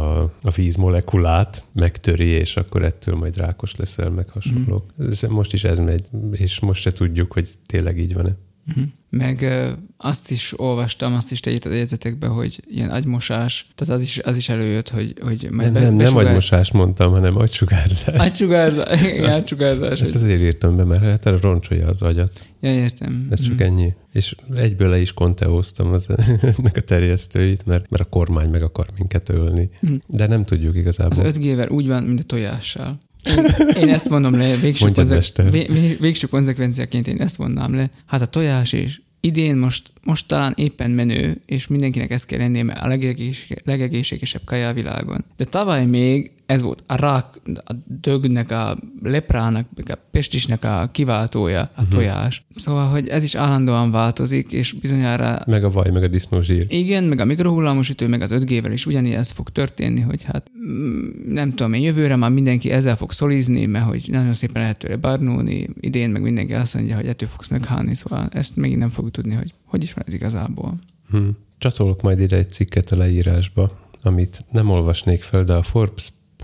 [0.41, 4.83] a víz molekulát, megtöri, és akkor ettől majd rákos leszel, meg hasonlók.
[5.09, 8.35] Ez, most is ez megy, és most se tudjuk, hogy tényleg így van-e.
[8.69, 8.83] Uh-huh.
[9.11, 14.01] Meg ö, azt is olvastam, azt is te írtad jegyzetekbe, hogy ilyen agymosás, tehát az
[14.01, 18.15] is, az is előjött, hogy, hogy Nem, nem, nem besugár- agymosást mondtam, hanem agysugárzás.
[18.27, 20.01] Agysugárzás, igen, agysugárzás.
[20.01, 22.45] Ezt azért írtam be, mert hát roncsolja az agyat.
[22.61, 23.27] Ja, értem.
[23.29, 23.61] Ez csak Mhm.
[23.63, 23.93] ennyi.
[24.13, 26.05] És egyből le is konteóztam az,
[26.57, 29.69] ennek a terjesztőit, mert, mert a kormány meg akar minket ölni.
[29.81, 29.93] Mhm.
[30.07, 31.31] De nem tudjuk Az igazából.
[31.31, 32.97] 5G-vel úgy van, mint a tojással.
[33.23, 33.45] Én,
[33.81, 35.51] én ezt mondom le, végső, konzek- mester.
[35.51, 37.89] vé, vé, végső konzekvenciaként én ezt mondnám le.
[38.05, 42.63] Hát a tojás is idén most, most talán éppen menő, és mindenkinek ezt kell lennie,
[42.63, 45.25] mert a legegész, legegészségesebb kaja a világon.
[45.37, 47.25] De tavaly még ez volt a rák,
[47.65, 51.89] a dögnek, a leprának, a pestisnek a kiváltója, a Mhm.
[51.89, 52.45] tojás.
[52.55, 56.65] Szóval, hogy ez is állandóan változik, és bizonyára Meg a vaj, meg a disznózsír.
[56.69, 61.07] igen, meg a mikrohullámosítő, meg az 5G-vel is ugyanígy ez fog történni, hogy hát mm,
[61.27, 64.95] nem tudom én, jövőre már mindenki ezzel fog szolizni, mert hogy nagyon szépen lehet tőle
[64.95, 69.13] barnulni, idén meg mindenki azt mondja, hogy ettől fogsz meghálni, szóval ezt megint nem fogjuk
[69.13, 70.79] tudni, hogy hogy is van ez igazából.
[71.09, 71.17] Hm.
[71.57, 73.69] Csatolok majd ide egy cikket a leírásba,
[74.01, 75.63] amit nem olvasnék fel, de a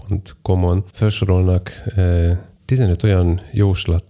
[0.08, 4.04] Forbes.com-on felsorolnak eh, 15 olyan jóslat,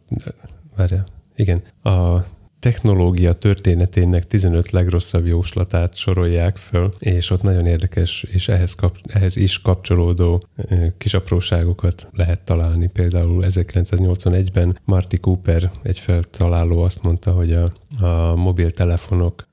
[0.76, 1.04] várja,
[1.36, 2.26] igen, a
[2.60, 9.36] technológia történetének 15 legrosszabb jóslatát sorolják föl, és ott nagyon érdekes, és ehhez, kap, ehhez
[9.36, 10.43] is kapcsolódó
[10.98, 12.88] kis apróságokat lehet találni.
[12.88, 17.72] Például 1981-ben Marty Cooper, egy feltaláló azt mondta, hogy a,
[18.06, 19.48] a mobiltelefonok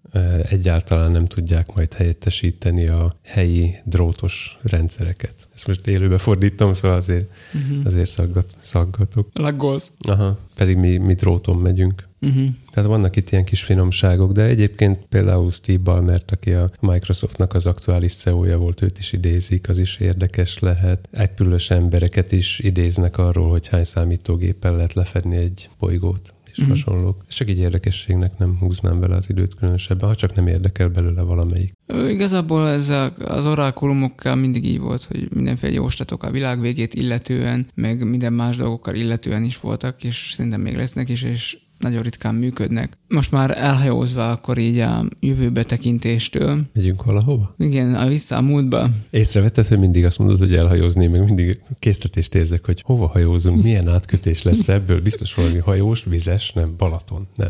[0.49, 5.35] egyáltalán nem tudják majd helyettesíteni a helyi drótos rendszereket.
[5.55, 7.87] Ezt most élőbe fordítom, szóval azért, uh-huh.
[7.87, 9.29] azért szaggat, szaggatok.
[9.33, 9.91] Laggolsz.
[10.01, 12.11] Aha, pedig mi, mi dróton megyünk.
[12.21, 12.49] Uh-huh.
[12.73, 17.67] Tehát vannak itt ilyen kis finomságok, de egyébként például Steve Ballmer, aki a Microsoftnak az
[17.67, 21.09] aktuális CEO-ja volt, őt is idézik, az is érdekes lehet.
[21.11, 26.69] Egypülös embereket is idéznek arról, hogy hány számítógéppel lehet lefedni egy bolygót és mm.
[26.69, 27.25] hasonlók.
[27.29, 31.23] Ez csak egy érdekességnek nem húznám vele az időt különösebben, ha csak nem érdekel belőle
[31.23, 31.73] valamelyik.
[32.09, 37.67] Igazából ez a, az orákulumokkal mindig így volt, hogy mindenféle jóslatok a világ végét illetően,
[37.75, 42.35] meg minden más dolgokkal illetően is voltak, és szerintem még lesznek is, és nagyon ritkán
[42.35, 42.99] működnek.
[43.09, 46.63] Most már elhajózva akkor így a jövőbe tekintéstől.
[46.75, 47.55] Megyünk valahova?
[47.59, 48.91] Igen, a vissza a múltba.
[49.11, 53.89] Észrevetted, hogy mindig azt mondod, hogy elhajózni, meg mindig készletést érzek, hogy hova hajózunk, milyen
[53.89, 57.49] átkötés lesz ebből, biztos valami hajós, vizes, nem, Balaton, nem,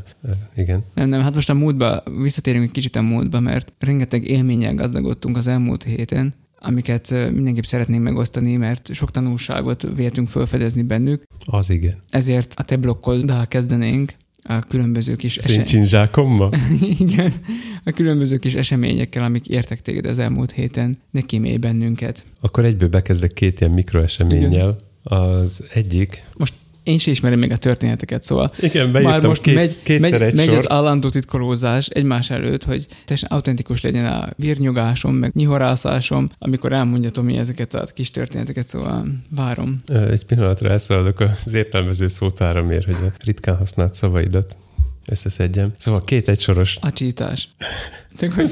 [0.56, 0.84] igen.
[0.94, 5.36] Nem, nem, hát most a múltba, visszatérünk egy kicsit a múltba, mert rengeteg élménnyel gazdagodtunk
[5.36, 11.22] az elmúlt héten, amiket mindenképp szeretném megosztani, mert sok tanulságot véltünk felfedezni bennük.
[11.46, 11.94] Az igen.
[12.10, 16.50] Ezért a te blokkoddal kezdenénk a különböző kis eseményekkel.
[16.98, 17.32] Igen,
[17.84, 22.24] a különböző kis eseményekkel, amik értek téged az elmúlt héten, ne kímélj bennünket.
[22.40, 24.50] Akkor egyből bekezdek két ilyen mikroeseménnyel.
[24.50, 24.78] Igen.
[25.02, 26.24] Az egyik...
[26.36, 30.34] Most én sem ismerem még a történeteket, szóval Igen, már most két, megy, megy, egy
[30.34, 36.72] megy az állandó titkolózás egymás előtt, hogy teljesen autentikus legyen a virnyogásom, meg nyihorászásom, amikor
[36.72, 39.80] elmondjatom mi ezeket a kis történeteket, szóval várom.
[40.10, 44.56] Egy pillanatra elszaladok az értelmező szótáramért, hogy a ritkán használt szavaidat
[45.08, 45.72] összeszedjem.
[45.76, 46.78] Szóval két egysoros...
[48.18, 48.50] Csak hogy...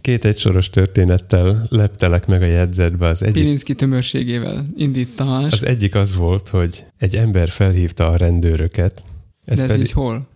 [0.00, 3.06] Két egysoros történettel leptelek meg a jegyzetbe.
[3.06, 3.34] Az egyik...
[3.34, 5.52] Pilinszki tömörségével indítás.
[5.52, 9.02] Az egyik az volt, hogy egy ember felhívta a rendőröket.
[9.44, 9.84] Ez De ez pedig...
[9.84, 10.26] így hol?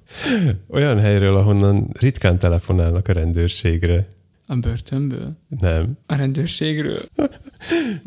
[0.68, 4.07] Olyan helyről, ahonnan ritkán telefonálnak a rendőrségre.
[4.47, 5.32] A börtönből?
[5.61, 5.99] Nem.
[6.07, 7.01] A rendőrségről?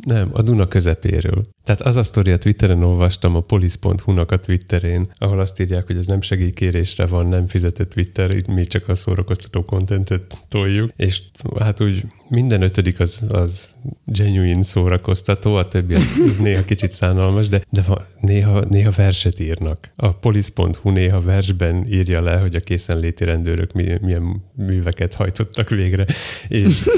[0.05, 1.47] Nem, a Duna közepéről.
[1.63, 5.97] Tehát az a sztori a Twitteren olvastam, a police.hu-nak a Twitterén, ahol azt írják, hogy
[5.97, 11.21] ez nem segélykérésre van, nem fizetett Twitter, mi csak a szórakoztató kontentet toljuk, és
[11.59, 13.69] hát úgy minden ötödik az, az
[14.05, 17.83] genuine szórakoztató, a többi az, az néha kicsit szánalmas, de, de
[18.19, 19.91] néha, néha verset írnak.
[19.95, 26.05] A police.hu néha versben írja le, hogy a készenléti rendőrök milyen műveket hajtottak végre,
[26.47, 26.81] és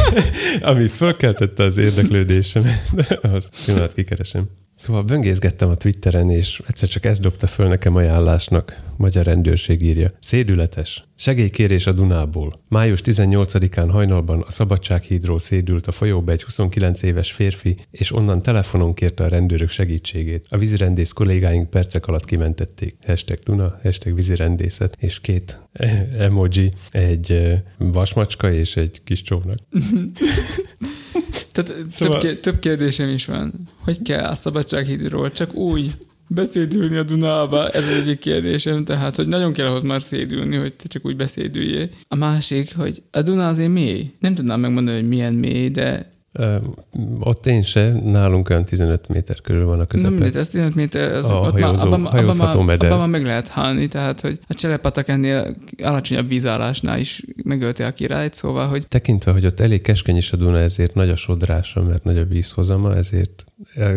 [0.70, 2.80] ami fölkeltette az érdeklődésem,
[3.22, 4.48] az pillanat kikeresem.
[4.74, 8.76] Szóval böngészgettem a Twitteren, és egyszer csak ez dobta föl nekem ajánlásnak.
[8.96, 10.08] Magyar rendőrség írja.
[10.20, 11.04] Szédületes.
[11.16, 12.60] Segélykérés a Dunából.
[12.68, 18.92] Május 18-án hajnalban a Szabadsághídról szédült a folyóba egy 29 éves férfi, és onnan telefonon
[18.92, 20.46] kérte a rendőrök segítségét.
[20.48, 22.96] A vízirendész kollégáink percek alatt kimentették.
[23.06, 25.60] Hashtag Duna, hashtag vízirendészet, és két
[26.18, 29.58] emoji, egy vasmacska és egy kis csónak.
[31.52, 32.20] Tehát szóval...
[32.20, 33.52] több, több kérdésem is van.
[33.84, 35.90] Hogy kell a Szabadsághídról csak új
[36.28, 37.68] beszédülni a Dunába?
[37.68, 41.16] Ez az egyik kérdésem, tehát, hogy nagyon kell ahhoz már szédülni, hogy te csak úgy
[41.16, 41.88] beszédüljél.
[42.08, 44.10] A másik, hogy a Duna azért mély.
[44.18, 46.56] Nem tudnám megmondani, hogy milyen mély, de Ö,
[47.20, 50.18] ott én se, nálunk olyan 15 méter körül van a közepén.
[50.18, 52.86] Nem, ez 15 méter, az, a ott hajózó, már, abban, hajózható abban, meder.
[52.86, 57.92] abban már meg lehet halni, tehát hogy a cseleppatak ennél alacsonyabb vízállásnál is megölte a
[57.92, 58.88] királyt, szóval, hogy...
[58.88, 62.24] Tekintve, hogy ott elég keskeny is a Duna, ezért nagy a sodrása, mert nagy a
[62.24, 63.44] vízhozama, ezért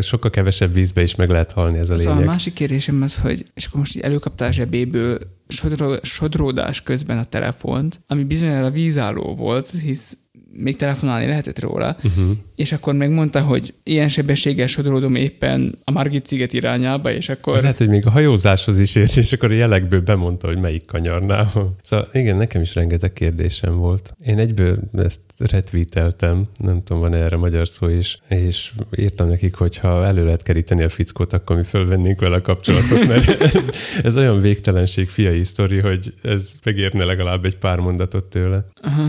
[0.00, 2.08] sokkal kevesebb vízbe is meg lehet halni ez a lényeg.
[2.08, 5.18] Szóval a másik kérdésem az, hogy és akkor most előkaptál zsebéből
[5.48, 10.16] sodró, sodródás közben a telefont, ami bizonyára vízálló volt, hisz
[10.56, 12.36] még telefonálni lehetett róla, uh-huh.
[12.56, 17.60] és akkor megmondta, hogy ilyen sebességgel sodródom éppen a Margit sziget irányába, és akkor...
[17.60, 21.50] Lehet, hogy még a hajózáshoz is ért, és akkor a jelekből bemondta, hogy melyik kanyarnál
[21.82, 24.14] Szóval igen, nekem is rengeteg kérdésem volt.
[24.26, 29.76] Én egyből ezt retweeteltem, nem tudom, van erre magyar szó is, és írtam nekik, hogy
[29.76, 33.70] ha elő lehet keríteni a fickót, akkor mi fölvennénk vele a kapcsolatot, mert ez,
[34.02, 38.64] ez olyan végtelenség fiai sztori, hogy ez megérne legalább egy pár mondatot tőle.
[38.82, 39.08] Aha.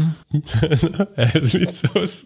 [1.15, 2.23] Ez mit szólsz?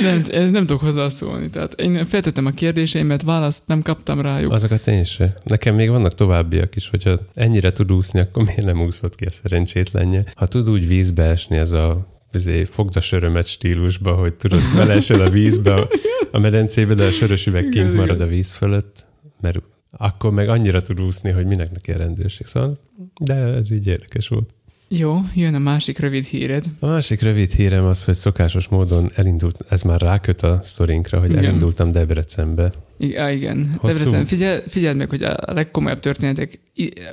[0.00, 1.50] Nem, ez nem tudok hozzászólni.
[1.50, 4.52] Tehát én feltettem a kérdéseimet, választ nem kaptam rájuk.
[4.52, 5.34] Azokat én se.
[5.44, 9.30] Nekem még vannak továbbiak is, hogyha ennyire tud úszni, akkor miért nem úszott ki a
[9.30, 10.22] szerencsétlenje?
[10.34, 12.18] Ha tud úgy vízbe esni, ez a
[12.64, 15.88] fogd a sörömet stílusba, hogy tudod, beleesel a vízbe, a,
[16.30, 19.06] a medencébe, de a sörös üveg kint marad a víz fölött,
[19.40, 19.58] mert
[19.90, 22.46] akkor meg annyira tud úszni, hogy minek neki a rendőrség.
[22.46, 22.78] Szóval,
[23.20, 24.54] de ez így érdekes volt.
[24.88, 26.64] Jó, jön a másik rövid híred.
[26.78, 31.30] A másik rövid hírem az, hogy szokásos módon elindult, ez már ráköt a sztorinkra, hogy
[31.30, 31.44] Igen.
[31.44, 32.72] elindultam Debrecenbe.
[33.16, 33.74] Á, igen.
[33.76, 33.98] Hosszú.
[33.98, 36.60] Debrecen, figyel, figyeld meg, hogy a legkomolyabb történetek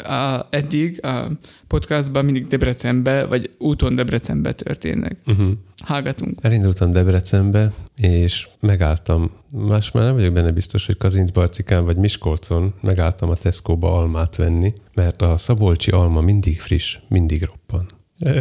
[0.03, 1.31] a, eddig a
[1.67, 5.17] podcastban mindig Debrecenbe, vagy úton Debrecenbe történnek.
[5.25, 5.51] Uh-huh.
[5.83, 6.39] Hallgatunk.
[6.41, 7.71] Elindultam Debrecenbe,
[8.01, 13.97] és megálltam, más már nem vagyok benne biztos, hogy Kazincbarcikán vagy Miskolcon megálltam a Tesco-ba
[13.97, 17.85] almát venni, mert a szabolcsi alma mindig friss, mindig roppan.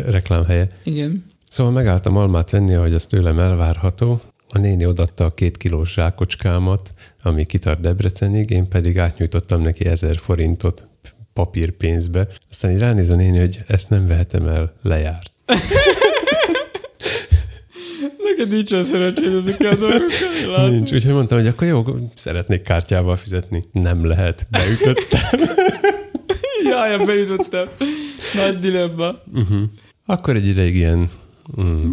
[0.09, 0.69] Reklámhelye.
[0.83, 1.25] Igen.
[1.49, 4.21] Szóval megálltam almát venni, ahogy az tőlem elvárható.
[4.49, 6.93] A néni odatta a két kilós zsákocskámat,
[7.23, 10.89] ami kitart Debrecenig, én pedig átnyújtottam neki ezer forintot
[11.33, 12.29] papírpénzbe.
[12.51, 15.31] Aztán így ránéz a néni, hogy ezt nem vehetem el, lejárt.
[18.29, 20.69] Neked nincsen szerencséd ezekkel a dolgokkal.
[20.71, 20.93] Nincs.
[20.93, 21.85] Úgyhogy mondtam, hogy akkor jó,
[22.15, 23.63] szeretnék kártyával fizetni.
[23.73, 24.47] Nem lehet.
[24.51, 25.41] Beütöttem.
[26.71, 27.69] Jaj, bejutottam.
[28.35, 29.15] Nagy dilemma.
[29.35, 29.63] uh-huh.
[30.07, 31.11] Akkor egy ideig ilyen
[31.61, 31.91] mm,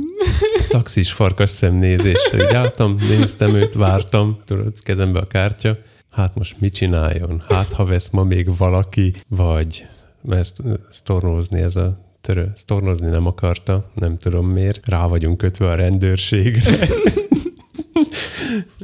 [0.70, 5.78] taxis farkas szemnézéssel így álltam, néztem őt, vártam, tudod, kezembe a kártya.
[6.12, 7.41] Hát most mit csináljon?
[7.49, 9.86] Hát ha vesz ma még valaki, vagy
[10.22, 14.88] mert ezt sztornozni ez a törő, sztornozni nem akarta, nem tudom miért.
[14.88, 16.88] Rá vagyunk kötve a rendőrségre.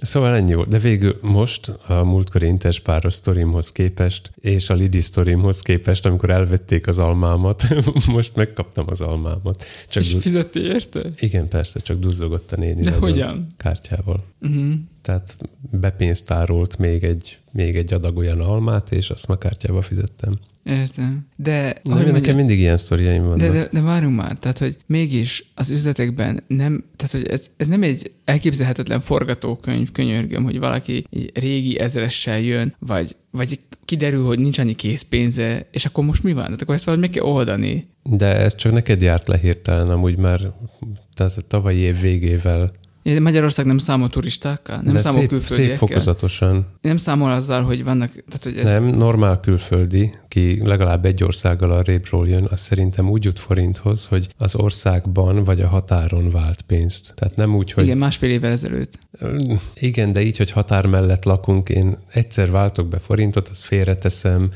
[0.02, 0.70] Szóval ennyi volt.
[0.70, 6.88] De végül most a múltkori interspáros sztorimhoz képest, és a Lidi sztorimhoz képest, amikor elvették
[6.88, 7.64] az almámat,
[8.08, 9.64] most megkaptam az almámat.
[9.90, 11.04] Csak És du- fizettél érte?
[11.20, 12.82] igen, persze, csak duzzogott a néni.
[12.82, 13.48] De hogyan?
[13.58, 14.24] Kártyával.
[14.42, 14.74] Uh-huh.
[15.02, 15.36] Tehát
[15.72, 20.34] bepénztárolt még egy, még egy adag olyan almát, és azt ma kártyával fizettem.
[20.70, 21.28] Értem.
[21.36, 23.40] De, Na, nekem mondjam, mindig ilyen sztoriaim vannak.
[23.40, 27.68] de, de, de várjunk már, tehát, hogy mégis az üzletekben nem, tehát, hogy ez, ez
[27.68, 34.40] nem egy elképzelhetetlen forgatókönyv, könyörgöm, hogy valaki egy régi ezressel jön, vagy, vagy kiderül, hogy
[34.40, 36.44] nincs annyi készpénze, és akkor most mi van?
[36.44, 37.86] Tehát akkor ezt valahogy meg kell oldani.
[38.04, 40.40] De ez csak neked járt le hirtelen, amúgy már
[41.14, 42.72] tehát a tavalyi év végével.
[43.20, 45.78] Magyarország nem számol turistákkal, nem de számol szép, külföldiekkel.
[45.78, 46.66] szép fokozatosan.
[46.82, 48.66] Nem számol azzal, hogy vannak, tehát hogy Ez...
[48.66, 54.06] Nem, normál külföldi, ki legalább egy országgal a rébről jön, az szerintem úgy jut forinthoz,
[54.06, 57.14] hogy az országban vagy a határon vált pénzt.
[57.16, 59.00] Tehát nem úgy, hogy igen, másfél évvel ezelőtt.
[59.76, 64.52] Igen, de így, hogy határ mellett lakunk, én egyszer váltok be forintot, azt félreteszem,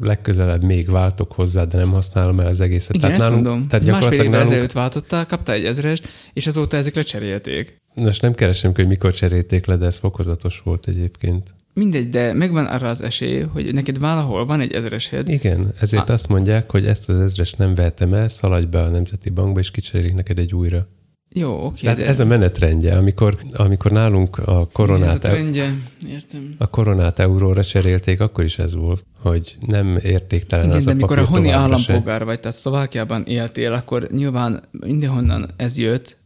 [0.00, 2.96] legközelebb még váltok hozzá, de nem használom el az egészet.
[2.96, 3.68] Igen, ezt nálunk, mondom.
[3.68, 7.80] tehát Másfél évvel nálunk, ezelőtt váltottál, kaptál egy ezerest, és azóta ezek lecserélték.
[7.94, 11.54] most nem keresem, hogy mikor cserélték le, de ez fokozatos volt egyébként.
[11.74, 16.14] Mindegy, de megvan arra az esély, hogy neked valahol van egy ezeresed, Igen, ezért Ah.
[16.14, 19.70] azt mondják, hogy ezt az ezres nem vehetem el, szaladj be a Nemzeti Bankba, és
[19.70, 20.86] kicserélik neked egy újra.
[21.36, 25.74] Jó, oké, Tehát de ez a menetrendje, amikor, amikor nálunk a ez a koronát, trendje,
[26.08, 26.54] értem.
[26.58, 30.94] a koronát euróra cserélték, akkor is ez volt, hogy nem értéktelen Igen, az de a
[30.94, 31.54] mikor a honi se.
[31.54, 36.16] állampolgár vagy, tehát Szlovákiában éltél, akkor nyilván mindenhonnan ez jött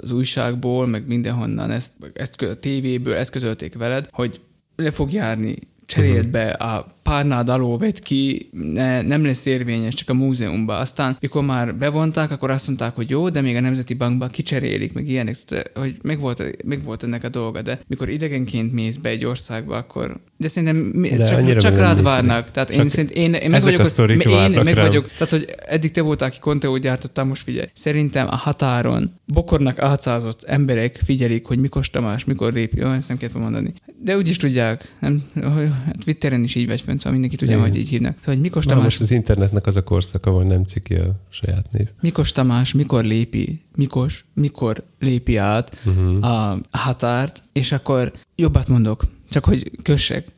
[0.00, 4.40] az újságból, meg mindenhonnan ezt, ezt a tévéből, ezt közölték veled, hogy
[4.80, 5.56] le fog járni,
[5.86, 6.30] cseréld Mhm.
[6.30, 10.80] be, a párnád alól vedd ki, ne, nem lesz érvényes, csak a múzeumban.
[10.80, 14.92] Aztán, mikor már bevonták, akkor azt mondták, hogy jó, de még a Nemzeti Bankban kicserélik,
[14.92, 19.24] meg ilyenek, Tehát, hogy megvolt, megvolt ennek a dolga, de mikor idegenként mész be egy
[19.24, 20.16] országba, akkor...
[20.36, 22.50] De szerintem mi, De csak, csak meg rád várnak.
[22.50, 24.86] Tehát én, Csak szerint, én, én meg vagyok, a sztorik én meg rám.
[24.86, 27.66] vagyok, tehát hogy eddig te voltál, aki Conteót gyártottál, most figyelj.
[27.72, 32.72] Szerintem a határon bokornak átszázott emberek figyelik, hogy Mikos Tamás mikor lép.
[32.74, 33.72] Jó, ezt nem kellett mondani.
[34.02, 34.94] De úgy is tudják.
[35.00, 35.22] Nem,
[35.54, 35.68] hogy-
[36.04, 38.16] Twitteren is így vagy fönn, szóval mindenki tudja, hogy így hívnak.
[38.18, 41.20] Szóval, hogy Mikos Na, Tamás, most az internetnek az a korszaka, ahol nem ciki a
[41.28, 41.88] saját név.
[42.00, 46.24] Mikos Tamás mikor lépi, Mikos, mikor lépi át Uh-huh.
[46.24, 50.28] a határt, és akkor jobbat mondok, csak hogy kössek.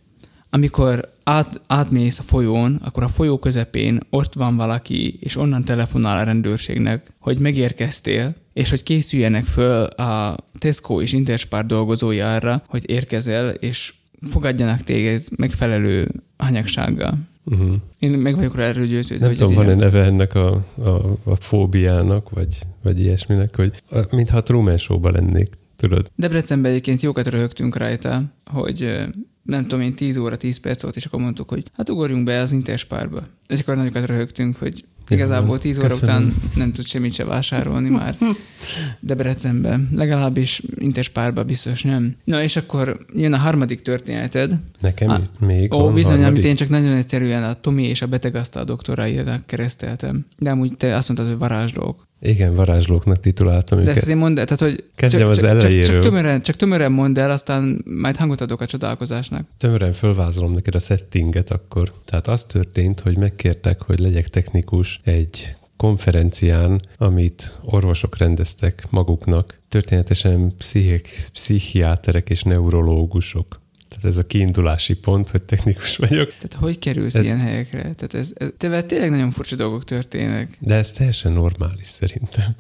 [0.51, 6.19] Amikor át, átmész a folyón, akkor a folyó közepén ott van valaki, és onnan telefonál
[6.19, 12.91] a rendőrségnek, hogy megérkeztél, és hogy készüljenek föl a Tesco és Interspar dolgozói arra, hogy
[12.91, 13.93] érkezel, és
[14.31, 17.19] fogadjanak téged megfelelő hanyagsággal.
[17.45, 17.73] Uh-huh.
[17.99, 20.91] Én meg vagyok rá erről győződve, Nem hogy tudom, van-e neve ennek a, a,
[21.25, 26.11] a fóbiának, vagy, vagy ilyesminek, hogy mintha a Truman show lennék, tudod?
[26.17, 29.09] Debrecenben egyébként jókat röhögtünk rajta, hogy
[29.43, 32.41] nem tudom én, 10 óra, 10 perc volt, és akkor mondtuk, hogy hát ugorjunk be
[32.41, 33.27] az Interspárba.
[33.47, 36.15] És akkor nagyokat röhögtünk, hogy igazából 10 óra Köszönöm.
[36.17, 38.15] után nem tud semmit se vásárolni már
[39.01, 39.89] Debrecenben.
[39.95, 42.17] Legalábbis Interspárba biztos nem.
[42.25, 44.57] Na és akkor jön a harmadik történeted.
[44.81, 46.33] Nekem Ah, még Ó, van bizony, harmadik.
[46.33, 50.27] amit én csak nagyon egyszerűen a Tomi és a betegasztal doktorájának kereszteltem.
[50.39, 52.07] De amúgy te azt mondtad, hogy varázslók.
[52.25, 53.97] Igen, varázslóknak tituláltam De őket.
[53.97, 55.95] ezt azért mondd el, tehát hogy Kezdjem csak, az csak, csak, elejéről.
[55.95, 59.47] csak, tömören, csak tömören mondd el, aztán majd hangot adok a csodálkozásnak.
[59.59, 61.93] Tömören fölvázolom neked a settinget akkor.
[62.05, 70.57] Tehát az történt, hogy megkértek, hogy legyek technikus egy konferencián, amit orvosok rendeztek maguknak, történetesen
[70.57, 73.61] pszichik, pszichiáterek és neurológusok.
[74.03, 76.29] Tehát ez a kiindulási pont, hogy technikus vagyok.
[76.29, 77.81] Tehát hogy kerülsz Ez- ilyen helyekre?
[77.81, 80.57] Tehát ez, ez, te tényleg nagyon furcsa dolgok történnek.
[80.59, 82.55] De ez teljesen normális szerintem.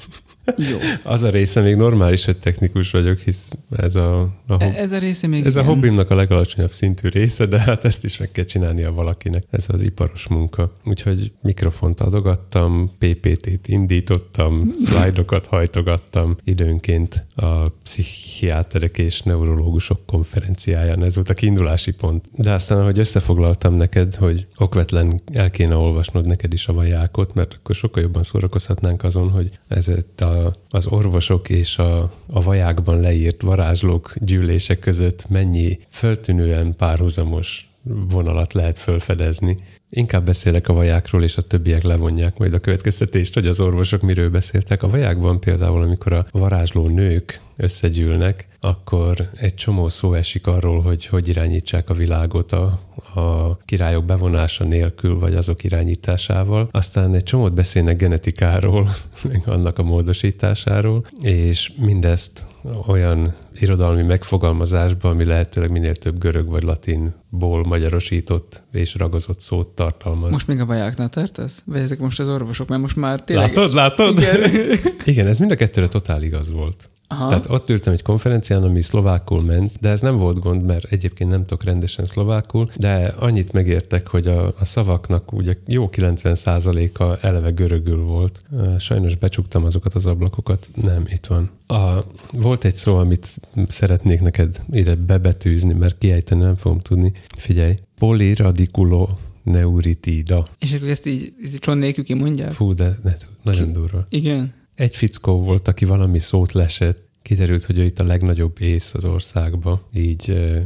[0.56, 0.78] Jó.
[1.12, 4.98] Az a része még normális, hogy technikus vagyok, hisz ez a, a, hob- ez a
[4.98, 5.72] része még ez a igen.
[5.72, 9.44] hobbimnak a legalacsonyabb szintű része, de hát ezt is meg kell csinálnia valakinek.
[9.50, 10.72] Ez az iparos munka.
[10.84, 21.02] Úgyhogy mikrofont adogattam, PPT-t indítottam, szlájdokat hajtogattam időnként a pszichiáterek és neurológusok konferenciáján.
[21.02, 22.24] Ez volt a kiindulási pont.
[22.36, 27.54] De aztán, ahogy összefoglaltam neked, hogy okvetlen el kéne olvasnod neked is a vajákot, mert
[27.54, 30.31] akkor sokkal jobban szórakozhatnánk azon, hogy ez a,
[30.70, 38.78] az orvosok és a, a vajákban leírt varázslók gyűlése között mennyi föltűnően párhuzamos vonalat lehet
[38.78, 39.56] felfedezni.
[39.90, 44.28] Inkább beszélek a vajákról, és a többiek levonják majd a következtetést, hogy az orvosok miről
[44.28, 44.82] beszéltek.
[44.82, 51.06] A vajákban például, amikor a varázsló nők összegyűlnek, akkor egy csomó szó esik arról, hogy
[51.06, 52.78] hogy irányítsák a világot a,
[53.14, 56.68] a királyok bevonása nélkül, vagy azok irányításával.
[56.72, 58.94] Aztán egy csomót beszélnek genetikáról,
[59.28, 62.46] meg annak a módosításáról, és mindezt
[62.86, 70.30] olyan irodalmi megfogalmazásba, ami lehetőleg minél több görög vagy latinból magyarosított és ragozott szót tartalmaz.
[70.30, 71.62] Most még a vajáknál tartasz?
[71.66, 72.68] Vagy ezek most az orvosok?
[72.68, 73.56] Mert most már tényleg...
[73.56, 74.18] Látod, látod?
[74.18, 74.50] Igen.
[75.04, 76.90] Igen, ez mind a kettőre totál igaz volt.
[77.12, 77.28] Aha.
[77.28, 81.30] Tehát ott ültem egy konferencián, ami szlovákul ment, de ez nem volt gond, mert egyébként
[81.30, 87.50] nem tudok rendesen szlovákul, de annyit megértek, hogy a, a szavaknak ugye jó 90%-a eleve
[87.50, 88.40] görögül volt.
[88.78, 90.68] Sajnos becsuktam azokat az ablakokat.
[90.82, 91.50] Nem, itt van.
[91.66, 93.26] A, volt egy szó, amit
[93.68, 97.12] szeretnék neked ide bebetűzni, mert kiejteni nem fogom tudni.
[97.36, 99.08] Figyelj, poliradiculo
[99.42, 100.44] neuritida.
[100.58, 102.52] És akkor ezt így, ezt így cson nélkül kimondják?
[102.52, 104.06] Fú, de ne, nagyon durva.
[104.08, 104.60] Igen.
[104.82, 109.04] Egy fickó volt, aki valami szót lesett, kiderült, hogy ő itt a legnagyobb ész az
[109.04, 110.62] országba, így uh,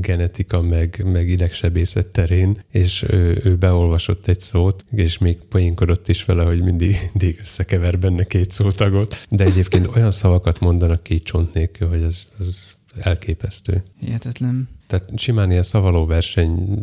[0.00, 6.24] genetika meg, meg idegsebészet terén, és ő, ő beolvasott egy szót, és még poénkodott is
[6.24, 11.54] vele, hogy mindig, mindig összekever benne két szótagot, de egyébként olyan szavakat mondanak ki csont
[11.54, 13.82] nélkül, hogy ez, ez elképesztő.
[14.00, 14.68] Hihetetlen.
[14.86, 16.78] Tehát simán ilyen szavaló verseny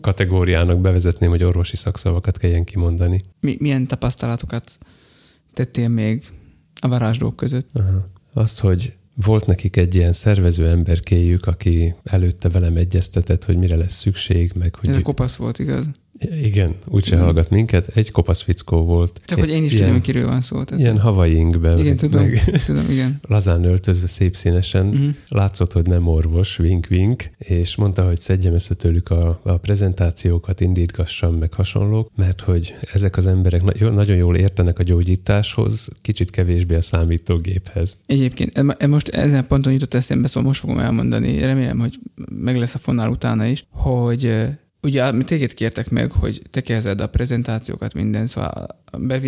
[0.00, 3.20] kategóriának bevezetném, hogy orvosi szakszavakat kelljen kimondani.
[3.40, 4.78] Mi, milyen tapasztalatokat
[5.56, 6.24] tettél még
[6.80, 7.68] a varázslók között?
[7.72, 8.08] Aha.
[8.32, 13.94] Azt, hogy volt nekik egy ilyen szervező emberkéjük, aki előtte velem egyeztetett, hogy mire lesz
[13.94, 14.88] szükség, meg hogy...
[14.88, 15.86] Ez a kopasz volt, igaz?
[16.42, 17.24] Igen, úgyse Igen.
[17.24, 17.88] hallgat minket.
[17.94, 19.20] Egy kopasz fickó volt.
[19.24, 20.64] Csak hogy én is ilyen, tudom, kiről van szó.
[20.64, 21.78] Tehát Ilyen havainkben.
[21.78, 23.20] igen, tudom, Meg tudom, igen.
[23.28, 24.86] lazán öltözve, szép színesen.
[24.86, 25.08] Mhm.
[25.28, 31.34] Látszott, hogy nem orvos, wink-wink, és mondta, hogy szedjem össze tőlük a, a prezentációkat, indítgassam,
[31.34, 36.74] meg hasonlók, mert hogy ezek az emberek na- nagyon jól értenek a gyógyításhoz, kicsit kevésbé
[36.74, 37.96] a számítógéphez.
[38.06, 41.98] Egyébként ez- ez most ezen a ponton jutott eszembe, szóval most fogom elmondani, remélem, hogy
[42.42, 44.32] meg lesz a fonál utána is, hogy
[44.86, 48.66] ugye mi téged kértek meg, hogy te kezded a prezentációkat, minden, szóval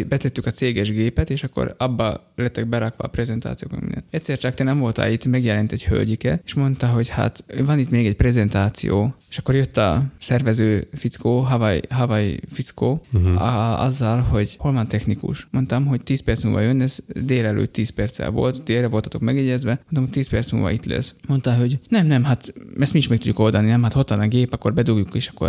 [0.09, 4.04] betettük a céges gépet, és akkor abba lettek berakva a prezentációk, minden.
[4.11, 7.90] Egyszer csak te nem voltál itt, megjelent egy hölgyike, és mondta, hogy hát van itt
[7.90, 13.42] még egy prezentáció, és akkor jött a szervező fickó, Hawaii, Hawaii fickó, Uh-huh.
[13.42, 15.46] a, azzal, hogy hol van technikus.
[15.50, 20.02] Mondtam, hogy 10 perc múlva jön, ez délelőtt 10 perccel volt, délre voltatok megjegyezve, mondtam,
[20.02, 21.14] hogy 10 perc múlva itt lesz.
[21.28, 24.20] Mondta, hogy nem, nem, hát ezt mi is meg tudjuk oldani, nem, hát ott van
[24.20, 25.47] a gép, akkor bedugjuk, és akkor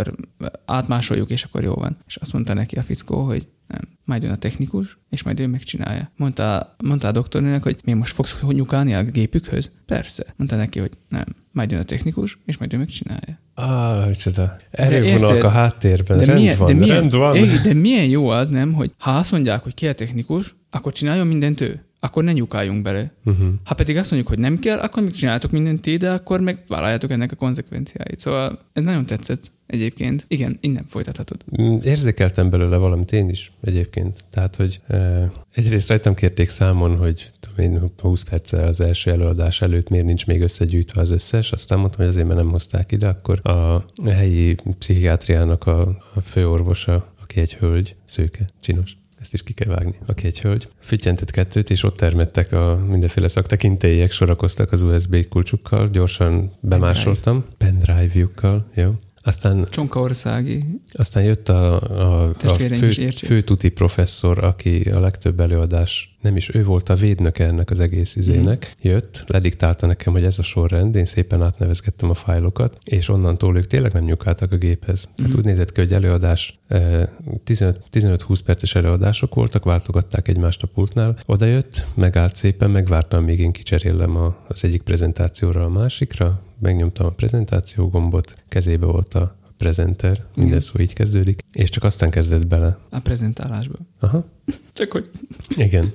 [0.64, 1.96] átmásoljuk, és akkor jó van.
[2.06, 5.46] És azt mondta neki a fickó, hogy nem, majd jön a technikus, és majd ő
[5.46, 6.10] megcsinálja.
[6.16, 9.70] Mondta, mondta a doktornőnek, hogy mi most fogsz nyukálni a gépükhöz?
[9.86, 10.24] Persze.
[10.36, 13.38] Mondta neki, hogy nem, majd jön a technikus, és majd ő megcsinálja.
[13.54, 14.56] Ah, csoda.
[14.70, 16.16] Erővonalak a háttérben.
[16.16, 17.36] De rend milyen, van, de, milyen, rend van.
[17.36, 20.92] Éj, de milyen jó az, nem, hogy ha azt mondják, hogy ki a technikus, akkor
[20.92, 21.84] csináljon mindent ő.
[22.00, 23.12] Akkor ne nyukáljunk bele.
[23.24, 23.48] Uh-huh.
[23.64, 26.62] Ha pedig azt mondjuk, hogy nem kell, akkor még csináljátok mindent ti, de akkor meg
[26.68, 28.18] vállaljátok ennek a konzekvenciáit.
[28.18, 30.24] Szóval ez nagyon tetszett egyébként.
[30.28, 31.44] Igen, innen folytathatod.
[31.62, 34.24] Mm, Érzékeltem belőle valamit én is egyébként.
[34.30, 39.62] Tehát, hogy e, egyrészt rajtam kérték számon, hogy tudom én 20 perccel az első előadás
[39.62, 43.08] előtt miért nincs még összegyűjtve az összes, aztán mondtam, hogy azért, mert nem hozták ide,
[43.08, 45.80] akkor a helyi pszichiátriának a,
[46.14, 50.68] a főorvosa, aki egy hölgy, szőke, csinos, ezt is ki kell vágni, aki egy hölgy,
[50.80, 58.66] füttyentett kettőt, és ott termettek a mindenféle szaktekintélyek, sorakoztak az USB kulcsukkal, gyorsan bemásoltam, pendrive-jukkal,
[58.74, 58.94] jó.
[59.22, 60.64] Aztán, Csonkaországi.
[60.92, 66.64] aztán jött a, a, a fő, főtuti professzor, aki a legtöbb előadás, nem is ő
[66.64, 71.04] volt a védnöke ennek az egész izének, jött, lediktálta nekem, hogy ez a sorrend, én
[71.04, 75.08] szépen átnevezgettem a fájlokat, és onnantól ők tényleg nem nyugáltak a géphez.
[75.16, 75.40] Tehát Mhm.
[75.40, 77.08] úgy nézett ki, hogy előadás, eh,
[77.44, 83.38] 15 15-20 perces előadások voltak, váltogatták egymást a pultnál, oda jött, megállt szépen, megvártam, míg
[83.40, 84.16] én kicserélem
[84.48, 90.60] az egyik prezentációra a másikra, megnyomtam a prezentáció gombot, kezébe volt a prezenter, minden Igen.
[90.60, 92.78] szó így kezdődik, és csak aztán kezdett bele.
[92.90, 93.78] A prezentálásba.
[94.00, 94.24] Aha,
[94.72, 95.10] Csak hogy...
[95.56, 95.92] igen.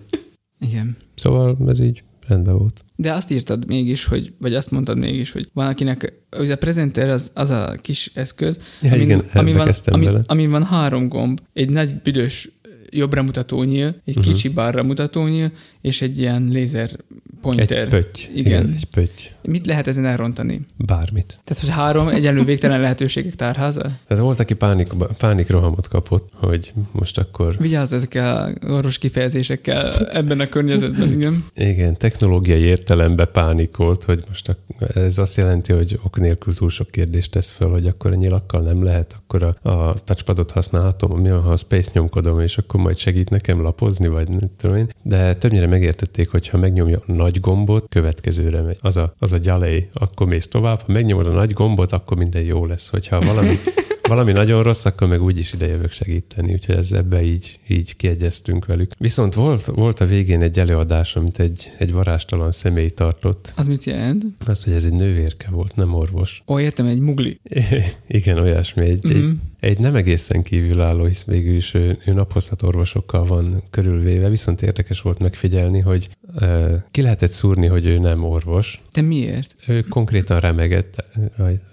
[0.59, 0.97] Igen.
[1.15, 2.83] Szóval ez így rendben volt.
[2.95, 7.09] De azt írtad mégis, hogy, vagy azt mondtad mégis, hogy van akinek, ugye a prezenter
[7.09, 11.39] az, az a kis eszköz, Ja, igen, ami ebbe van, ami, amin van három gomb,
[11.53, 12.49] egy nagy büdös
[12.89, 14.33] jobbra mutató nyíl, egy uh-huh.
[14.33, 15.51] kicsi balra mutató nyíl,
[15.85, 16.89] és egy ilyen lézer
[17.41, 17.77] pointer.
[17.77, 18.19] Egy pötty.
[18.33, 18.45] Igen.
[18.45, 19.21] Igen, egy pötty.
[19.41, 20.65] Mit lehet ezen elrontani?
[20.77, 21.39] Bármit.
[21.43, 23.91] Tehát, hogy három egyenlő végtelen lehetőségek tárháza?
[24.07, 30.07] Ez volt, aki pánik, pánik rohamot kapott, hogy most akkor Vigyázz ezekkel a orvos kifejezésekkel
[30.07, 31.45] ebben a környezetben, igen.
[31.55, 34.57] igen, technológiai értelemben pánikolt, hogy most
[34.93, 38.61] ez azt jelenti, hogy ok nélkül túl sok kérdést tesz föl, hogy akkor a nyilakkal
[38.61, 42.79] nem lehet, akkor a, a touchpadot használhatom, mi van, ha a space nyomkodom, és akkor
[42.79, 44.87] majd segít nekem lapozni, vagy nem tudom én.
[45.01, 48.77] De többnyire megértették, hogy ha megnyomja a nagy gombot, következőre megy.
[48.81, 50.81] Az a, az a gyalej, akkor mész tovább.
[50.85, 52.87] Ha megnyomod a nagy gombot, akkor minden jó lesz.
[52.89, 53.55] Hogyha valami,
[54.07, 56.53] valami nagyon rossz, akkor meg úgyis ide jövök segíteni.
[56.53, 58.91] Úgyhogy ez ebbe így, így kiegyeztünk velük.
[58.97, 63.51] Viszont volt, volt a végén egy előadás, amit egy, egy varástalan személy tartott.
[63.55, 64.23] Az mit jelent?
[64.45, 66.43] Az, hogy ez egy nővérke volt, nem orvos.
[66.47, 67.39] Ó, értem, egy mugli.
[68.07, 68.85] Igen, olyasmi.
[68.87, 69.15] Egy, Mhm.
[69.15, 69.35] egy,
[69.65, 75.01] egy nem egészen kívülálló, hisz végül is ő, ő naphozhat orvosokkal van körülvéve, viszont érdekes
[75.01, 76.09] volt megfigyelni, hogy
[76.41, 78.81] uh, ki lehetett szúrni, hogy ő nem orvos.
[78.91, 79.55] Te miért?
[79.67, 81.03] Ő konkrétan remegett,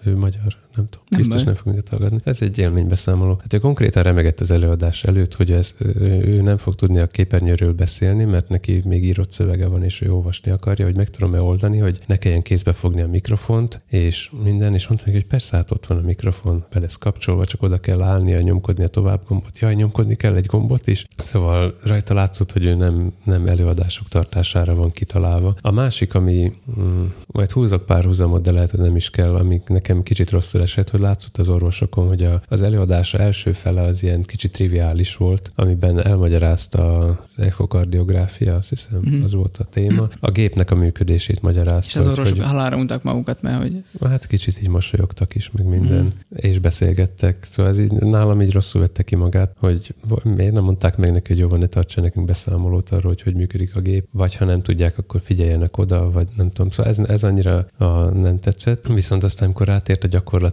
[0.05, 1.45] ő magyar, nem tudom, Nem biztos baj.
[1.45, 2.19] nem fog minket hallgatni.
[2.25, 3.39] Ez egy élménybeszámoló.
[3.41, 7.07] Hát ő konkrétan remegett az előadás előtt, hogy ez, ő ő nem fog tudni a
[7.07, 11.41] képernyőről beszélni, mert neki még írott szövege van, és ő olvasni akarja, hogy meg tudom-e
[11.41, 15.57] oldani, hogy ne kelljen kézbe fogni a mikrofont, és minden, és mondta neki, hogy persze,
[15.57, 19.21] hát ott van a mikrofon, be lesz kapcsolva, csak oda kell állnia, nyomkodni a tovább
[19.29, 19.59] gombot.
[19.59, 21.07] Jaj, nyomkodni kell egy gombot is.
[21.17, 25.55] Szóval rajta látszott, hogy ő nem, nem előadások tartására van kitalálva.
[25.61, 30.03] A másik, ami mm, majd húzok párhuzamot, de lehet, hogy nem is kell, ami nekem
[30.03, 34.23] kicsit rosszul esett, hogy látszott az orvosokon, hogy a, az előadása első fele az ilyen
[34.23, 39.23] kicsit triviális volt, amiben elmagyarázta az echokardiográfia, azt hiszem, Mhm.
[39.25, 40.09] az volt a téma.
[40.21, 41.91] A gépnek a működését magyarázta.
[42.01, 45.67] És az orvosok hogy, halára unták magukat, mert hogy Hát kicsit így mosolyogtak is, meg
[45.67, 46.47] minden, Mhm.
[46.47, 47.45] és beszélgettek.
[47.45, 51.29] Szóval ez így, nálam így rosszul vette ki magát, hogy miért nem mondták meg neki,
[51.33, 54.45] hogy jó van, ne tartsa nekünk beszámolót arról, hogy hogy működik a gép, vagy ha
[54.45, 56.71] nem tudják, akkor figyeljenek oda, vagy nem tudom.
[56.71, 58.87] Szóval ez, ez annyira a, nem tetszett.
[58.87, 60.07] Viszont aztán, amikor rátért a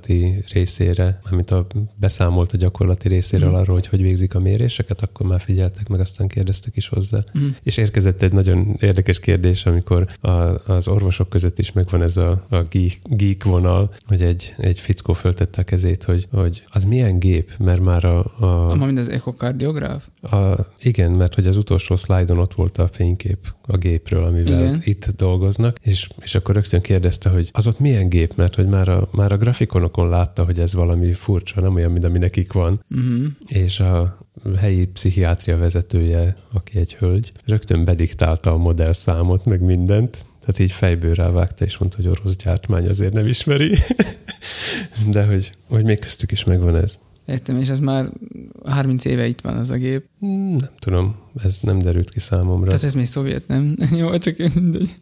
[0.08, 3.58] gyakorlati részére, amit a beszámolt a gyakorlati részéről Mhm.
[3.58, 7.24] arról, hogy hogy végzik a méréseket, akkor már figyeltek meg, aztán kérdeztek is hozzá.
[7.40, 7.48] mm.
[7.64, 10.30] És érkezett egy nagyon érdekes kérdés, amikor a,
[10.72, 15.14] az orvosok között is megvan ez a, a geek, geek vonal, hogy egy, egy fickó
[15.14, 19.08] föltette a kezét, hogy, hogy az milyen gép, mert már a, a, Ma mind az
[19.10, 20.08] echokardiográf?
[20.22, 24.82] a igen, mert hogy az utolsó szlájdon ott volt a fénykép a gépről, amivel Igen.
[24.84, 28.90] itt dolgoznak, és, és akkor rögtön kérdezte, hogy az ott milyen gép, mert hogy már
[28.90, 29.38] a, már a
[29.90, 33.26] grafikonokon látta, hogy ez valami furcsa, nem olyan, mint ami nekik van, Mm-hmm.
[33.48, 34.18] és a
[34.58, 41.14] helyi pszichiátria vezetője, aki egy hölgy, rögtön bediktálta a modellszámot, meg mindent, tehát így fejből
[41.14, 43.78] rávágta, és mondta, hogy orosz gyártmány azért nem ismeri.
[45.12, 47.00] De hogy, hogy még köztük is megvan ez.
[47.26, 48.10] Értem, és ez már
[48.66, 50.06] 30 éve itt van az a gép.
[50.20, 52.68] Nem tudom, ez nem derült ki számomra.
[52.68, 53.76] Tehát ez még szovjet, nem?
[54.00, 54.94] Jó, csak mindegy.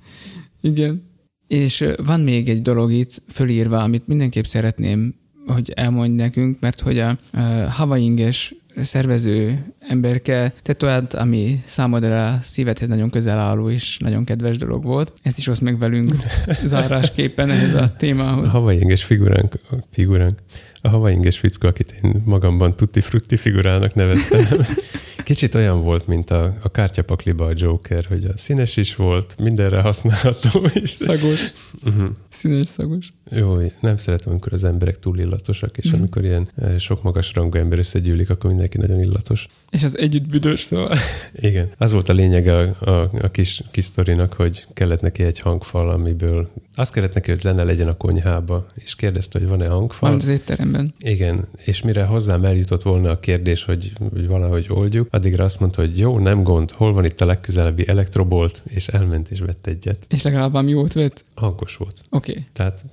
[0.62, 1.07] Igen.
[1.48, 5.16] És van még egy dolog itt fölírva, amit mindenképp szeretném,
[5.48, 7.40] hogy elmondj nekünk, mert hogy a, a
[7.70, 14.84] Havainges szervező emberke tetovált, ami számodra a szívedhez nagyon közel álló és nagyon kedves dolog
[14.84, 15.14] volt.
[15.22, 16.08] Ezt is oszd meg velünk
[16.64, 18.50] zárásképpen ehhez a témához.
[18.50, 19.54] havainges figuránk,
[19.92, 20.40] figuránk,
[20.88, 24.46] a havainges fickó, akit én magamban tutti frutti figurának neveztem.
[25.24, 29.82] Kicsit olyan volt, mint a, a kártyapakliba a Joker, hogy a színes is volt, mindenre
[29.82, 30.90] használható is.
[30.90, 31.52] Szagos,
[31.86, 32.10] Uh-huh.
[32.30, 33.14] színes szagos.
[33.30, 35.94] Jó, nem szeretem, amikor az emberek túl illatosak, és mm.
[35.94, 39.48] amikor ilyen eh, sok magas rangú ember összegyűlik, akkor mindenki nagyon illatos.
[39.70, 40.98] És az együtt büdös, szóval.
[41.36, 41.70] Igen.
[41.78, 45.90] Az volt a lényege a, a, a kis, kis sztorinak, hogy kellett neki egy hangfal,
[45.90, 50.10] amiből azt kellett neki, hogy zene legyen a konyhába, és kérdezte, hogy van-e hangfal.
[50.10, 50.94] Van az étteremben.
[51.00, 55.82] Igen, és mire hozzám eljutott volna a kérdés, hogy, hogy valahogy oldjuk, addigra azt mondta,
[55.82, 60.06] hogy jó, nem gond, hol van itt a legközelebbi elektrobolt, és elment és vett egyet.
[60.10, 61.26] És legalább valami jót vett.
[61.36, 62.02] hangos volt.
[62.10, 62.32] Oké.
[62.32, 62.46] Okay.
[62.54, 62.86] Tehát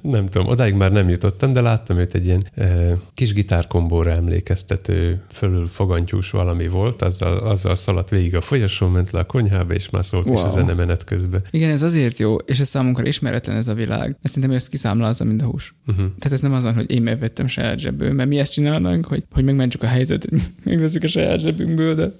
[0.00, 5.22] nem tudom, odáig már nem jutottam, de láttam őt egy ilyen e, kis gitárkombóra emlékeztető,
[5.32, 9.90] fölül fogantyús valami volt, azzal, azzal szaladt végig a folyosón, ment le a konyhába, és
[9.90, 10.34] már szólt wow.
[10.34, 11.40] is a zene menet közben.
[11.50, 15.24] Igen, ez azért jó, és ez számunkra ismeretlen ez a világ, mert szerintem ezt kiszámlázza,
[15.24, 15.74] mint a hús.
[15.86, 16.06] Uh-huh.
[16.18, 19.24] Tehát ez nem az van, hogy én megvettem saját zsebből, mert mi ezt csinálnánk, hogy,
[19.32, 20.30] hogy megmentsük a helyzetet,
[20.64, 22.12] megveszik a saját zsebünkből, de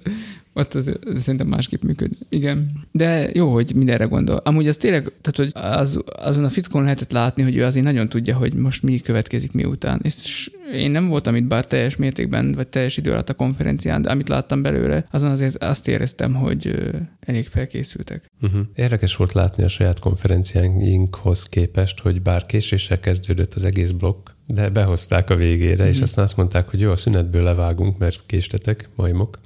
[0.53, 2.17] ott az, az szerintem másképp működik.
[2.29, 2.67] Igen.
[2.91, 4.35] De jó, hogy mindenre gondol.
[4.35, 8.09] Amúgy az tényleg, tehát hogy az, azon a fickón lehetett látni, hogy ő azért nagyon
[8.09, 9.99] tudja, hogy most mi következik miután.
[10.03, 14.09] És én nem voltam itt bár teljes mértékben, vagy teljes idő alatt a konferencián, de
[14.09, 16.75] amit láttam belőle, azon azért azt éreztem, hogy
[17.19, 18.31] elég felkészültek.
[18.41, 18.61] Uh-huh.
[18.75, 24.69] Érdekes volt látni a saját konferenciánkhoz képest, hogy bár késéssel kezdődött az egész blokk, de
[24.69, 25.87] behozták a végére, uh-huh.
[25.87, 26.03] és mhm.
[26.03, 29.39] aztán azt mondták, hogy jó, a szünetből levágunk, mert késtetek, majmok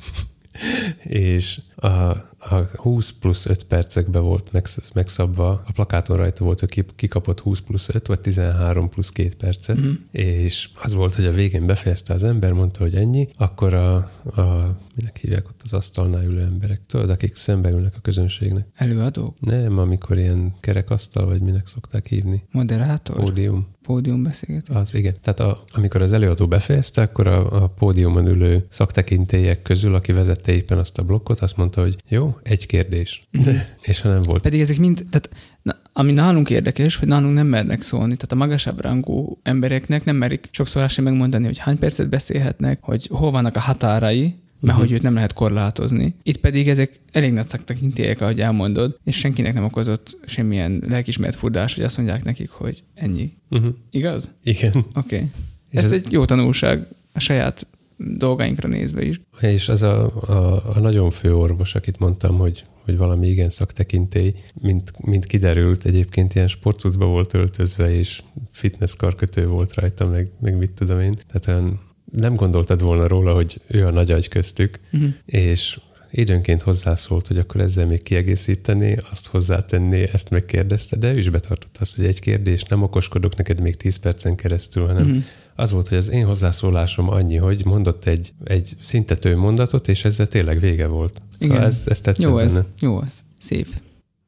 [1.03, 1.89] és a,
[2.37, 4.51] a 20 plusz 5 percekbe volt
[4.93, 9.79] megszabva, a plakáton rajta volt, hogy kikapott 20 plusz 5, vagy 13 plusz 2 percet,
[9.79, 9.91] mm.
[10.11, 13.95] és az volt, hogy a végén befejezte az ember, mondta, hogy ennyi, akkor a,
[14.41, 18.67] a minek hívják ott az asztalnál ülő emberek, tudod, akik szembe ülnek a közönségnek.
[18.75, 19.39] Előadók?
[19.39, 22.43] Nem, amikor ilyen kerekasztal, vagy minek szokták hívni.
[22.51, 23.15] Moderátor?
[23.15, 23.67] Pódium.
[23.87, 24.75] Pódium beszélgetés.
[24.75, 25.15] Az, igen.
[25.21, 30.51] Tehát a, amikor az előadó befejezte, akkor a, a pódiumon ülő szaktekintélyek közül, aki vezette
[30.51, 33.27] éppen azt a blokkot, azt mondta, hogy jó, egy kérdés.
[33.37, 33.41] Mm.
[33.81, 34.41] és ha nem volt.
[34.41, 35.29] Pedig ezek mind, tehát
[35.61, 38.15] na, ami nálunk érdekes, hogy nálunk nem mernek szólni.
[38.15, 43.07] Tehát a magasabb rangú embereknek nem merik sokszor sem megmondani, hogy hány percet beszélhetnek, hogy
[43.11, 44.79] hol vannak a határai, mert uh-huh.
[44.79, 46.15] hogy őt nem lehet korlátozni.
[46.23, 51.73] Itt pedig ezek elég nagy szaktekintélyek, ahogy elmondod, és senkinek nem okozott semmilyen lelkismert furdás,
[51.75, 53.33] hogy azt mondják nekik, hogy ennyi.
[53.49, 53.73] Uh-huh.
[53.91, 54.31] Igaz?
[54.43, 54.71] Igen.
[54.75, 54.85] Oké.
[54.93, 55.27] Okay.
[55.71, 59.21] Ez, ez egy jó tanulság a saját dolgainkra nézve is.
[59.39, 64.33] És az a, a, a nagyon fő orvos, akit mondtam, hogy, hogy valami igen szaktekintély,
[64.61, 68.21] mint, mint kiderült, egyébként ilyen sportcucba volt öltözve, és
[68.51, 71.15] fitness karkötő volt rajta, meg, meg mit tudom én.
[71.27, 71.79] Tehát olyan
[72.11, 75.09] nem gondoltad volna róla, hogy ő a nagy agy köztük, uh-huh.
[75.25, 75.79] és
[76.11, 81.77] időnként hozzászólt, hogy akkor ezzel még kiegészíteni, azt hozzátenni, ezt megkérdezte, de ő is betartott
[81.79, 85.23] azt, hogy egy kérdés, nem okoskodok neked még 10 percen keresztül, hanem uh-huh.
[85.57, 90.27] Az volt, hogy az én hozzászólásom annyi, hogy mondott egy, egy szintető mondatot, és ezzel
[90.27, 91.13] tényleg vége volt.
[91.13, 91.49] Szóval Igen.
[91.49, 92.65] Szóval ez, ez tetszett jó ez, benne.
[92.79, 93.13] Jó ez.
[93.37, 93.67] Szép.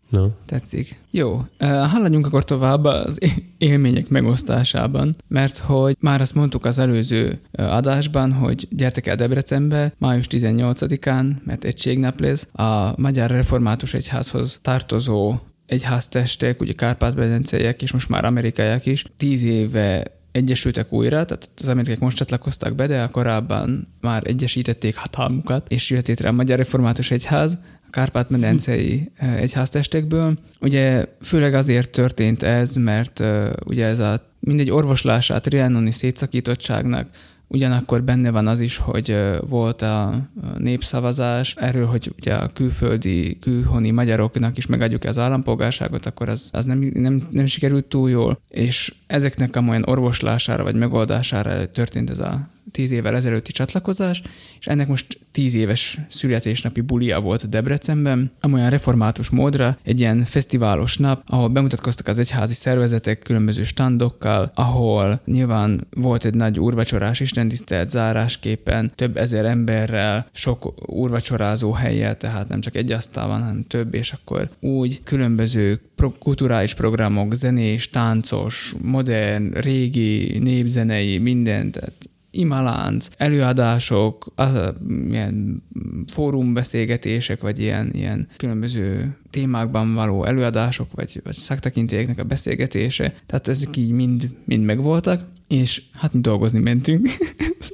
[0.10, 0.28] No.
[0.46, 1.00] Tetszik.
[1.12, 3.20] Jó, haladjunk akkor tovább az
[3.58, 10.28] élmények megosztásában, mert hogy már azt mondtuk az előző adásban, hogy gyertek el Debrecenbe május
[10.30, 18.26] 18-án, mert egységnap lesz, a Magyar Református Egyházhoz tartozó egyháztestek, ugye Kárpát-medenceiek és most már
[18.26, 24.24] amerikaiak is, tíz éve egyesültek újra, tehát az amerikaiak most csatlakoztak be, de korábban már
[24.26, 27.58] egyesítették hatalmukat, és jött létre a Magyar Református Egyház,
[27.90, 30.38] Kárpát-medencei egyháztestekből.
[30.62, 33.24] Ugye főleg azért történt ez, mert
[33.66, 37.10] ugye ez a mindegy orvoslását trianoni szétszakítottságnak
[37.52, 39.16] Ugyanakkor benne van az is, hogy
[39.48, 46.30] volt a népszavazás erről, hogy ugye a külföldi, külhoni magyaroknak is megadjuk az állampolgárságot, akkor
[46.30, 51.66] az, az nem, nem, nem sikerült túl jól, és ezeknek a olyan orvoslására vagy megoldására
[51.66, 54.22] történt ez a tíz évvel ezelőtti csatlakozás,
[54.60, 60.98] és ennek most tíz éves születésnapi bulia volt Debrecenben, amolyan református módra, egy ilyen fesztiválos
[60.98, 67.90] nap, ahol bemutatkoztak az egyházi szervezetek különböző standokkal, ahol nyilván volt egy nagy úrvacsorás istentisztelt
[67.90, 73.94] zárásképpen, több ezer emberrel, sok úrvacsorázó helyjel, tehát nem csak egy asztal van, hanem több,
[73.94, 83.08] és akkor úgy különböző pro- kulturális programok, zenés, táncos, modern, régi, népzenei, mindent, tehát imalánc,
[83.18, 84.74] előadások, az,
[85.10, 85.64] ilyen
[86.12, 93.78] fórumbeszélgetések, vagy ilyen, ilyen különböző témákban való előadások, vagy, vagy szaktekintélyeknek a beszélgetése, tehát ezek
[93.78, 97.10] így mind, mind megvoltak, és hát mi dolgozni mentünk.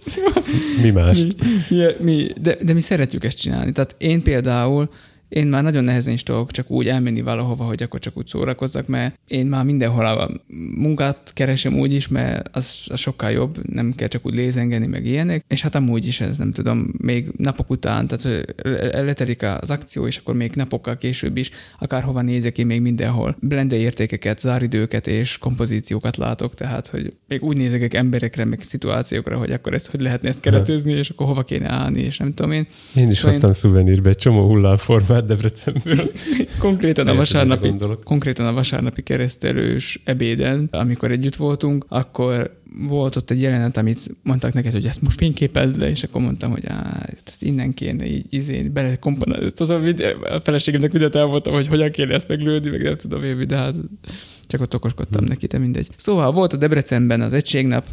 [0.82, 1.26] mi más?
[1.70, 3.72] Mi, mi, de, de mi szeretjük ezt csinálni.
[3.72, 4.90] Tehát én például
[5.36, 8.88] én már nagyon nehezen is tudok csak úgy elmenni valahova, hogy akkor csak úgy szórakozzak,
[8.88, 10.30] mert én már mindenhol a
[10.76, 15.06] munkát keresem úgy is, mert az, az sokkal jobb, nem kell csak úgy lézengeni, meg
[15.06, 18.56] ilyenek, és hát amúgy is ez nem tudom, még napok után, tehát
[18.92, 23.76] letelik az akció, és akkor még napokkal később is, akárhova nézek én még mindenhol blende
[23.76, 29.74] értékeket, záridőket és kompozíciókat látok, tehát hogy még úgy nézek emberekre, meg szituációkra, hogy akkor
[29.74, 32.66] ezt hogy lehetne ezt keretezni, és akkor hova kéne állni, és nem tudom én.
[32.96, 33.56] Én is szóval hoztam én...
[33.56, 36.12] szuvenírbe egy csomó hullámformát, Debrecenből.
[36.60, 37.74] konkrétan, a vasárnapi,
[38.04, 44.54] konkrétan a vasárnapi keresztelős ebéden, amikor együtt voltunk, akkor volt ott egy jelenet, amit mondtak
[44.54, 48.26] neked, hogy ezt most fényképezd le, és akkor mondtam, hogy á, ezt innen kéne így
[48.30, 49.46] izé, belekomponálni.
[49.46, 52.96] Ezt az a, videó, a feleségemnek videót elmondtam, hogy hogyan kéne ezt meglőni, meg nem
[52.96, 53.76] tudom én, de hát
[54.48, 55.30] csak ott okoskodtam hmm.
[55.30, 55.90] neki, de mindegy.
[55.96, 57.86] Szóval volt a Debrecenben az egységnap,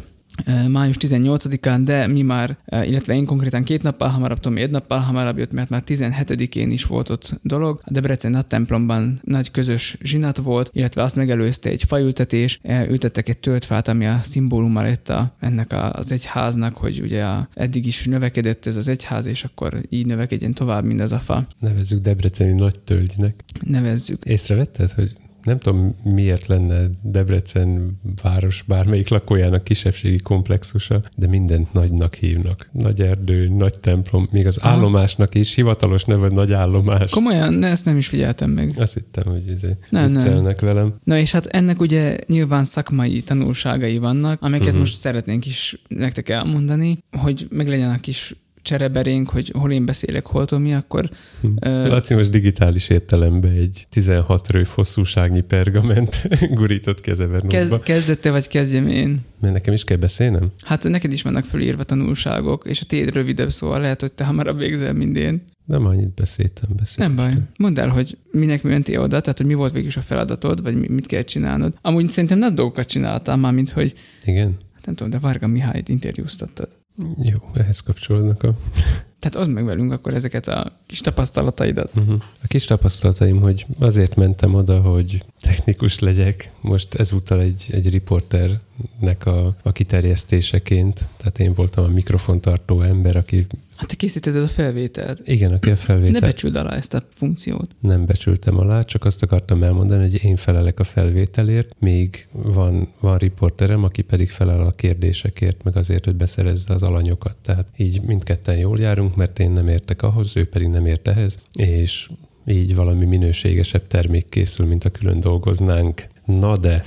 [0.67, 5.37] május 18-án, de mi már, illetve én konkrétan két nappal hamarabb, Tomi egy nappal hamarabb
[5.37, 7.81] jött, mert már 17-én is volt ott dolog.
[7.83, 12.59] A Debrecen nagy templomban nagy közös zsinat volt, illetve azt megelőzte egy faültetés,
[12.89, 17.85] ültettek egy töltfát, ami a szimbóluma lett a, ennek az egyháznak, hogy ugye a, eddig
[17.85, 21.47] is növekedett ez az egyház, és akkor így növekedjen tovább mindez a fa.
[21.59, 23.43] Nevezzük Debreceni nagy tölgynek.
[23.61, 24.25] Nevezzük.
[24.25, 25.11] Észrevetted, hogy
[25.43, 32.69] nem tudom, miért lenne Debrecen város bármelyik lakójának kisebbségi komplexusa, de mindent nagynak hívnak.
[32.71, 34.69] Nagy erdő, nagy templom, még az Aha.
[34.69, 37.11] állomásnak is hivatalos neve nagy állomás.
[37.11, 38.71] Komolyan, ne, ezt nem is figyeltem meg.
[38.77, 40.55] Azt hittem, hogy izé nem, nem.
[40.61, 40.93] velem.
[41.03, 44.79] Na és hát ennek ugye nyilván szakmai tanulságai vannak, amiket uh-huh.
[44.79, 50.45] most szeretnénk is nektek elmondani, hogy meglegyen a kis csereberénk, hogy hol én beszélek, hol
[50.51, 51.09] mi, akkor...
[51.41, 51.47] Hm.
[51.63, 56.27] Laci most digitális értelembe egy 16 rő hosszúságnyi pergament
[56.57, 57.79] gurított kezevernóba.
[57.79, 59.19] Kez, kezdette vagy kezdjem én?
[59.39, 60.43] Mert nekem is kell beszélnem?
[60.61, 64.57] Hát neked is vannak fölírva tanulságok, és a tiéd rövidebb, szóval lehet, hogy te hamarabb
[64.57, 65.43] végzel, mint én.
[65.65, 67.13] Nem annyit beszéltem, beszéltem.
[67.13, 67.43] Nem baj.
[67.57, 70.89] Mondd el, hogy minek mi mentél oda, tehát hogy mi volt végül a feladatod, vagy
[70.89, 71.73] mit kell csinálnod.
[71.81, 73.93] Amúgy szerintem nagy dolgokat csináltál már, mint hogy...
[74.23, 74.55] Igen.
[74.73, 76.69] Hát nem tudom, de Varga Mihályt interjúztattad.
[77.21, 78.53] Jó, ehhez kapcsolódnak a...
[79.19, 81.91] Tehát oszd meg velünk akkor ezeket a kis tapasztalataidat.
[81.95, 82.21] Uh-huh.
[82.43, 86.51] A kis tapasztalataim, hogy azért mentem oda, hogy technikus legyek.
[86.61, 91.07] Most ezúttal egy, egy riporternek a, a kiterjesztéseként.
[91.17, 93.45] Tehát én voltam a mikrofontartó ember, aki
[93.83, 95.21] Hát te készítetted a felvételt.
[95.25, 96.21] Igen, aki a felvételt.
[96.21, 97.75] Ne becsüld alá ezt a funkciót.
[97.79, 103.17] Nem becsültem alá, csak azt akartam elmondani, hogy én felelek a felvételért, még van, van
[103.17, 107.37] riporterem, aki pedig felel a kérdésekért, meg azért, hogy beszerezze az alanyokat.
[107.41, 111.37] Tehát így mindketten jól járunk, mert én nem értek ahhoz, ő pedig nem ért ehhez,
[111.55, 112.09] és
[112.45, 116.07] így valami minőségesebb termék készül, mint a külön dolgoznánk.
[116.25, 116.83] Na de,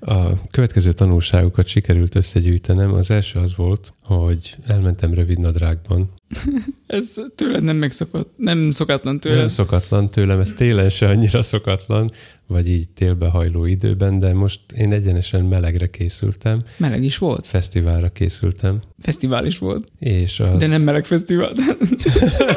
[0.00, 2.92] a következő tanulságokat sikerült összegyűjtenem.
[2.92, 6.10] Az első az volt, hogy elmentem rövid nadrágban.
[6.86, 9.38] ez tőled nem megszokott, nem szokatlan tőlem.
[9.38, 12.10] Nem szokatlan tőlem, ez télen se annyira szokatlan,
[12.46, 16.60] vagy így télbe hajló időben, de most én egyenesen melegre készültem.
[16.76, 17.46] Meleg is volt?
[17.46, 18.80] Fesztiválra készültem.
[19.00, 19.88] Fesztivál is volt.
[19.98, 20.56] És a...
[20.56, 21.52] De nem meleg fesztivál.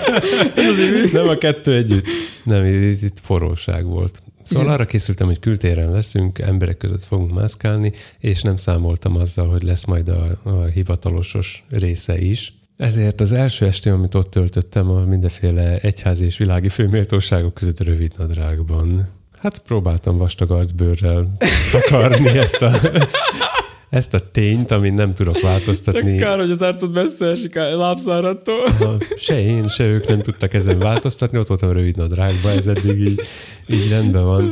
[1.14, 2.05] nem a kettő együtt.
[2.43, 4.22] Nem, itt, itt forróság volt.
[4.47, 4.75] Szóval Igen.
[4.75, 9.85] arra készültem, hogy kültéren leszünk, emberek között fogunk mászkálni, és nem számoltam azzal, hogy lesz
[9.85, 12.53] majd a, a hivatalosos része is.
[12.77, 18.13] Ezért az első estém, amit ott töltöttem, a mindenféle egyházi és világi főméltóságok között rövid
[18.17, 19.07] nadrágban.
[19.39, 21.37] Hát próbáltam vastag arcbőrrel
[21.71, 22.79] takarni ezt a,
[23.89, 26.18] ezt a tényt, amit nem tudok változtatni.
[26.18, 28.72] Csak kár, hogy az arcod messze esik a lábszárattól.
[29.15, 33.22] Se én, se ők nem tudtak ezen változtatni, ott voltam rövid nadrágban, ez eddig így,
[33.68, 34.51] így rendben van.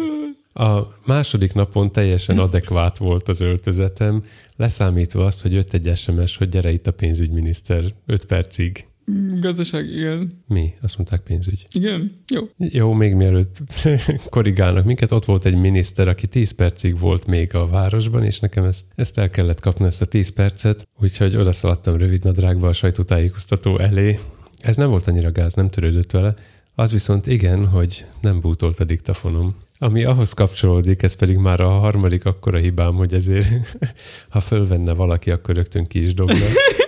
[0.53, 4.21] A második napon teljesen adekvát volt az öltözetem,
[4.57, 8.87] leszámítva azt, hogy jött egy SMS, hogy gyere itt a pénzügyminiszter 5 percig.
[9.35, 10.31] Gazdaság, igen.
[10.47, 10.73] Mi?
[10.81, 11.67] Azt mondták pénzügy.
[11.71, 12.49] Igen, jó.
[12.57, 13.57] Jó, még mielőtt
[14.29, 18.63] korrigálnak minket, ott volt egy miniszter, aki 10 percig volt még a városban, és nekem
[18.63, 23.77] ezt, ezt el kellett kapni, ezt a 10 percet, úgyhogy odaszaladtam rövid nadrágba a sajtótájékoztató
[23.79, 24.19] elé.
[24.61, 26.33] Ez nem volt annyira gáz, nem törődött vele.
[26.75, 29.55] Az viszont igen, hogy nem bútolt a diktafonom.
[29.77, 33.77] Ami ahhoz kapcsolódik, ez pedig már a harmadik akkora hibám, hogy ezért,
[34.29, 36.35] ha fölvenne valaki, akkor rögtön ki is dobna.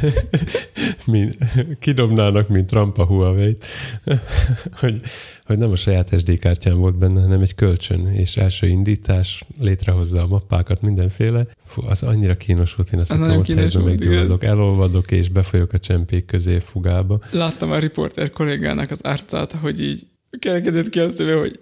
[1.12, 1.36] mint,
[1.80, 3.56] kidobnának, mint Trump a huawei
[4.80, 5.00] hogy,
[5.44, 10.22] hogy nem a saját SD kártyám volt benne, hanem egy kölcsön, és első indítás, létrehozza
[10.22, 11.46] a mappákat, mindenféle.
[11.64, 15.78] Fú, az annyira kínos volt, én azt az hogy helyben meggyulladok, elolvadok, és befolyok a
[15.78, 17.18] csempék közé fugába.
[17.30, 20.06] Láttam a riporter kollégának az arcát, hogy így
[20.38, 21.60] kerekedett ki azt, hogy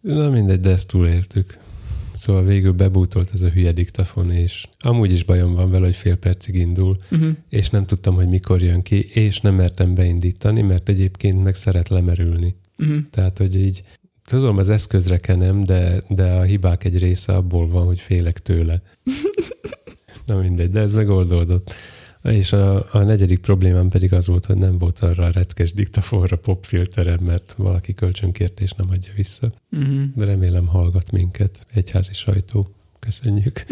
[0.00, 1.58] Na mindegy, de ezt túléltük.
[2.20, 6.16] Szóval végül bebútolt ez a hülye diktafon, és amúgy is bajom van vele, hogy fél
[6.16, 7.30] percig indul, uh-huh.
[7.48, 11.88] és nem tudtam, hogy mikor jön ki, és nem mertem beindítani, mert egyébként meg szeret
[11.88, 12.54] lemerülni.
[12.78, 12.98] Uh-huh.
[13.10, 13.82] Tehát, hogy így
[14.24, 18.82] tudom, az eszközre kenem, de, de a hibák egy része abból van, hogy félek tőle.
[20.26, 21.72] Na mindegy, de ez megoldódott.
[22.22, 26.36] És a, a negyedik problémám pedig az volt, hogy nem volt arra a retkes diktafonra
[26.36, 29.52] popfilterem, mert valaki kölcsönkért és nem adja vissza.
[29.72, 30.02] Uh-huh.
[30.14, 32.74] De remélem hallgat minket egyházi sajtó.
[33.00, 33.64] Köszönjük.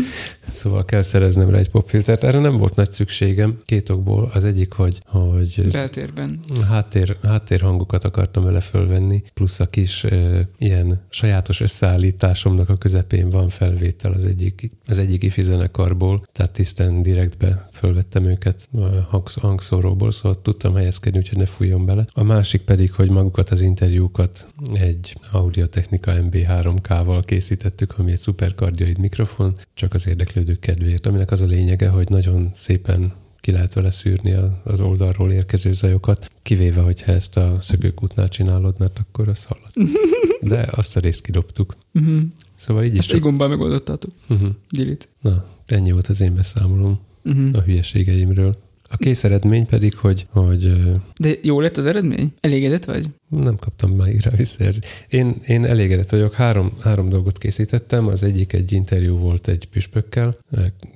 [0.52, 2.24] Szóval kell szereznem rá egy popfiltert.
[2.24, 4.30] Erre nem volt nagy szükségem, két okból.
[4.34, 6.40] Az egyik, hogy, hogy Beltérben.
[6.68, 13.48] háttér, háttérhangokat akartam vele fölvenni, plusz a kis e, ilyen sajátos összeállításomnak a közepén van
[13.48, 18.68] felvétel az egyik, az egyik ifi zenekarból, tehát tisztán direktbe fölvettem őket
[19.08, 22.06] hangsz, hangszóróból, szóval tudtam helyezkedni, úgyhogy ne fújjon bele.
[22.12, 29.56] A másik pedig, hogy magukat az interjúkat egy Audio-Technika MB3K-val készítettük, ami egy szuperkardioid mikrofon,
[29.74, 34.36] csak az érdeklődők kedvéért, aminek az a lényege, hogy nagyon szépen ki lehet vele szűrni
[34.64, 39.72] az oldalról érkező zajokat, kivéve, hogyha ezt a szökőkútnál csinálod, mert akkor az hallat.
[40.50, 41.76] De azt a részt kidobtuk.
[41.94, 42.20] Uh-huh.
[42.54, 44.10] Szóval így is Ezt egy gombbal megoldottátok.
[44.28, 44.48] Uh-huh.
[44.70, 45.06] Delete.
[45.20, 47.48] Na, ennyi volt az én beszámolom Uh-huh.
[47.52, 48.56] a hülyeségeimről.
[48.90, 50.72] A kész eredmény pedig, hogy, hogy
[51.20, 52.32] De jó lett az eredmény?
[52.40, 53.08] Elégedett vagy?
[53.28, 55.06] nem kaptam már rá visszajelzést.
[55.08, 56.34] Én, én elégedett vagyok.
[56.34, 58.06] Három, három dolgot készítettem.
[58.06, 60.36] Az egyik egy interjú volt egy püspökkel,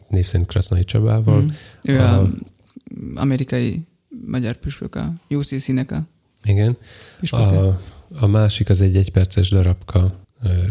[0.09, 1.41] név szerint Krasznai Csabával.
[1.43, 1.53] Mhm.
[1.83, 2.31] Ő A- a
[3.15, 3.81] amerikai
[4.27, 6.07] magyar püspök, a UCC-nek a
[6.45, 6.77] Igen.
[7.21, 7.59] püspöke.
[7.59, 7.81] A,
[8.21, 10.21] a másik az egy egyperces darabka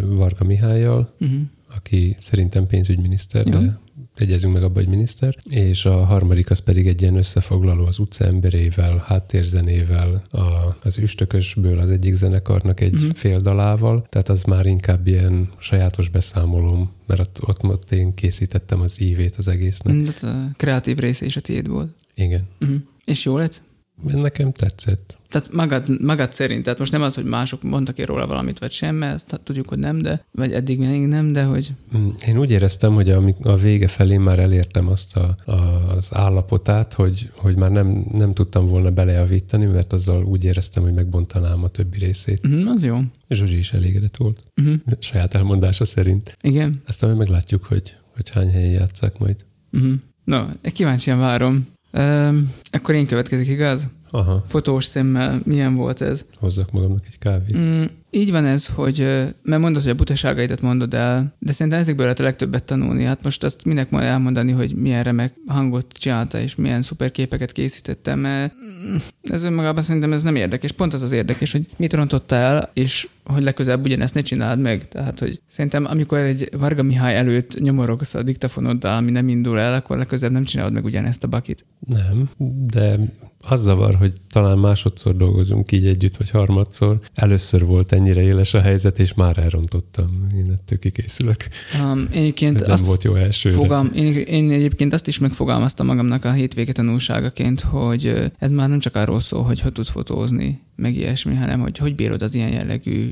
[0.06, 1.40] Varga Mihályjal, Uh-huh.
[1.76, 3.60] Aki szerintem pénzügyminiszter, Jó.
[3.60, 3.80] de
[4.16, 5.36] egyezünk meg abba, hogy miniszter.
[5.50, 11.80] És a harmadik az pedig egy ilyen összefoglaló az utca emberével, háttérzenével, a, az üstökösből
[11.80, 13.14] az egyik zenekarnak egy uh-huh.
[13.14, 18.82] fél dalával, tehát az már inkább ilyen sajátos beszámolóm, mert ott, ott, ott én készítettem
[18.82, 19.94] az ívét az egésznek.
[19.94, 21.90] Mm, tehát a kreatív része is a tiéd volt.
[22.16, 22.42] Igen.
[22.60, 22.78] Uh-huh.
[23.06, 23.62] És jó lett?
[24.04, 25.20] Nekem tetszett.
[25.30, 28.72] Tehát magad, magad szerint, tehát most nem az, hogy mások mondtak én róla valamit, vagy
[28.72, 32.52] sem, mert tudjuk, hogy nem, de, vagy eddig még nem, de hogy Mm, Én úgy
[32.52, 35.52] éreztem, hogy a, a vége felé már elértem azt a, a,
[35.96, 40.94] az állapotát, hogy, hogy már nem, nem tudtam volna belejavítani, mert azzal úgy éreztem, hogy
[40.94, 42.40] megbontanám a többi részét.
[42.48, 42.98] uh-huh, az jó.
[43.30, 44.76] Zsuzsi is elégedett volt, Uh-huh.
[45.00, 46.38] saját elmondása szerint.
[46.42, 46.82] Igen.
[46.88, 49.36] Aztán majd meglátjuk, hogy, hogy hány helyen játszák majd.
[49.72, 49.94] Uh-huh.
[50.24, 51.68] No, kíváncsian várom.
[51.94, 53.88] Um, akkor én következik, igaz?
[54.12, 56.26] Aha, Fotós szemmel milyen volt ez?
[56.40, 57.58] hozzak magamnak egy kávét.
[57.58, 58.98] Mm, így van ez, hogy,
[59.44, 63.04] mert mondod, hogy a butaságaidat mondod el, de szerintem ezekből lehet a legtöbbet tanulni.
[63.04, 67.52] Hát most azt minek majd elmondani, hogy milyen remek hangot csinálta, és milyen szuper képeket
[67.52, 70.72] készítettem, mert mm, ez önmagában szerintem ez nem érdekes.
[70.72, 74.88] Pont az az érdekes, hogy mit rontotta el, és hogy legközelebb ugyanezt ne csináld meg.
[74.88, 79.74] Tehát, hogy szerintem amikor egy Varga Mihály előtt nyomorogsz a diktafonoddal, ami nem indul el,
[79.74, 81.66] akkor legközelebb nem csinálod meg ugyanezt a bakit.
[81.80, 82.30] Nem,
[82.68, 83.00] de
[83.48, 87.00] az zavar, hogy talán másodszor dolgozunk így együtt, vagy harmadszor.
[87.14, 90.28] Először volt ennyire éles a helyzet, és már elrontottam.
[90.36, 91.48] Én ettől kikészülök.
[91.84, 93.56] Um, én egyébként Nem azt volt jó elsőre.
[93.56, 98.80] Fogam, én, én egyébként azt is megfogalmaztam magamnak a hétvége tanulságaként, hogy ez már nem
[98.80, 102.52] csak arról szól, hogy hogy tudsz fotózni, meg ilyesmi, hanem hogy hogy bírod az ilyen
[102.52, 103.12] jellegű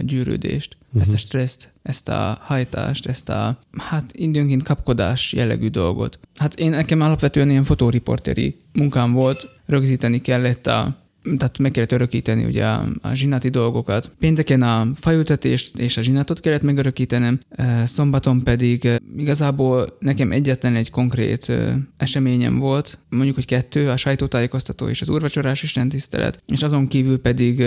[0.00, 1.02] gyűrődést, uh-huh.
[1.02, 6.18] ezt a stresszt, ezt a hajtást, ezt a hát időnként kapkodás jellegű dolgot.
[6.36, 12.44] Hát én nekem alapvetően ilyen fotóriporteri munkám volt, rögzíteni kellett a tehát meg kellett örökíteni
[12.44, 14.10] ugye a, a zsinati dolgokat.
[14.18, 20.76] Pénteken a fajültetést és a zsinatot kellett megörökítenem, eh, szombaton pedig eh, igazából nekem egyetlen
[20.76, 26.62] egy konkrét eh, eseményem volt, mondjuk, hogy kettő, a sajtótájékoztató és az úrvacsorás istentisztelet, és
[26.62, 27.64] azon kívül pedig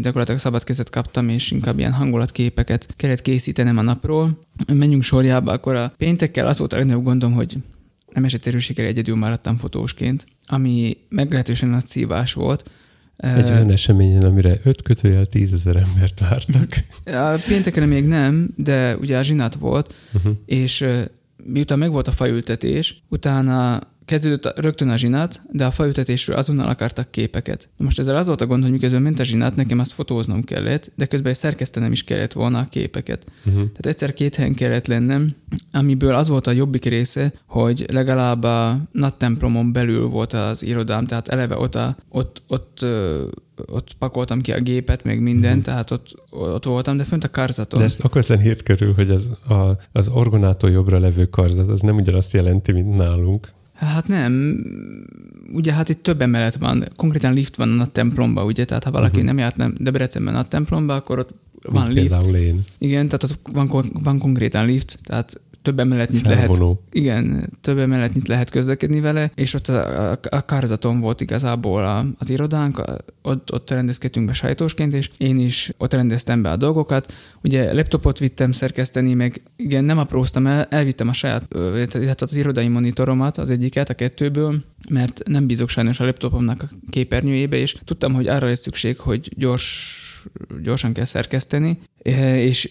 [0.00, 4.38] gyakorlatilag szabad kezet kaptam, és inkább ilyen hangulatképeket kellett készítenem a napról.
[4.72, 7.56] Menjünk sorjába, akkor a péntekkel az volt a legnagyobb gondom, hogy
[8.14, 12.70] nemes egyszerűséggel egyedül maradtam fotósként, ami meglehetősen nagy szívás volt.
[13.16, 16.84] Egy olyan eseményen, amire öt kötőjel tízezer embert vártak.
[17.34, 20.32] A pénteken még nem, de ugye a zsinat volt, Uh-huh.
[20.46, 20.86] és
[21.44, 27.68] miután megvolt a faültetés, utána kezdődött rögtön a zsinat, de a faültetésről azonnal akartak képeket.
[27.76, 30.90] Most ezzel az volt a gond, hogy miközben ment a zsinat, nekem azt fotóznom kellett,
[30.96, 33.26] de közben szerkesztenem is kellett volna a képeket.
[33.38, 33.54] Uh-huh.
[33.54, 35.34] Tehát egyszer két helyen kellett lennem,
[35.72, 41.06] amiből az volt a jobbik része, hogy legalább a nagy templomon belül volt az irodám,
[41.06, 43.22] tehát eleve ott, a, ott, ott, ö,
[43.66, 45.64] ott pakoltam ki a gépet, meg mindent, Mhm.
[45.64, 47.78] tehát ott, ott voltam, de fönt a karzaton.
[47.80, 51.96] De ezt akatlan hírt körül, hogy az, a, az orgonától jobbra levő karzat, az nem
[51.96, 53.48] ugyanazt jelenti, mint nálunk.
[53.84, 54.62] Hát nem,
[55.52, 59.10] ugye hát itt több emelet van, konkrétan lift van a templomba, ugye, tehát ha valaki
[59.10, 59.26] uh-huh.
[59.26, 62.08] nem járt nem Debrecenben a templomba, akkor ott van mint lift.
[62.08, 62.64] például én.
[62.78, 66.60] Igen, tehát ott van, van konkrétan lift, tehát több emeletnyit lehet.
[66.90, 72.06] Igen, több emeletnyit lehet közlekedni vele, és ott a, a, a kárzaton volt igazából a,
[72.18, 72.82] az irodánk,
[73.22, 77.12] ott, ott rendezkedtünk be sajtósként, és én is ott rendeztem be a dolgokat.
[77.42, 82.68] Ugye laptopot vittem szerkeszteni, meg igen, nem apróztam el, elvittem a saját, illetve az irodai
[82.68, 88.14] monitoromat, az egyiket, a kettőből, mert nem bízok sajnos a laptopomnak a képernyőjébe, és tudtam,
[88.14, 89.98] hogy arra lesz szükség, hogy gyors
[90.62, 91.78] gyorsan kell szerkeszteni,
[92.36, 92.70] és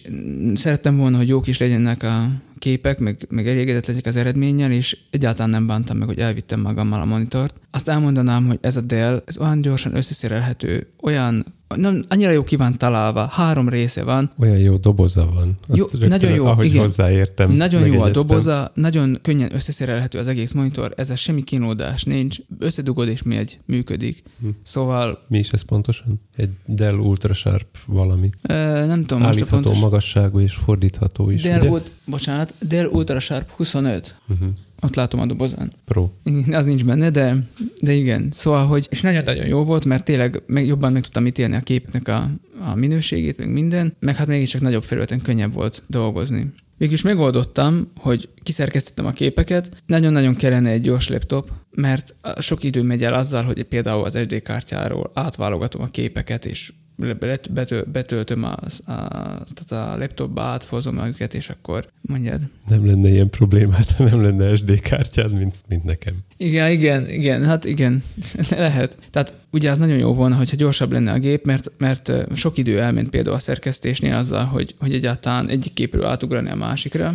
[0.54, 2.28] szerettem volna, hogy jók is legyenek a
[2.64, 7.00] képek, meg, meg elégedett legyek az eredménnyel, és egyáltalán nem bántam meg, hogy elvittem magammal
[7.00, 7.60] a monitort.
[7.70, 12.56] Azt elmondanám, hogy ez a Dell, ez olyan gyorsan összeszerelhető, olyan nem, annyira jó ki
[12.56, 14.30] van találva, három része van.
[14.38, 15.54] Olyan jó doboza van.
[15.68, 16.80] Azt jó, rögtön, nagyon jó, ahogy igen.
[16.80, 17.52] hozzáértem.
[17.52, 23.08] Nagyon jó a doboza, nagyon könnyen összeszerelhető az egész monitor, ezzel semmi kínódás nincs, összedugod
[23.08, 24.22] és megy, működik.
[24.40, 24.48] Hm.
[24.62, 25.24] Szóval...
[25.28, 26.20] Mi is ez pontosan?
[26.36, 28.30] Egy Dell Ultrasharp valami.
[28.42, 29.22] E, nem tudom.
[29.22, 29.78] Állítható pontos...
[29.78, 31.80] magasságú és fordítható is, Dell, ugye?
[32.04, 34.14] bocsánat, Dell Ultrasharp 25.
[34.28, 34.48] Uh-huh.
[34.84, 35.72] Ott látom a dobozán.
[35.84, 36.10] Pro.
[36.50, 37.36] Az nincs benne, de,
[37.82, 38.28] de igen.
[38.32, 42.08] Szóval, hogy és nagyon-nagyon jó volt, mert tényleg meg, jobban meg tudtam ítélni a képnek
[42.08, 42.30] a,
[42.60, 46.52] a minőségét, meg minden, meg hát mégiscsak nagyobb felületen könnyebb volt dolgozni.
[46.76, 53.04] Végülis megoldottam, hogy kiszerkesztettem a képeket, nagyon-nagyon kellene egy gyors laptop, mert sok idő megy
[53.04, 56.72] el azzal, hogy például az SD kártyáról átválogatom a képeket, és
[57.92, 58.82] betöltöm az,
[59.56, 62.40] azt a laptopba, átfozom őket, és akkor mondjad.
[62.68, 66.14] Nem lenne ilyen problémát, nem lenne SD kártyád, mint, mint nekem.
[66.36, 68.02] Igen, igen, igen, hát igen,
[68.50, 68.96] lehet.
[69.10, 72.80] Tehát ugye az nagyon jó volna, hogyha gyorsabb lenne a gép, mert, mert sok idő
[72.80, 77.14] elment például a szerkesztésnél azzal, hogy, hogy egyáltalán egyik képről átugrani a másikra,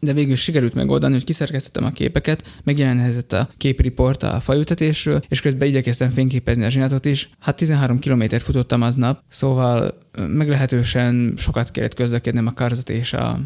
[0.00, 5.68] de végül sikerült megoldani, hogy kiszerkeztettem a képeket, megjelenhetett a képriport a fajültetésről, és közben
[5.68, 7.30] igyekeztem fényképezni a zsinatot is.
[7.38, 9.98] Hát 13 kilométert futottam aznap, szóval
[10.28, 13.40] meglehetősen sokat kellett közlekednem a karzat és a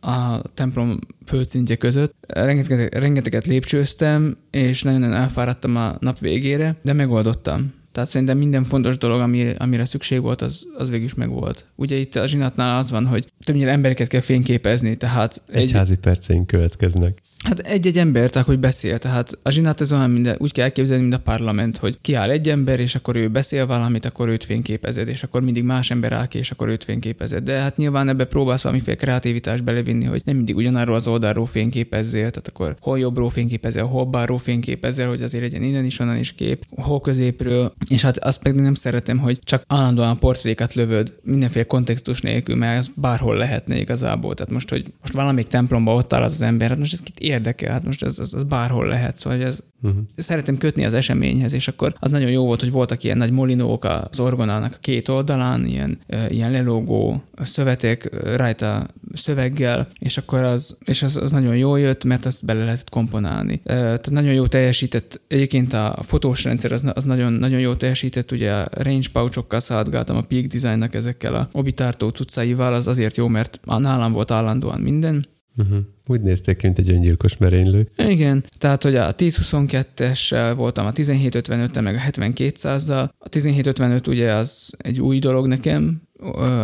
[0.00, 2.14] a templom földszintje között.
[2.26, 7.72] Rengeteget, rengeteget lépcsőztem, és nagyon-nagyon elfáradtam a nap végére, de megoldottam.
[7.92, 11.64] Tehát szerintem minden fontos dolog, ami, amire szükség volt, az, az végül is megvolt.
[11.74, 15.42] Ugye itt a zsinatnál az van, hogy többnyire embereket kell fényképezni, tehát...
[15.52, 17.20] Egy, egy perceink következnek.
[17.44, 18.98] Hát egy-egy ember, tehát hogy beszél.
[18.98, 22.48] Tehát a zsinát ez olyan, minden, úgy kell elképzelni, mint a parlament, hogy kiáll egy
[22.48, 26.26] ember, és akkor ő beszél valamit, akkor őt fényképezed, és akkor mindig más ember áll
[26.26, 27.44] ki, és akkor őt fényképezed.
[27.44, 32.30] De hát nyilván ebbe próbálsz valamiféle kreativitást belevinni, hogy nem mindig ugyanarról az oldalról fényképezzél,
[32.30, 36.32] tehát akkor hol jobbról fényképezel, hol balról fényképezel, hogy azért legyen innen is, onnan is
[36.32, 41.64] kép, hol középről, és hát azt pedig nem szeretem, hogy csak állandóan portrékat lövöd, mindenféle
[41.64, 44.34] kontextus nélkül, mert ez bárhol lehetne igazából.
[44.34, 47.20] Tehát most, hogy most valamelyik templomba ott áll az, az ember, hát most ez kit
[47.28, 50.02] érdekel, hát most ez, ez, ez bárhol lehet, szóval ez, uh-huh.
[50.16, 53.84] szeretem kötni az eseményhez, és akkor az nagyon jó volt, hogy voltak ilyen nagy molinók
[53.84, 55.98] az orgonának a két oldalán, ilyen,
[56.28, 62.24] ilyen lelógó szövetek rajta szöveggel, és akkor az, és az, az nagyon jó jött, mert
[62.24, 63.60] azt bele lehetett komponálni.
[63.64, 68.52] Tehát nagyon jó teljesített, egyébként a fotós rendszer az, az nagyon, nagyon jó teljesített, ugye
[68.52, 73.60] a range pouchokkal szaladgáltam a Peak Designnak ezekkel a obitártó cuccaival, az azért jó, mert
[73.64, 75.26] nálam volt állandóan minden,
[75.58, 75.78] Uh-huh.
[76.06, 77.88] Úgy nézték ki, mint egy öngyilkos merénylő.
[77.96, 83.08] Igen, tehát hogy a 1022-essel voltam a 1755-tel, meg a 7200-zal.
[83.18, 86.02] A 1755 ugye az egy új dolog nekem,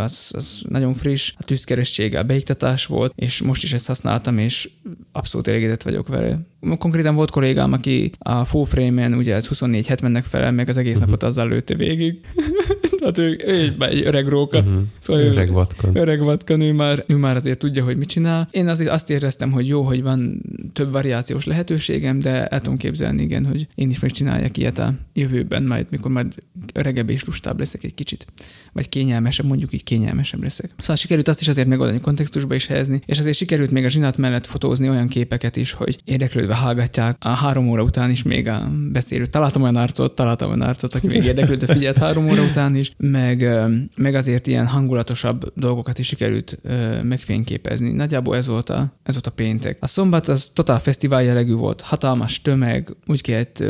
[0.03, 4.71] az, az nagyon friss, a tűzkerességgel beiktatás volt, és most is ezt használtam, és
[5.13, 6.39] abszolút elégedett vagyok vele.
[6.79, 11.11] Konkrétan volt kollégám, aki a full frame-en, ugye ez 24-70-nek felel, meg az egész uh-huh.
[11.11, 12.21] napot azzal lőtte végig.
[13.13, 14.59] Tehát ő, ő egy öreg róka.
[14.59, 14.83] Uh-huh.
[14.99, 15.97] Szóval öreg vatkan.
[15.97, 18.49] Öreg vatkan, ő már, ő már azért tudja, hogy mit csinál.
[18.51, 23.23] Én azért azt éreztem, hogy jó, hogy van több variációs lehetőségem, de el tudom képzelni,
[23.23, 26.35] igen, hogy én is megcsináljak ilyet a jövőben, majd mikor majd
[26.73, 28.27] öregebb és lustább leszek egy kicsit,
[28.73, 30.71] vagy kényelmesebb, mondjuk így kényelmesebb leszek.
[30.77, 34.17] Szóval sikerült azt is azért megoldani, kontextusba is helyezni, és azért sikerült még a zsinat
[34.17, 38.71] mellett fotózni olyan képeket is, hogy érdeklődve hallgatják a három óra után is még a
[38.93, 39.27] beszélő.
[39.27, 43.49] Találtam olyan arcot, találtam olyan arcot, aki még érdeklődve figyelt három óra után is, meg,
[43.97, 46.59] meg azért ilyen hangulatosabb dolgokat is sikerült
[47.03, 47.91] megfényképezni.
[47.91, 49.79] Nagyjából ez volt a, ez volt a péntek.
[49.81, 53.65] A szombat az totál fesztivál jellegű volt, hatalmas tömeg, úgy kellett,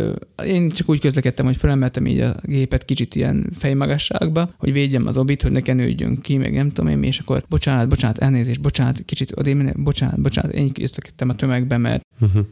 [0.45, 5.17] én csak úgy közlekedtem, hogy felemeltem így a gépet kicsit ilyen fejmagasságba, hogy védjem az
[5.17, 9.03] obit, hogy ne kenődjön ki, meg nem tudom én, és akkor bocsánat, bocsánat, elnézést, bocsánat,
[9.05, 12.47] kicsit odébb, bocsánat, bocsánat, én közlekedtem a tömegbe, mert uh-huh.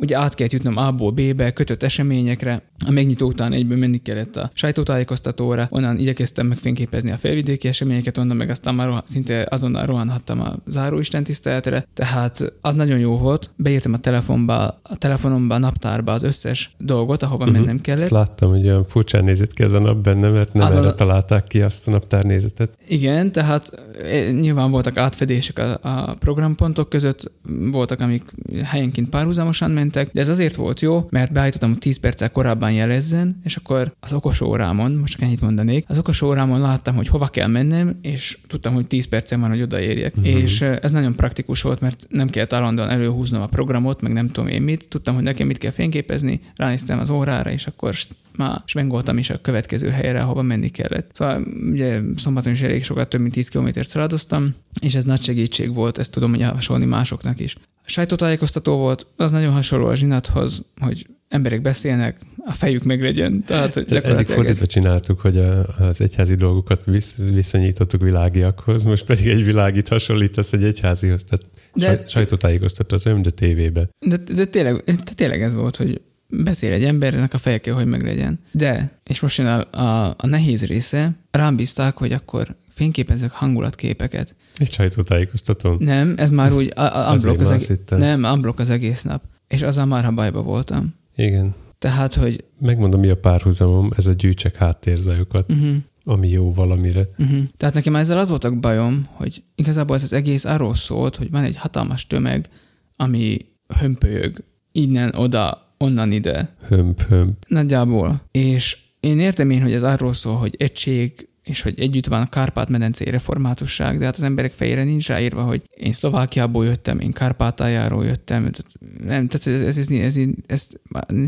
[0.00, 2.62] Ugye át kellett jutnom A-ból B-be, kötött eseményekre.
[2.86, 8.36] A megnyitó után egyből menni kellett a sajtótájékoztatóra, onnan igyekeztem megfényképezni a felvidéki eseményeket, onnan
[8.36, 11.86] meg aztán már szinte azonnal rohanhattam a záróisten tiszteletre.
[11.94, 13.50] Tehát az nagyon jó volt.
[13.56, 17.58] Beírtam a telefonba, a telefonomba, a naptárba az összes dolgot, ahova uh-huh.
[17.58, 18.02] mennem kellett.
[18.02, 20.92] Ezt láttam, hogy olyan furcsán nézett ki ez a nap benne, mert nem az erre
[20.92, 22.78] találták ki azt a naptárnézetet.
[22.88, 27.30] Igen, tehát eh, nyilván voltak átfedések a, a programpontok között,
[27.70, 28.22] voltak, amik
[28.64, 32.72] helyenként párhuzam párhuzamosan mentek, de ez azért volt jó, mert beállítottam, hogy 10 perccel korábban
[32.72, 37.08] jelezzen, és akkor az okos órámon, most csak ennyit mondanék, az okos órámon láttam, hogy
[37.08, 40.16] hova kell mennem, és tudtam, hogy 10 percen van, hogy odaérjek.
[40.16, 40.40] Uh-huh.
[40.40, 44.48] És ez nagyon praktikus volt, mert nem kellett állandóan előhúznom a programot, meg nem tudom
[44.48, 44.88] én mit.
[44.88, 47.94] Tudtam, hogy nekem mit kell fényképezni, ránéztem az órára, és akkor
[48.38, 51.10] már svengoltam is a következő helyre, ahova menni kellett.
[51.14, 55.74] Szóval ugye szombaton is elég sokat, több mint 10 kilométert szaladoztam, és ez nagy segítség
[55.74, 57.56] volt, ezt tudom javasolni másoknak is.
[57.84, 63.44] A sajtótájékoztató volt, az nagyon hasonló a zsinathoz, hogy emberek beszélnek, a fejük meg legyen.
[63.44, 64.68] Tehát, hogy Eddig fordítva ez...
[64.68, 70.64] csináltuk, hogy a, az egyházi dolgokat visz, viszonyítottuk világiakhoz, most pedig egy világit hasonlítasz egy
[70.64, 73.88] egyházihoz, tehát de, sajtótájékoztató az ön, de tévébe.
[73.98, 77.86] De, de, tényleg, de tényleg ez volt, hogy beszél egy embernek a feje kell, hogy
[77.86, 78.40] meglegyen.
[78.52, 84.36] De, és most jön a, a, a nehéz része, rám bízták, hogy akkor fényképezek hangulatképeket.
[84.56, 85.76] Egy sajtótájékoztató?
[85.78, 89.22] Nem, ez már úgy a, a unblock az, egész, nem, unblock az egész nap.
[89.48, 90.94] És azzal már, ha bajba voltam.
[91.16, 91.54] Igen.
[91.78, 92.44] Tehát, hogy...
[92.60, 95.76] Megmondom, mi a párhuzamom, ez a gyűjtsek háttérzajokat, uh-huh.
[96.02, 97.08] ami jó valamire.
[97.18, 97.42] Uh-huh.
[97.56, 101.30] Tehát nekem ezzel az volt a bajom, hogy igazából ez az egész arról szólt, hogy
[101.30, 102.48] van egy hatalmas tömeg,
[102.96, 103.38] ami
[103.78, 106.54] hömpölyög innen oda, onnan ide.
[106.68, 107.44] Hömp, hömp.
[107.48, 108.22] Nagyjából.
[108.30, 112.28] És én értem én, hogy ez arról szól, hogy egység, és hogy együtt van a
[112.28, 118.04] Kárpát-medencei reformátusság, de hát az emberek fejére nincs ráírva, hogy én Szlovákiából jöttem, én Kárpátájáról
[118.04, 118.72] jöttem, tehát,
[119.04, 120.68] nem, tehát ez, ez, ez, ez, ez,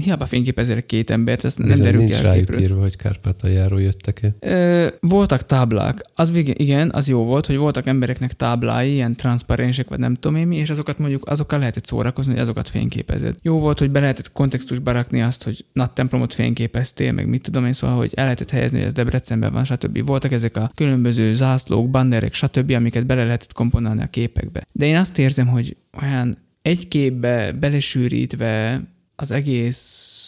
[0.03, 4.35] hiába fényképezek két embert, ez nem derül nincs rájuk írva, hogy Kárpátájáról jöttek-e?
[5.01, 6.05] Voltak táblák.
[6.15, 10.47] Az igen, az jó volt, hogy voltak embereknek táblái, ilyen transzparensek, vagy nem tudom én
[10.47, 13.39] mi, és azokat mondjuk, azokkal lehetett szórakozni, hogy azokat fényképezett.
[13.43, 17.67] Jó volt, hogy be lehetett kontextusba rakni azt, hogy nagy templomot fényképeztél, meg mit tudom
[17.67, 21.33] én, szóval, hogy el lehetett helyezni, hogy ez Debrecenben van, stb voltak ezek a különböző
[21.33, 24.67] zászlók, banderek, stb., amiket bele lehetett komponálni a képekbe.
[24.73, 28.83] De én azt érzem, hogy olyan egy képbe belesűrítve
[29.17, 29.31] az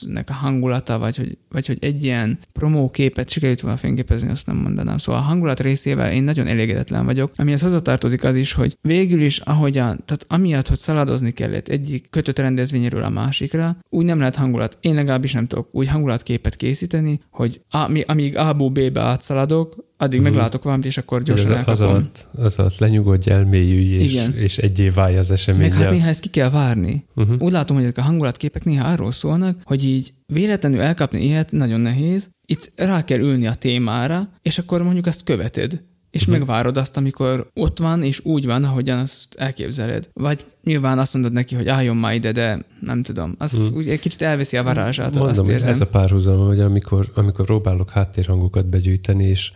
[0.02, 4.56] egésznek a hangulata, vagy hogy, vagy hogy egy ilyen promóképet sikerült volna fényképezni, azt nem
[4.56, 4.98] mondanám.
[4.98, 7.32] Szóval a hangulat részével én nagyon elégedetlen vagyok.
[7.36, 12.38] Amihez hozzatartozik az is, hogy végül is ahogyan, tehát amiatt, hogy szaladozni kellett egyik kötött
[12.38, 14.78] rendezvényről a másikra, úgy nem lehet hangulat.
[14.80, 17.60] Én legalábbis nem tudok úgy hangulatképet készíteni, hogy
[18.06, 20.34] amíg A-ból B-be átszaladok, addig uh-huh.
[20.34, 24.34] meglátok valamit, és akkor gyorsan az, az alatt, az alatt lenyugodj, elmélyülj, és, Igen.
[24.34, 25.68] és egyé válj az esemény.
[25.68, 27.04] Meg hát néha ezt ki kell várni.
[27.14, 27.36] Uh-huh.
[27.38, 31.80] Úgy látom, hogy ezek a hangulatképek néha arról szólnak, hogy így véletlenül elkapni ilyet nagyon
[31.80, 36.36] nehéz, itt rá kell ülni a témára, és akkor mondjuk azt követed és uh-huh.
[36.36, 40.08] megvárod azt, amikor ott van, és úgy van, ahogyan azt elképzeled.
[40.12, 43.34] Vagy nyilván azt mondod neki, hogy álljon már ide, de nem tudom.
[43.38, 43.76] Az uh-huh.
[43.76, 45.14] úgy egy kicsit elveszi a varázsát.
[45.14, 45.70] Mondom, azt érzem.
[45.70, 49.52] ez a párhuzam, hogy amikor, amikor próbálok háttérhangokat begyűjteni, és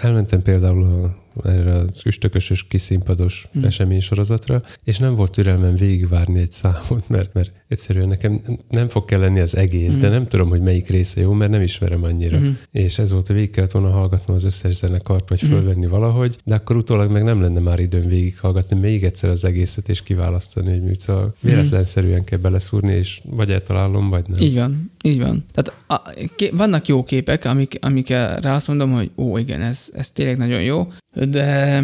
[0.00, 3.64] elmentem például a erre az üstökösös kiszínpados hmm.
[3.64, 8.38] eseménysorozatra, és nem volt türelmem végigvárni egy számot, mert, mert egyszerűen nekem
[8.68, 10.00] nem fog kell lenni az egész, hmm.
[10.00, 12.38] de nem tudom, hogy melyik része jó, mert nem ismerem annyira.
[12.38, 12.58] Hmm.
[12.72, 15.50] És ez volt, hogy végig kellett volna hallgatnom az összes zenekart, vagy hmm.
[15.50, 19.88] fölvenni valahogy, de akkor utólag meg nem lenne már időm végighallgatni még egyszer az egészet,
[19.88, 21.00] és kiválasztani egy műt.
[21.00, 21.50] Szóval hmm.
[21.50, 24.40] véletlenszerűen kell beleszúrni, és vagy eltalálom, vagy nem.
[24.40, 25.44] Így van, így van.
[25.52, 30.10] Tehát a, ké, vannak jó képek, amik, amikre azt mondom, hogy ó, igen, ez, ez
[30.10, 30.88] tényleg nagyon jó,
[31.28, 31.82] de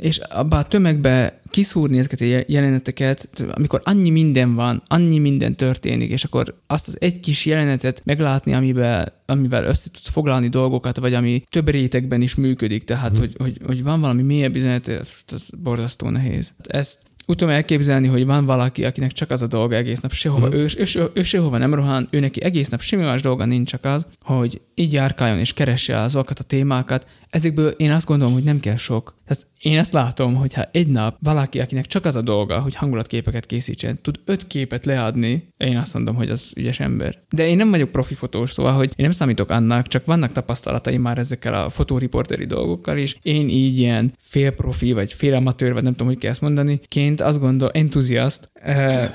[0.00, 6.10] és abban a tömegbe kiszúrni ezeket a jeleneteket, amikor annyi minden van, annyi minden történik,
[6.10, 11.14] és akkor azt az egy kis jelenetet meglátni, amivel, amivel össze tudsz foglalni dolgokat, vagy
[11.14, 13.18] ami több rétegben is működik, tehát hmm.
[13.18, 16.54] hogy, hogy, hogy van valami mélyebb üzenet, ez borzasztó nehéz.
[16.66, 20.46] Ezt úgy tudom elképzelni, hogy van valaki, akinek csak az a dolga egész nap, sehova,
[20.46, 20.62] uh-huh.
[20.62, 23.84] ő, ő, ő, sehova nem rohan, ő neki egész nap semmi más dolga nincs, csak
[23.84, 27.06] az, hogy így járkáljon és keresse azokat a témákat.
[27.30, 29.14] Ezekből én azt gondolom, hogy nem kell sok.
[29.26, 33.46] Tehát én ezt látom, hogyha egy nap valaki, akinek csak az a dolga, hogy hangulatképeket
[33.46, 37.18] készítsen, tud öt képet leadni, én azt mondom, hogy az ügyes ember.
[37.30, 41.02] De én nem vagyok profi fotós, szóval, hogy én nem számítok annak, csak vannak tapasztalataim
[41.02, 43.18] már ezekkel a fotóriporteri dolgokkal is.
[43.22, 46.80] Én így ilyen fél profi, vagy fél amatőr, vagy nem tudom, hogy kell ezt mondani,
[46.88, 48.50] ként azt gondol, entuziaszt.
[48.52, 49.10] Eh,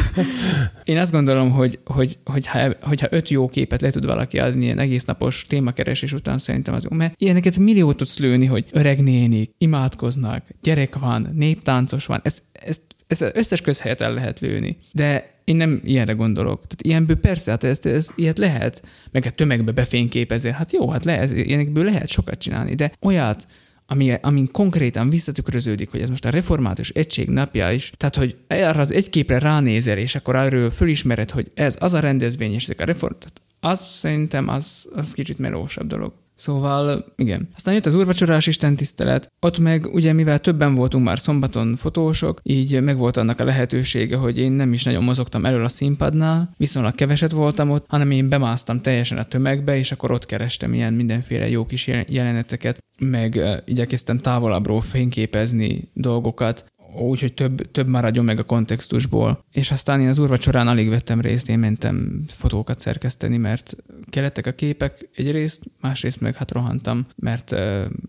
[0.84, 4.78] én azt gondolom, hogy, hogy, hogyha, hogyha öt jó képet le tud valaki adni ilyen
[4.78, 6.96] egész napos témakeresés után, szerintem az jó.
[6.96, 12.80] Mert ilyeneket milliót tudsz lőni, hogy öreg nénik, imádkoznak, gyerek van, néptáncos van, ez, ez,
[13.06, 14.76] ez összes közhelyet el lehet lőni.
[14.92, 16.56] De én nem ilyenre gondolok.
[16.56, 20.50] Tehát ilyenből persze, hát ez, ez ilyet lehet, meg a tömegbe befényképezni.
[20.50, 23.46] Hát jó, hát lehet, ilyenekből lehet sokat csinálni, de olyat,
[23.86, 28.80] ami, amin konkrétan visszatükröződik, hogy ez most a református egység napja is, tehát hogy erre
[28.80, 32.80] az egy képre ránézel, és akkor arról fölismered, hogy ez az a rendezvény, és ezek
[32.80, 36.12] a reform, tehát az szerintem az, az kicsit melósabb dolog.
[36.40, 37.48] Szóval igen.
[37.56, 42.82] Aztán jött az úrvacsorás istentisztelet, ott meg ugye mivel többen voltunk már szombaton fotósok, így
[42.82, 46.94] meg volt annak a lehetősége, hogy én nem is nagyon mozogtam elől a színpadnál, viszonylag
[46.94, 51.48] keveset voltam ott, hanem én bemásztam teljesen a tömegbe, és akkor ott kerestem ilyen mindenféle
[51.48, 56.64] jó kis jeleneteket, meg igyekeztem távolabbról fényképezni dolgokat,
[56.94, 59.44] úgy, hogy több, több maradjon meg a kontextusból.
[59.52, 63.76] És aztán én az úrvacsorán alig vettem részt, én mentem fotókat szerkeszteni, mert
[64.08, 67.50] kellettek a képek egyrészt, másrészt meg hát rohantam, mert,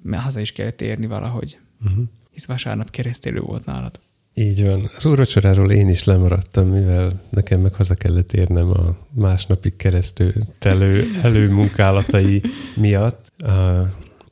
[0.04, 1.58] mert haza is kellett érni valahogy.
[1.86, 2.04] Uh-huh.
[2.32, 4.00] Hisz vasárnap keresztélő volt nálad.
[4.34, 4.90] Így van.
[4.98, 11.04] Az úrvacsoráról én is lemaradtam, mivel nekem meg haza kellett érnem a másnapig keresztül telő
[11.22, 12.42] előmunkálatai
[12.76, 13.32] miatt.
[13.38, 13.90] A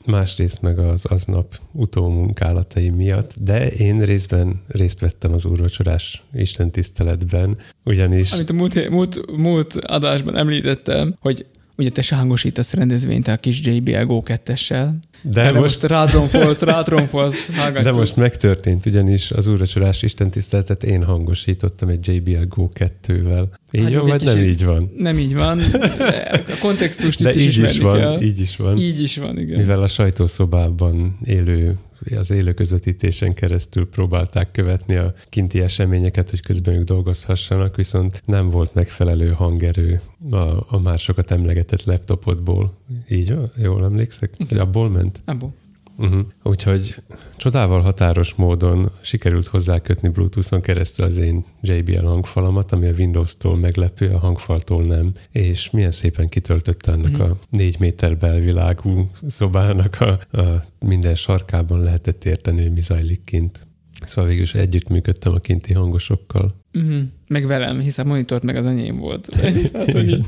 [0.10, 8.32] másrészt meg az aznap utómunkálatai miatt, de én részben részt vettem az úrvacsorás istentiszteletben, ugyanis...
[8.32, 11.46] Amit a múlt, múlt, múlt adásban említettem, hogy
[11.80, 14.90] ugye te se hangosítasz rendezvényt a kis JBL Go 2-essel,
[15.22, 17.50] de, de most, most rádronfolsz, rádronfolsz.
[17.84, 23.46] De most megtörtént, ugyanis az úrvacsorás istentiszteletet én hangosítottam egy JBL Go 2-vel.
[23.72, 24.92] Így hát van, vagy nem így van?
[24.98, 25.60] Nem így van.
[26.56, 28.22] A kontextust De itt így is, is van, kell.
[28.22, 28.78] így is van.
[28.78, 29.60] Így is van, igen.
[29.60, 31.76] Mivel a sajtószobában élő
[32.18, 38.50] az élő közvetítésen keresztül próbálták követni a kinti eseményeket, hogy közben ők dolgozhassanak, viszont nem
[38.50, 40.38] volt megfelelő hangerő a,
[40.76, 42.74] a már sokat emlegetett laptopodból.
[43.10, 44.32] Így jól emlékszek?
[44.48, 45.22] Hogy abból ment?
[45.26, 45.54] Abból.
[46.00, 46.26] Uh-huh.
[46.44, 46.96] Úgyhogy
[47.38, 54.10] csodával határos módon sikerült hozzákötni Bluetooth-on keresztül az én JBL hangfalamat, ami a Windows-tól meglepő,
[54.10, 57.30] a hangfaltól nem, és milyen szépen kitöltötte annak uh-huh.
[57.30, 63.68] a négy méter belvilágú szobának a, a minden sarkában lehetett érteni, hogy mi zajlik kint.
[64.06, 66.59] Szóval végül is együttműködtem a kinti hangosokkal.
[66.74, 67.02] Uh-huh.
[67.28, 69.28] Meg velem, hiszen monitort meg az enyém volt.
[69.30, 70.26] Tehát, hogy így,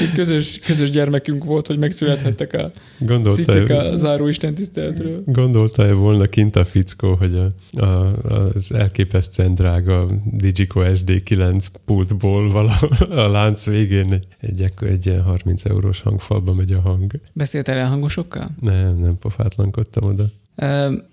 [0.00, 5.22] így közös, közös gyermekünk volt, hogy megszülethettek a Gondolta cikkek a záró Isten tiszteletről.
[5.26, 8.12] Gondolta-e volna kint a fickó, hogy a, a,
[8.54, 15.64] az elképesztően drága Digico SD9 pultból valahol a lánc végén egy, egy, egy ilyen 30
[15.64, 17.10] eurós hangfalba megy a hang.
[17.32, 18.50] Beszéltél el hangosokkal?
[18.60, 20.24] Nem, nem pofátlankodtam oda.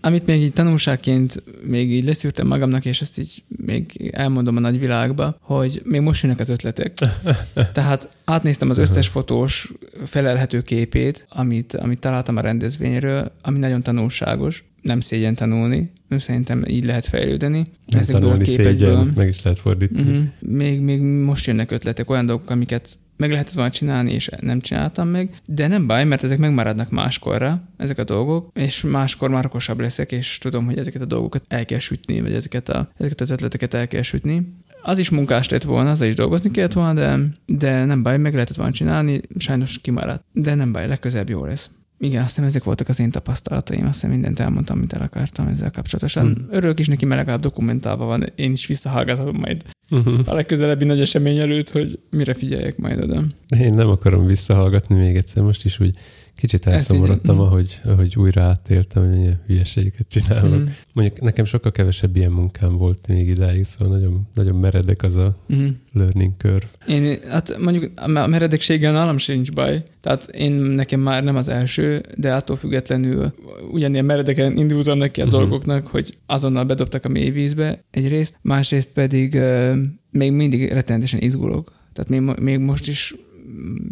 [0.01, 5.37] Amit még így tanulságként még így leszűrtem magamnak, és ezt így még elmondom a nagyvilágba,
[5.41, 6.97] hogy még most jönnek az ötletek.
[7.73, 9.71] Tehát átnéztem az összes fotós
[10.05, 14.63] felelhető képét, amit, amit találtam a rendezvényről, ami nagyon tanulságos.
[14.81, 17.67] Nem szégyen tanulni, szerintem így lehet fejlődni.
[17.85, 18.73] Nem Ezekből a képekből.
[18.73, 20.09] Szégyen, meg is lehet fordítani.
[20.09, 20.25] Uh-huh.
[20.39, 25.07] Még, még most jönnek ötletek, olyan dolgok, amiket meg lehetett volna csinálni, és nem csináltam
[25.07, 29.79] meg, de nem baj, mert ezek megmaradnak máskorra, ezek a dolgok, és máskor már okosabb
[29.79, 33.29] leszek, és tudom, hogy ezeket a dolgokat el kell sütni, vagy ezeket, a, ezeket az
[33.29, 34.53] ötleteket el kell sütni.
[34.81, 38.33] Az is munkás lett volna, az is dolgozni kellett volna, de, de nem baj, meg
[38.33, 40.23] lehetett volna csinálni, sajnos kimaradt.
[40.31, 41.69] De nem baj, legközelebb jó lesz.
[41.97, 45.47] Igen, azt hiszem ezek voltak az én tapasztalataim, azt hiszem mindent elmondtam, amit el akartam
[45.47, 46.25] ezzel kapcsolatosan.
[46.25, 46.47] Hmm.
[46.49, 50.19] Örülök is neki, mert legalább dokumentálva van, én is visszahallgatom majd uh-huh.
[50.25, 53.23] a legközelebbi nagy esemény előtt, hogy mire figyeljek majd oda.
[53.59, 55.97] Én nem akarom visszahallgatni még egyszer, most is úgy
[56.35, 60.59] Kicsit elszomorodtam, ahogy, ahogy újra átéltem, hogy milyen hülyeségeket csinálok.
[60.59, 60.65] Mm.
[60.93, 65.37] Mondjuk nekem sokkal kevesebb ilyen munkám volt még idáig, szóval nagyon, nagyon meredek az a
[65.53, 65.67] mm.
[65.93, 66.67] learning curve.
[66.87, 69.83] Én, hát mondjuk a meredekséggel nálam sincs baj.
[70.01, 73.33] Tehát én nekem már nem az első, de attól függetlenül
[73.71, 75.39] ugyanilyen meredeken indultam neki a uh-huh.
[75.39, 79.77] dolgoknak, hogy azonnal bedobtak a mélyvízbe egyrészt, másrészt pedig uh,
[80.11, 81.73] még mindig rettenetesen izgulok.
[81.93, 83.15] Tehát még, még most is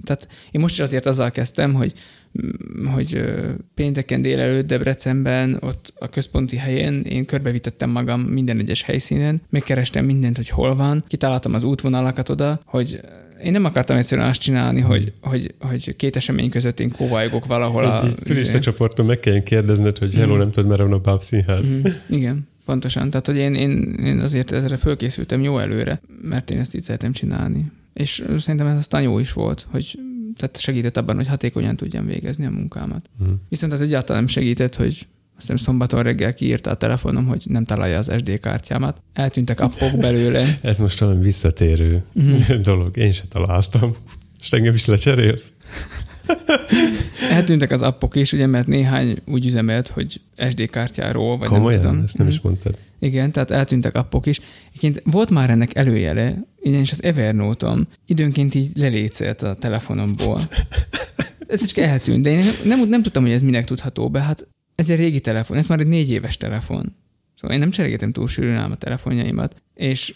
[0.03, 1.93] tehát én most is azért azzal kezdtem, hogy,
[2.93, 3.23] hogy
[3.73, 10.35] pénteken délelőtt Debrecenben, ott a központi helyén én körbevitettem magam minden egyes helyszínen, megkerestem mindent,
[10.35, 12.99] hogy hol van, kitaláltam az útvonalakat oda, hogy
[13.43, 17.83] én nem akartam egyszerűen azt csinálni, hogy, hogy, hogy két esemény között én kóvályogok valahol
[17.83, 17.99] a...
[18.23, 20.37] Turista izé- csoporton meg kelljen kérdezned, hogy hello, hmm.
[20.37, 21.67] nem tudod, merre van a Báb színház.
[21.67, 21.81] Hmm.
[22.09, 22.47] Igen.
[22.65, 23.09] Pontosan.
[23.09, 27.11] Tehát, hogy én, én, én azért ezre fölkészültem jó előre, mert én ezt így szeretem
[27.11, 27.71] csinálni.
[27.93, 29.99] És szerintem ez aztán jó is volt, hogy
[30.37, 33.09] tehát segített abban, hogy hatékonyan tudjam végezni a munkámat.
[33.23, 33.33] Mm.
[33.49, 35.07] Viszont ez egyáltalán nem segített, hogy
[35.37, 39.01] azt hiszem szombaton reggel kiírta a telefonom, hogy nem találja az SD kártyámat.
[39.13, 40.57] Eltűntek appok belőle.
[40.61, 42.61] ez most valami visszatérő mm-hmm.
[42.61, 42.97] dolog.
[42.97, 43.91] Én se találtam.
[44.41, 45.53] És engem is lecserélsz?
[47.31, 51.79] Eltűntek az appok is, ugye, mert néhány úgy üzemelt, hogy SD kártyáról, vagy Komolyan?
[51.79, 52.03] nem tudom.
[52.03, 52.47] Ezt nem is mhm.
[52.47, 52.77] mondtad.
[53.03, 54.39] Igen, tehát eltűntek appok is.
[54.67, 60.41] Egyébként volt már ennek előjele, ugyanis az Evernote-om időnként így lelécelt a telefonomból.
[61.47, 64.21] Ez csak eltűnt, de én nem, nem tudtam, hogy ez minek tudható be.
[64.21, 66.95] Hát ez egy régi telefon, ez már egy négy éves telefon.
[67.35, 70.13] Szóval én nem cserélgetem túl sűrűn ám a telefonjaimat, és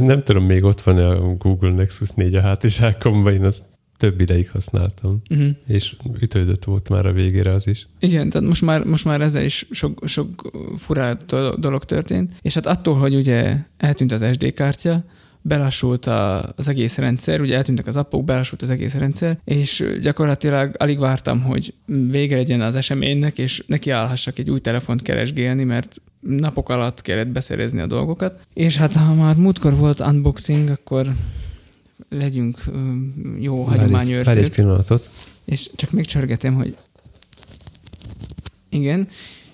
[0.00, 3.62] nem tudom, még ott van a Google Nexus 4 a hátizsákomban, én azt
[4.02, 5.50] több ideig használtam, uh-huh.
[5.66, 7.86] és ütődött volt már a végére az is.
[8.00, 11.16] Igen, tehát most már, most már ezzel is sok, sok furá
[11.58, 15.04] dolog történt, és hát attól, hogy ugye eltűnt az SD kártya,
[15.40, 20.74] belassult a, az egész rendszer, ugye eltűntek az appok, belassult az egész rendszer, és gyakorlatilag
[20.78, 26.68] alig vártam, hogy vége legyen az eseménynek, és nekiállhassak egy új telefont keresgélni, mert napok
[26.68, 28.46] alatt kellett beszerezni a dolgokat.
[28.54, 31.06] És hát ha már múltkor volt unboxing, akkor
[32.18, 32.62] legyünk
[33.38, 34.24] jó hagyományőrzők.
[34.24, 35.10] Várj egy pillanatot.
[35.44, 36.76] És csak megcsörgetem, hogy
[38.68, 39.08] igen,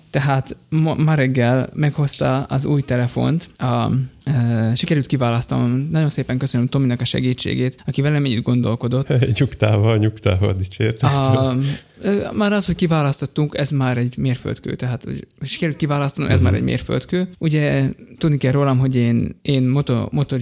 [0.09, 3.91] tehát ma, ma reggel meghozta az új telefont, a,
[4.23, 9.07] e, sikerült kiválasztanom, nagyon szépen köszönöm Tominak a segítségét, aki velem így gondolkodott.
[9.39, 11.03] nyugtával, nyugtával dicsért.
[11.03, 11.55] A,
[12.03, 16.51] e, már az, hogy kiválasztottunk, ez már egy mérföldkő, tehát hogy sikerült kiválasztanom, ez uh-huh.
[16.51, 17.29] már egy mérföldkő.
[17.39, 20.41] Ugye tudni kell rólam, hogy én, én Moto, MotoG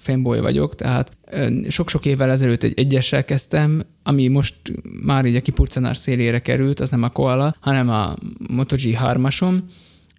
[0.00, 1.12] fanboy vagyok, tehát
[1.68, 4.54] sok-sok évvel ezelőtt egy egyessel kezdtem, ami most
[5.02, 8.16] már így a kipurcanás szélére került, az nem a Koala, hanem a
[8.48, 9.58] Moto G3-asom,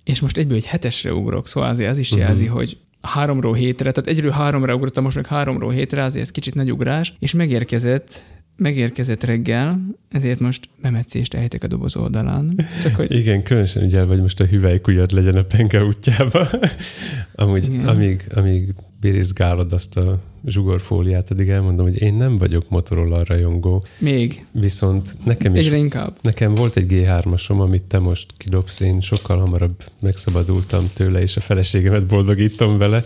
[0.03, 2.57] és most egyből egy hetesre ugrok, szóval azért az is jelzi, uh-huh.
[2.57, 6.71] hogy háromról hétre, tehát egyről háromra ugrottam, most meg háromról hétre, azért ez kicsit nagy
[6.71, 8.23] ugrás, és megérkezett
[8.61, 12.65] megérkezett reggel, ezért most bemetszést ejtek a doboz oldalán.
[12.81, 13.11] Csak hogy...
[13.11, 16.47] Igen, különösen ugye, vagy most a hüvelykujjad legyen a penge útjába.
[17.35, 17.87] Amúgy, Igen.
[17.87, 23.83] amíg, amíg birizgálod azt a zsugorfóliát, addig elmondom, hogy én nem vagyok Motorola rajongó.
[23.97, 24.45] Még.
[24.51, 25.65] Viszont nekem is...
[25.65, 26.17] Egyre inkább.
[26.21, 31.41] Nekem volt egy G3-asom, amit te most kidobsz, én sokkal hamarabb megszabadultam tőle, és a
[31.41, 33.03] feleségemet boldogítom vele,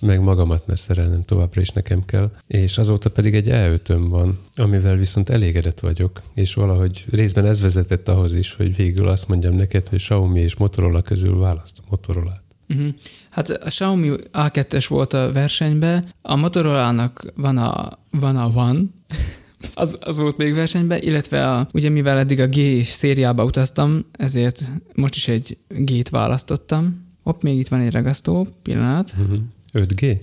[0.00, 2.30] meg magamat, mert szerelnem továbbra is nekem kell.
[2.46, 8.08] És azóta pedig egy e van, amivel viszont elégedett vagyok, és valahogy részben ez vezetett
[8.08, 12.42] ahhoz is, hogy végül azt mondjam neked, hogy Xiaomi és Motorola közül választ a Motorola-t.
[12.68, 12.94] Uh-huh.
[13.38, 18.94] Hát a Xiaomi A2-es volt a versenyben, a Motorola-nak van a, van a van,
[19.74, 24.70] az, az volt még versenyben, illetve a, ugye mivel eddig a G szériába utaztam, ezért
[24.94, 27.06] most is egy G-t választottam.
[27.22, 29.14] Hopp, még itt van egy ragasztó, pillanat.
[29.18, 29.38] Uh-huh.
[29.72, 30.20] 5G?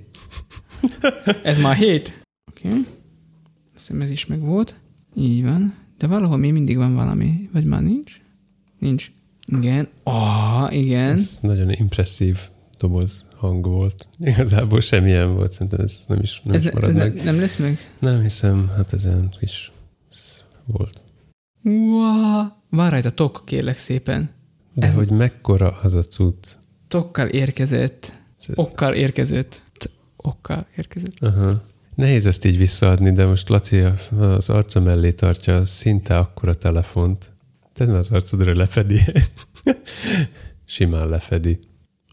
[1.44, 2.22] ez már 7.
[2.52, 2.68] Oké.
[2.68, 2.86] Okay.
[3.76, 4.76] Azt ez is meg volt.
[5.16, 5.76] Így van.
[5.98, 7.50] De valahol még mindig van valami.
[7.54, 8.22] Vagy már nincs?
[8.80, 9.12] Nincs.
[9.48, 9.88] Igen.
[10.04, 11.12] Ah, igen.
[11.12, 12.38] Ez nagyon impresszív
[12.86, 14.08] doboz hang volt.
[14.20, 17.14] Igazából semmilyen volt, szerintem ez nem is, nem ez is marad ez meg.
[17.14, 17.78] Ne, nem lesz meg?
[18.00, 19.72] Nem hiszem, hát ez olyan kis
[20.66, 21.02] volt.
[21.64, 22.46] Wow.
[22.70, 24.30] Vár rajta tok, kérlek szépen.
[24.74, 26.48] De ez hogy mekkora az a cucc?
[26.88, 28.12] Tokkal érkezett.
[28.56, 29.62] Okkal érkezett.
[30.16, 31.20] Okkal érkezett.
[31.20, 31.62] Aha.
[31.96, 33.84] Nehéz ezt így visszaadni, de most Laci
[34.20, 37.34] az arca mellé tartja szinte akkora telefont.
[37.74, 39.00] Tedd az arcodra lefedi.
[40.66, 41.60] Simán lefedi.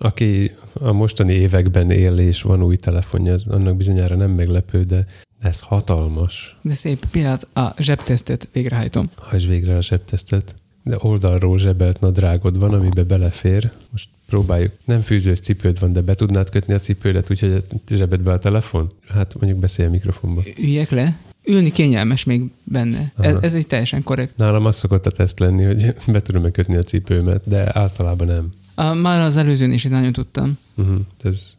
[0.02, 5.06] Aki a mostani években él és van új telefonja, az annak bizonyára nem meglepő, de
[5.40, 6.58] ez hatalmas.
[6.62, 9.10] De szép pillanat, a zsebtesztet végrehajtom.
[9.16, 10.54] Hajtsd végre a zsebtesztet.
[10.82, 13.70] De oldalról zsebelt nadrágod van, amibe belefér.
[13.90, 14.72] Most próbáljuk.
[14.84, 18.90] Nem fűzős cipőd van, de be tudnád kötni a cipődet, úgyhogy zsebedbe a telefon?
[19.08, 20.42] Hát mondjuk beszélj a mikrofonba.
[20.58, 21.16] Üljek le?
[21.44, 23.12] Ülni kényelmes még benne.
[23.18, 24.36] Ez, ez egy teljesen korrekt.
[24.36, 28.52] Nálam az szokott a teszt lenni, hogy be tudom kötni a cipőmet, de általában nem.
[28.74, 30.58] A, már az előzőn is nagyon tudtam.
[30.74, 31.00] Uh-huh.
[31.22, 31.56] Ez...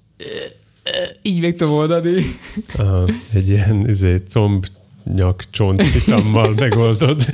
[1.21, 2.23] Így meg tudom oldani.
[2.77, 4.65] Aha, egy ilyen üzé, comb
[5.03, 7.25] nyak csontficammal megoldod,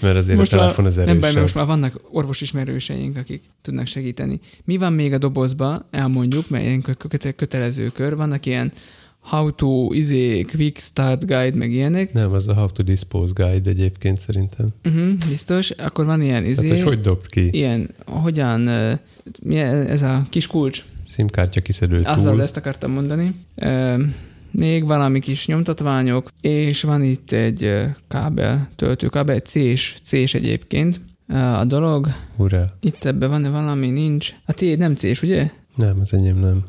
[0.00, 1.20] mert azért most a telefon az erősebb.
[1.20, 4.40] Nem baj, most már vannak orvosismerőseink, akik tudnak segíteni.
[4.64, 6.84] Mi van még a dobozba, elmondjuk, mert ilyen
[7.36, 8.72] kötelező kör, vannak ilyen
[9.28, 12.12] how to, izé, quick start guide, meg ilyenek.
[12.12, 14.66] Nem, az a how to dispose guide egyébként szerintem.
[14.84, 15.70] Uh-huh, biztos.
[15.70, 16.68] Akkor van ilyen izé.
[16.68, 17.48] Tehát, hogy hogy dobd ki?
[17.50, 18.60] Ilyen, hogyan,
[19.42, 20.84] mi ez a kis kulcs?
[21.04, 23.34] Szimkártya kiszedő Azzal ezt akartam mondani.
[24.50, 31.00] még valami kis nyomtatványok, és van itt egy kábel, töltőkábel, egy C-s, C-s egyébként.
[31.58, 32.08] A dolog.
[32.36, 32.76] Ura.
[32.80, 33.88] Itt ebben van-e valami?
[33.88, 34.28] Nincs.
[34.44, 35.50] A tiéd nem C-s, ugye?
[35.74, 36.62] Nem, az enyém nem.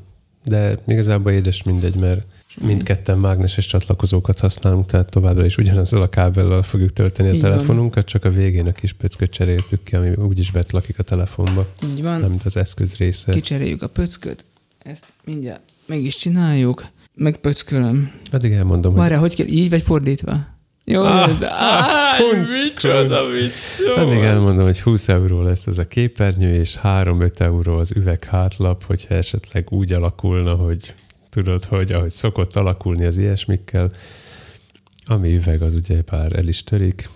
[0.46, 2.26] De igazából édes mindegy, mert
[2.62, 7.94] mindketten mágneses csatlakozókat használunk, tehát továbbra is ugyanazzal a kábellel fogjuk tölteni a Így telefonunkat,
[7.94, 8.06] van.
[8.06, 11.68] csak a végén a kis pöcköt cseréltük ki, ami úgyis betlakik a telefonba.
[11.84, 12.20] Így van.
[12.20, 13.32] Nem, mint az eszköz része.
[13.32, 14.46] Kicseréljük a pöcköt,
[14.80, 18.12] ezt mindjárt meg is csináljuk, meg pöckölöm.
[18.32, 19.36] Addig elmondom, Várjál, hogy...
[19.36, 20.38] hogy kell, így vagy fordítva?
[20.84, 23.20] Jó, ah, de ah, kunc, micsoda,
[23.96, 29.16] Addig elmondom, hogy 20 euró lesz ez a képernyő, és 3-5 euró az üveghátlap, hogyha
[29.16, 30.94] esetleg úgy alakulna, hogy
[31.30, 33.92] tudod, hogy ahogy szokott alakulni az ilyesmikkel,
[35.06, 37.10] ami üveg az ugye pár el is törik,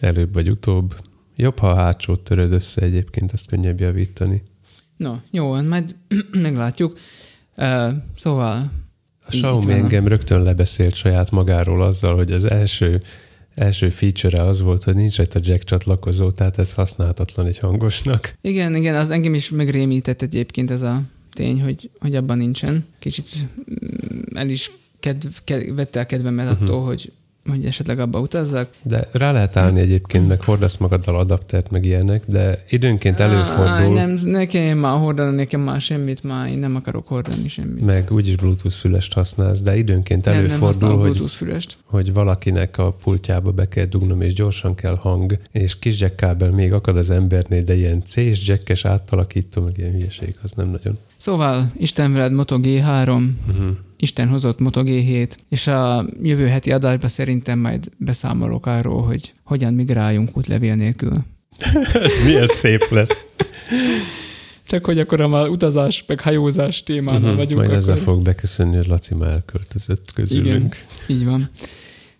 [0.00, 0.94] előbb vagy utóbb.
[1.36, 4.42] Jobb, ha a hátsót töröd össze egyébként, azt könnyebb javítani.
[4.96, 5.96] No, jó, majd
[6.32, 6.98] meglátjuk.
[7.56, 8.70] Uh, szóval...
[9.24, 13.02] A Xiaomi engem rögtön lebeszélt saját magáról azzal, hogy az első,
[13.54, 18.34] első feature az volt, hogy nincs rajta jack csatlakozó, tehát ez használhatatlan egy hangosnak.
[18.40, 21.02] Igen, igen, az engem is megrémített egyébként ez a
[21.32, 22.84] tény, hogy, hogy abban nincsen.
[22.98, 23.26] Kicsit
[23.70, 26.62] mm, el is kedv, kedv, vette a kedvemet uh-huh.
[26.62, 27.12] attól, hogy
[27.50, 28.68] hogy esetleg abba utazzak.
[28.82, 33.94] De rá lehet állni egyébként, meg hordasz magaddal adaptert, meg ilyenek, de időnként Á, előfordul,
[33.94, 37.84] nem, ne kelljen már hordani nekem már semmit, már én nem akarok hordani semmit.
[37.84, 41.76] meg úgyis Bluetooth fülest használsz, de időnként nem, nem előfordul, használok hogy, fülest.
[41.84, 46.50] hogy valakinek a pultjába be kell dugnom, és gyorsan kell hang, és kis jack kábel
[46.50, 50.98] még akad az embernél, de ilyen C-s jackes átalakító, meg ilyen hülyeség, az nem nagyon.
[51.22, 53.76] Szóval Isten veled Moto G3, Uh-huh.
[53.96, 59.74] Isten hozott Moto G7, és a jövő heti adásban szerintem majd beszámolok arról, hogy hogyan
[59.74, 61.12] migráljunk útlevél nélkül.
[61.92, 63.26] Ez milyen szép lesz.
[64.66, 67.36] Csak hogy akkor a utazás, meg hajózás témánál Uh-huh.
[67.36, 67.60] vagyunk.
[67.60, 68.04] Majd ezzel akkor...
[68.06, 70.46] fog beköszönni, hogy Laci már elköltözött közülünk.
[71.06, 71.18] Igen.
[71.18, 71.50] Így van.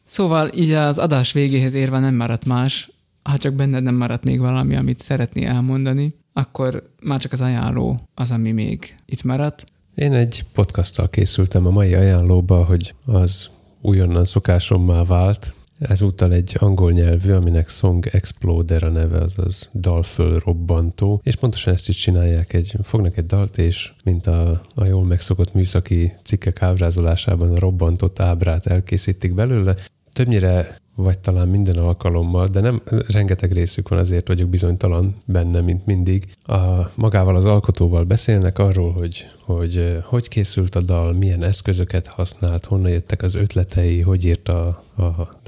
[0.05, 2.91] Szóval így az adás végéhez érve nem maradt más,
[3.23, 7.99] ha csak benned nem maradt még valami, amit szeretné elmondani, akkor már csak az ajánló
[8.15, 9.65] az, ami még itt maradt.
[9.95, 13.49] Én egy podcasttal készültem a mai ajánlóba, hogy az
[13.81, 15.55] újonnan szokásommá vált.
[15.79, 21.97] Ezúttal egy angol nyelvű, aminek Song Exploder a neve, azaz dalfölrobbantó, és pontosan ezt is
[21.97, 27.59] csinálják, egy, fognak egy dalt, és mint a, a jól megszokott műszaki cikkek ábrázolásában a
[27.59, 29.75] robbantott ábrát elkészítik belőle.
[30.13, 35.87] Többnyire vagy talán minden alkalommal, de nem rengeteg részük van, azért vagyok bizonytalan benne, mint
[35.87, 36.27] mindig.
[36.45, 42.07] A, magával az alkotóval beszélnek arról, hogy, hogy eh, hogy készült a dal, milyen eszközöket
[42.07, 45.03] használt, honnan jöttek az ötletei, hogy írt a, a,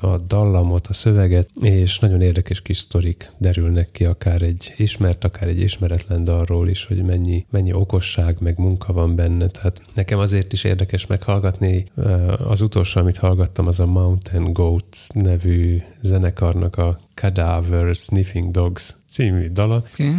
[0.06, 5.48] a dallamot, a szöveget, és nagyon érdekes kis sztorik derülnek ki, akár egy ismert, akár
[5.48, 9.48] egy ismeretlen dalról is, hogy mennyi, mennyi okosság, meg munka van benne.
[9.48, 11.86] Tehát nekem azért is érdekes meghallgatni.
[11.96, 18.94] Eh, Az utolsó, amit hallgattam, az a Mountain Goats nevű zenekarnak a Cadaver Sniffing Dogs
[19.10, 19.82] című dala.
[19.92, 20.14] Okay.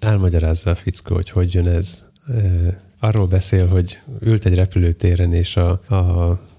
[0.00, 2.10] Elmagyarázza a fickó, hogy hogy jön ez.
[3.04, 5.94] Arról beszél, hogy ült egy repülőtéren, és a, a,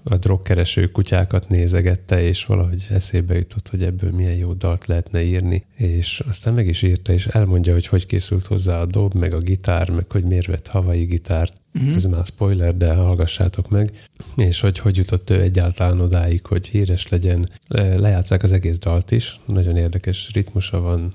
[0.02, 5.64] a drogkereső kutyákat nézegette, és valahogy eszébe jutott, hogy ebből milyen jó dalt lehetne írni,
[5.76, 9.38] és aztán meg is írta, és elmondja, hogy hogy készült hozzá a dob, meg a
[9.38, 11.94] gitár, meg hogy miért vett havai gitárt, Uh-huh.
[11.94, 13.92] ez már spoiler, de hallgassátok meg,
[14.36, 17.50] és hogy hogy jutott ő egyáltalán odáig, hogy híres legyen.
[17.68, 21.14] Le- Lejátszák az egész dalt is, nagyon érdekes ritmusa van,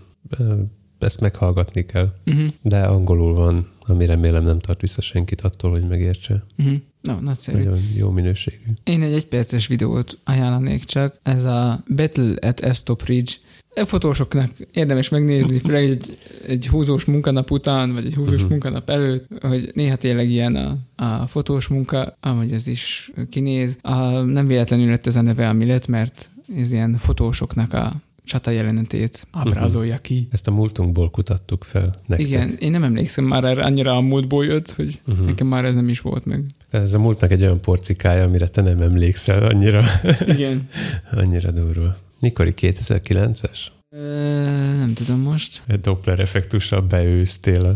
[0.99, 2.47] ezt meghallgatni kell, Uh-huh.
[2.61, 6.43] de angolul van, ami remélem nem tart vissza senkit attól, hogy megértse.
[6.57, 6.75] Uh-huh.
[7.01, 7.57] No, nagyszerű.
[7.63, 8.57] Nagyon jó minőségű.
[8.83, 13.31] Én egy egyperces videót ajánlanék csak, ez a Battle at F-Stop Ridge.
[13.73, 16.17] E fotósoknak érdemes megnézni, főleg egy,
[16.47, 18.49] egy húzós munkanap után, vagy egy húzós Mhm.
[18.49, 23.77] munkanap előtt, hogy néha tényleg ilyen a, a fotós munka, ahogy ez is kinéz.
[23.81, 27.93] A, nem véletlenül lett ez a neve, ami lett, mert ez ilyen fotósoknak a
[28.29, 30.27] csata jelenetét ábrázolja ki.
[30.31, 32.27] Ezt a múltunkból kutattuk fel nektek.
[32.27, 35.25] Igen, én nem emlékszem már erre, annyira a múltból jött, hogy Uh-huh.
[35.25, 36.43] nekem már ez nem is volt meg.
[36.69, 39.83] Ez a múltnak egy olyan porcikája, amire te nem emlékszel annyira,
[40.27, 40.67] Igen.
[41.21, 41.97] annyira durva.
[42.19, 43.57] Mikori 2009-es?
[43.95, 43.99] Ö,
[44.77, 45.61] nem tudom most.
[45.67, 47.75] Egy Doppler effektussal beőztél a,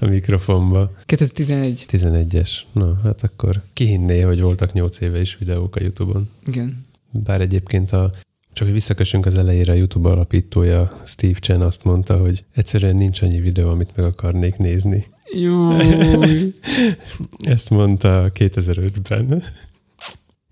[0.00, 0.92] a mikrofonba.
[1.04, 1.84] 2011.
[1.90, 2.50] 11-es.
[2.72, 6.28] Na, hát akkor kihinné, hogy voltak 8 éve is videók a Youtube-on.
[6.46, 6.86] Igen.
[7.10, 8.10] Bár egyébként a
[8.52, 13.22] csak hogy visszakössünk az elejére, a YouTube alapítója Steve Chen azt mondta, hogy egyszerűen nincs
[13.22, 15.06] annyi videó, amit meg akarnék nézni.
[15.32, 16.54] Júj.
[17.38, 19.42] Ezt mondta 2005-ben.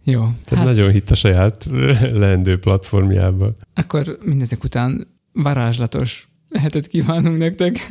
[0.05, 1.65] Jó, Tehát hát nagyon hitt a saját
[2.23, 3.55] leendő platformjába.
[3.75, 7.87] akkor mindezek után varázslatos hetet kívánunk nektek.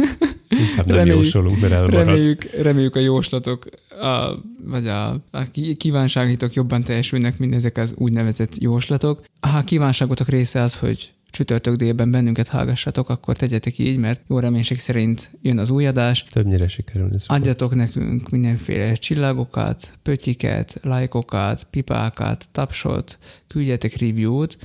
[0.49, 2.05] Inkább nem Reméljük- jósolunk, mert elmarad.
[2.05, 3.65] Reméljük, reméljük a jóslatok,
[4.01, 4.31] a,
[4.65, 5.41] vagy a, a
[5.77, 9.21] kívánságitok jobban teljesülnek, mint ezek az úgynevezett jóslatok.
[9.39, 14.79] A kívánságotok része az, hogy csütörtök délben bennünket hallgassatok, akkor tegyetek így, mert jó reménység
[14.79, 16.25] szerint jön az új adás.
[16.31, 17.09] Többnyire sikerül.
[17.25, 23.17] Adjatok nekünk mindenféle csillagokat, pöttyiket, lájkokat, pipákat, tapsot,
[23.47, 24.57] küldjetek review-t.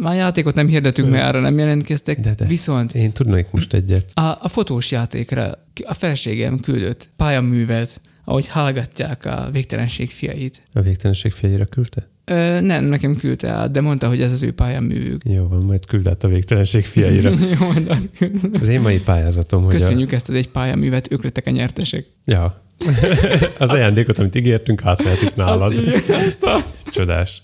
[0.00, 2.46] Már játékot nem hirdetünk, mert arra nem jelentkeztek, De, de.
[2.46, 4.10] viszont Én tudnék most egyet.
[4.14, 10.62] a, a fotós játékra a feleségem küldött pályaművet, ahogy hallgatják a végtelenség fiait.
[10.72, 12.08] A végtelenség fiaira küldte?
[12.30, 15.22] Ö, nem, nekem küldte át, de mondta, hogy ez az ő pályaművük.
[15.24, 17.30] Jó van, majd küld át a végtelenség fiaira.
[17.60, 18.30] Jó, majd át-
[18.60, 22.06] Az én mai pályázatom, hogy Köszönjük ezt az egy pályaművet, ők lettek a nyertesek.
[22.26, 22.30] a...
[22.30, 22.62] Ja.
[23.58, 25.72] az ajándékot, amit ígértünk, átvehetik nálad.
[25.72, 26.64] Azt, azt a...
[26.90, 27.42] Csodás.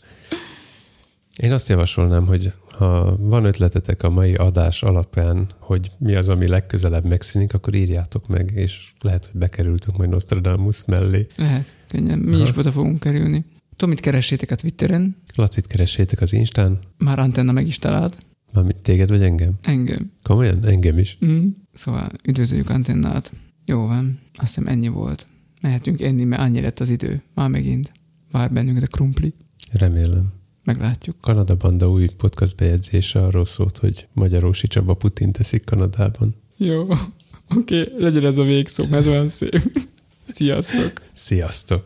[1.37, 6.47] Én azt javasolnám, hogy ha van ötletetek a mai adás alapján, hogy mi az, ami
[6.49, 11.27] legközelebb megszűnik, akkor írjátok meg, és lehet, hogy bekerültünk majd Nostradamus mellé.
[11.37, 12.19] Lehet, könnyen.
[12.19, 12.43] Mi Aha.
[12.43, 13.45] is oda fogunk kerülni.
[13.83, 18.27] Tudom, mit keressétek a Twitteren, Lacit keressétek az Instán, már Antenna meg is talált.
[18.53, 19.53] mármint téged vagy engem?
[19.63, 20.13] Engem.
[20.23, 20.67] Komolyan?
[20.67, 21.19] Engem is.
[21.25, 21.41] Mm.
[21.73, 23.33] Szóval üdvözöljük Antennát.
[23.67, 25.27] Jó van, azt hiszem ennyi volt.
[25.61, 27.23] Mehetünk enni, mert annyi lett az idő.
[27.35, 27.93] Már megint.
[28.31, 29.35] Vár bennünket a krumpli.
[29.73, 30.33] Remélem.
[30.65, 31.17] Meglátjuk.
[31.21, 36.35] Kanada Banda új podcast bejegyzése arról szólt, hogy Magyarósi Csaba Putin teszik Kanadában.
[36.57, 39.89] Jó, oké, okay, legyen ez a végszó, ez olyan szép.
[40.27, 40.93] Sziasztok!
[41.13, 41.83] Sziasztok!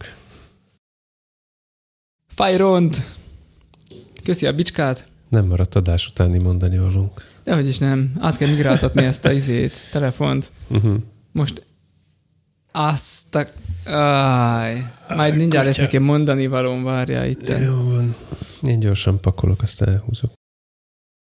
[2.37, 3.03] Fajront!
[4.25, 5.07] Köszi a bicskát!
[5.29, 7.29] Nem maradt adás utáni mondani valunk.
[7.45, 8.13] Dehogy is nem.
[8.21, 10.51] Át kell migráltatni ezt a izét, telefont.
[10.69, 10.97] Uh-huh.
[11.33, 11.67] Most
[12.73, 13.47] azt a...
[13.91, 17.49] Áj, majd mindjárt lesz nekem mondani valóm, várjál itt.
[17.49, 18.15] Jó van.
[18.63, 20.33] Én gyorsan pakolok, aztán elhúzok.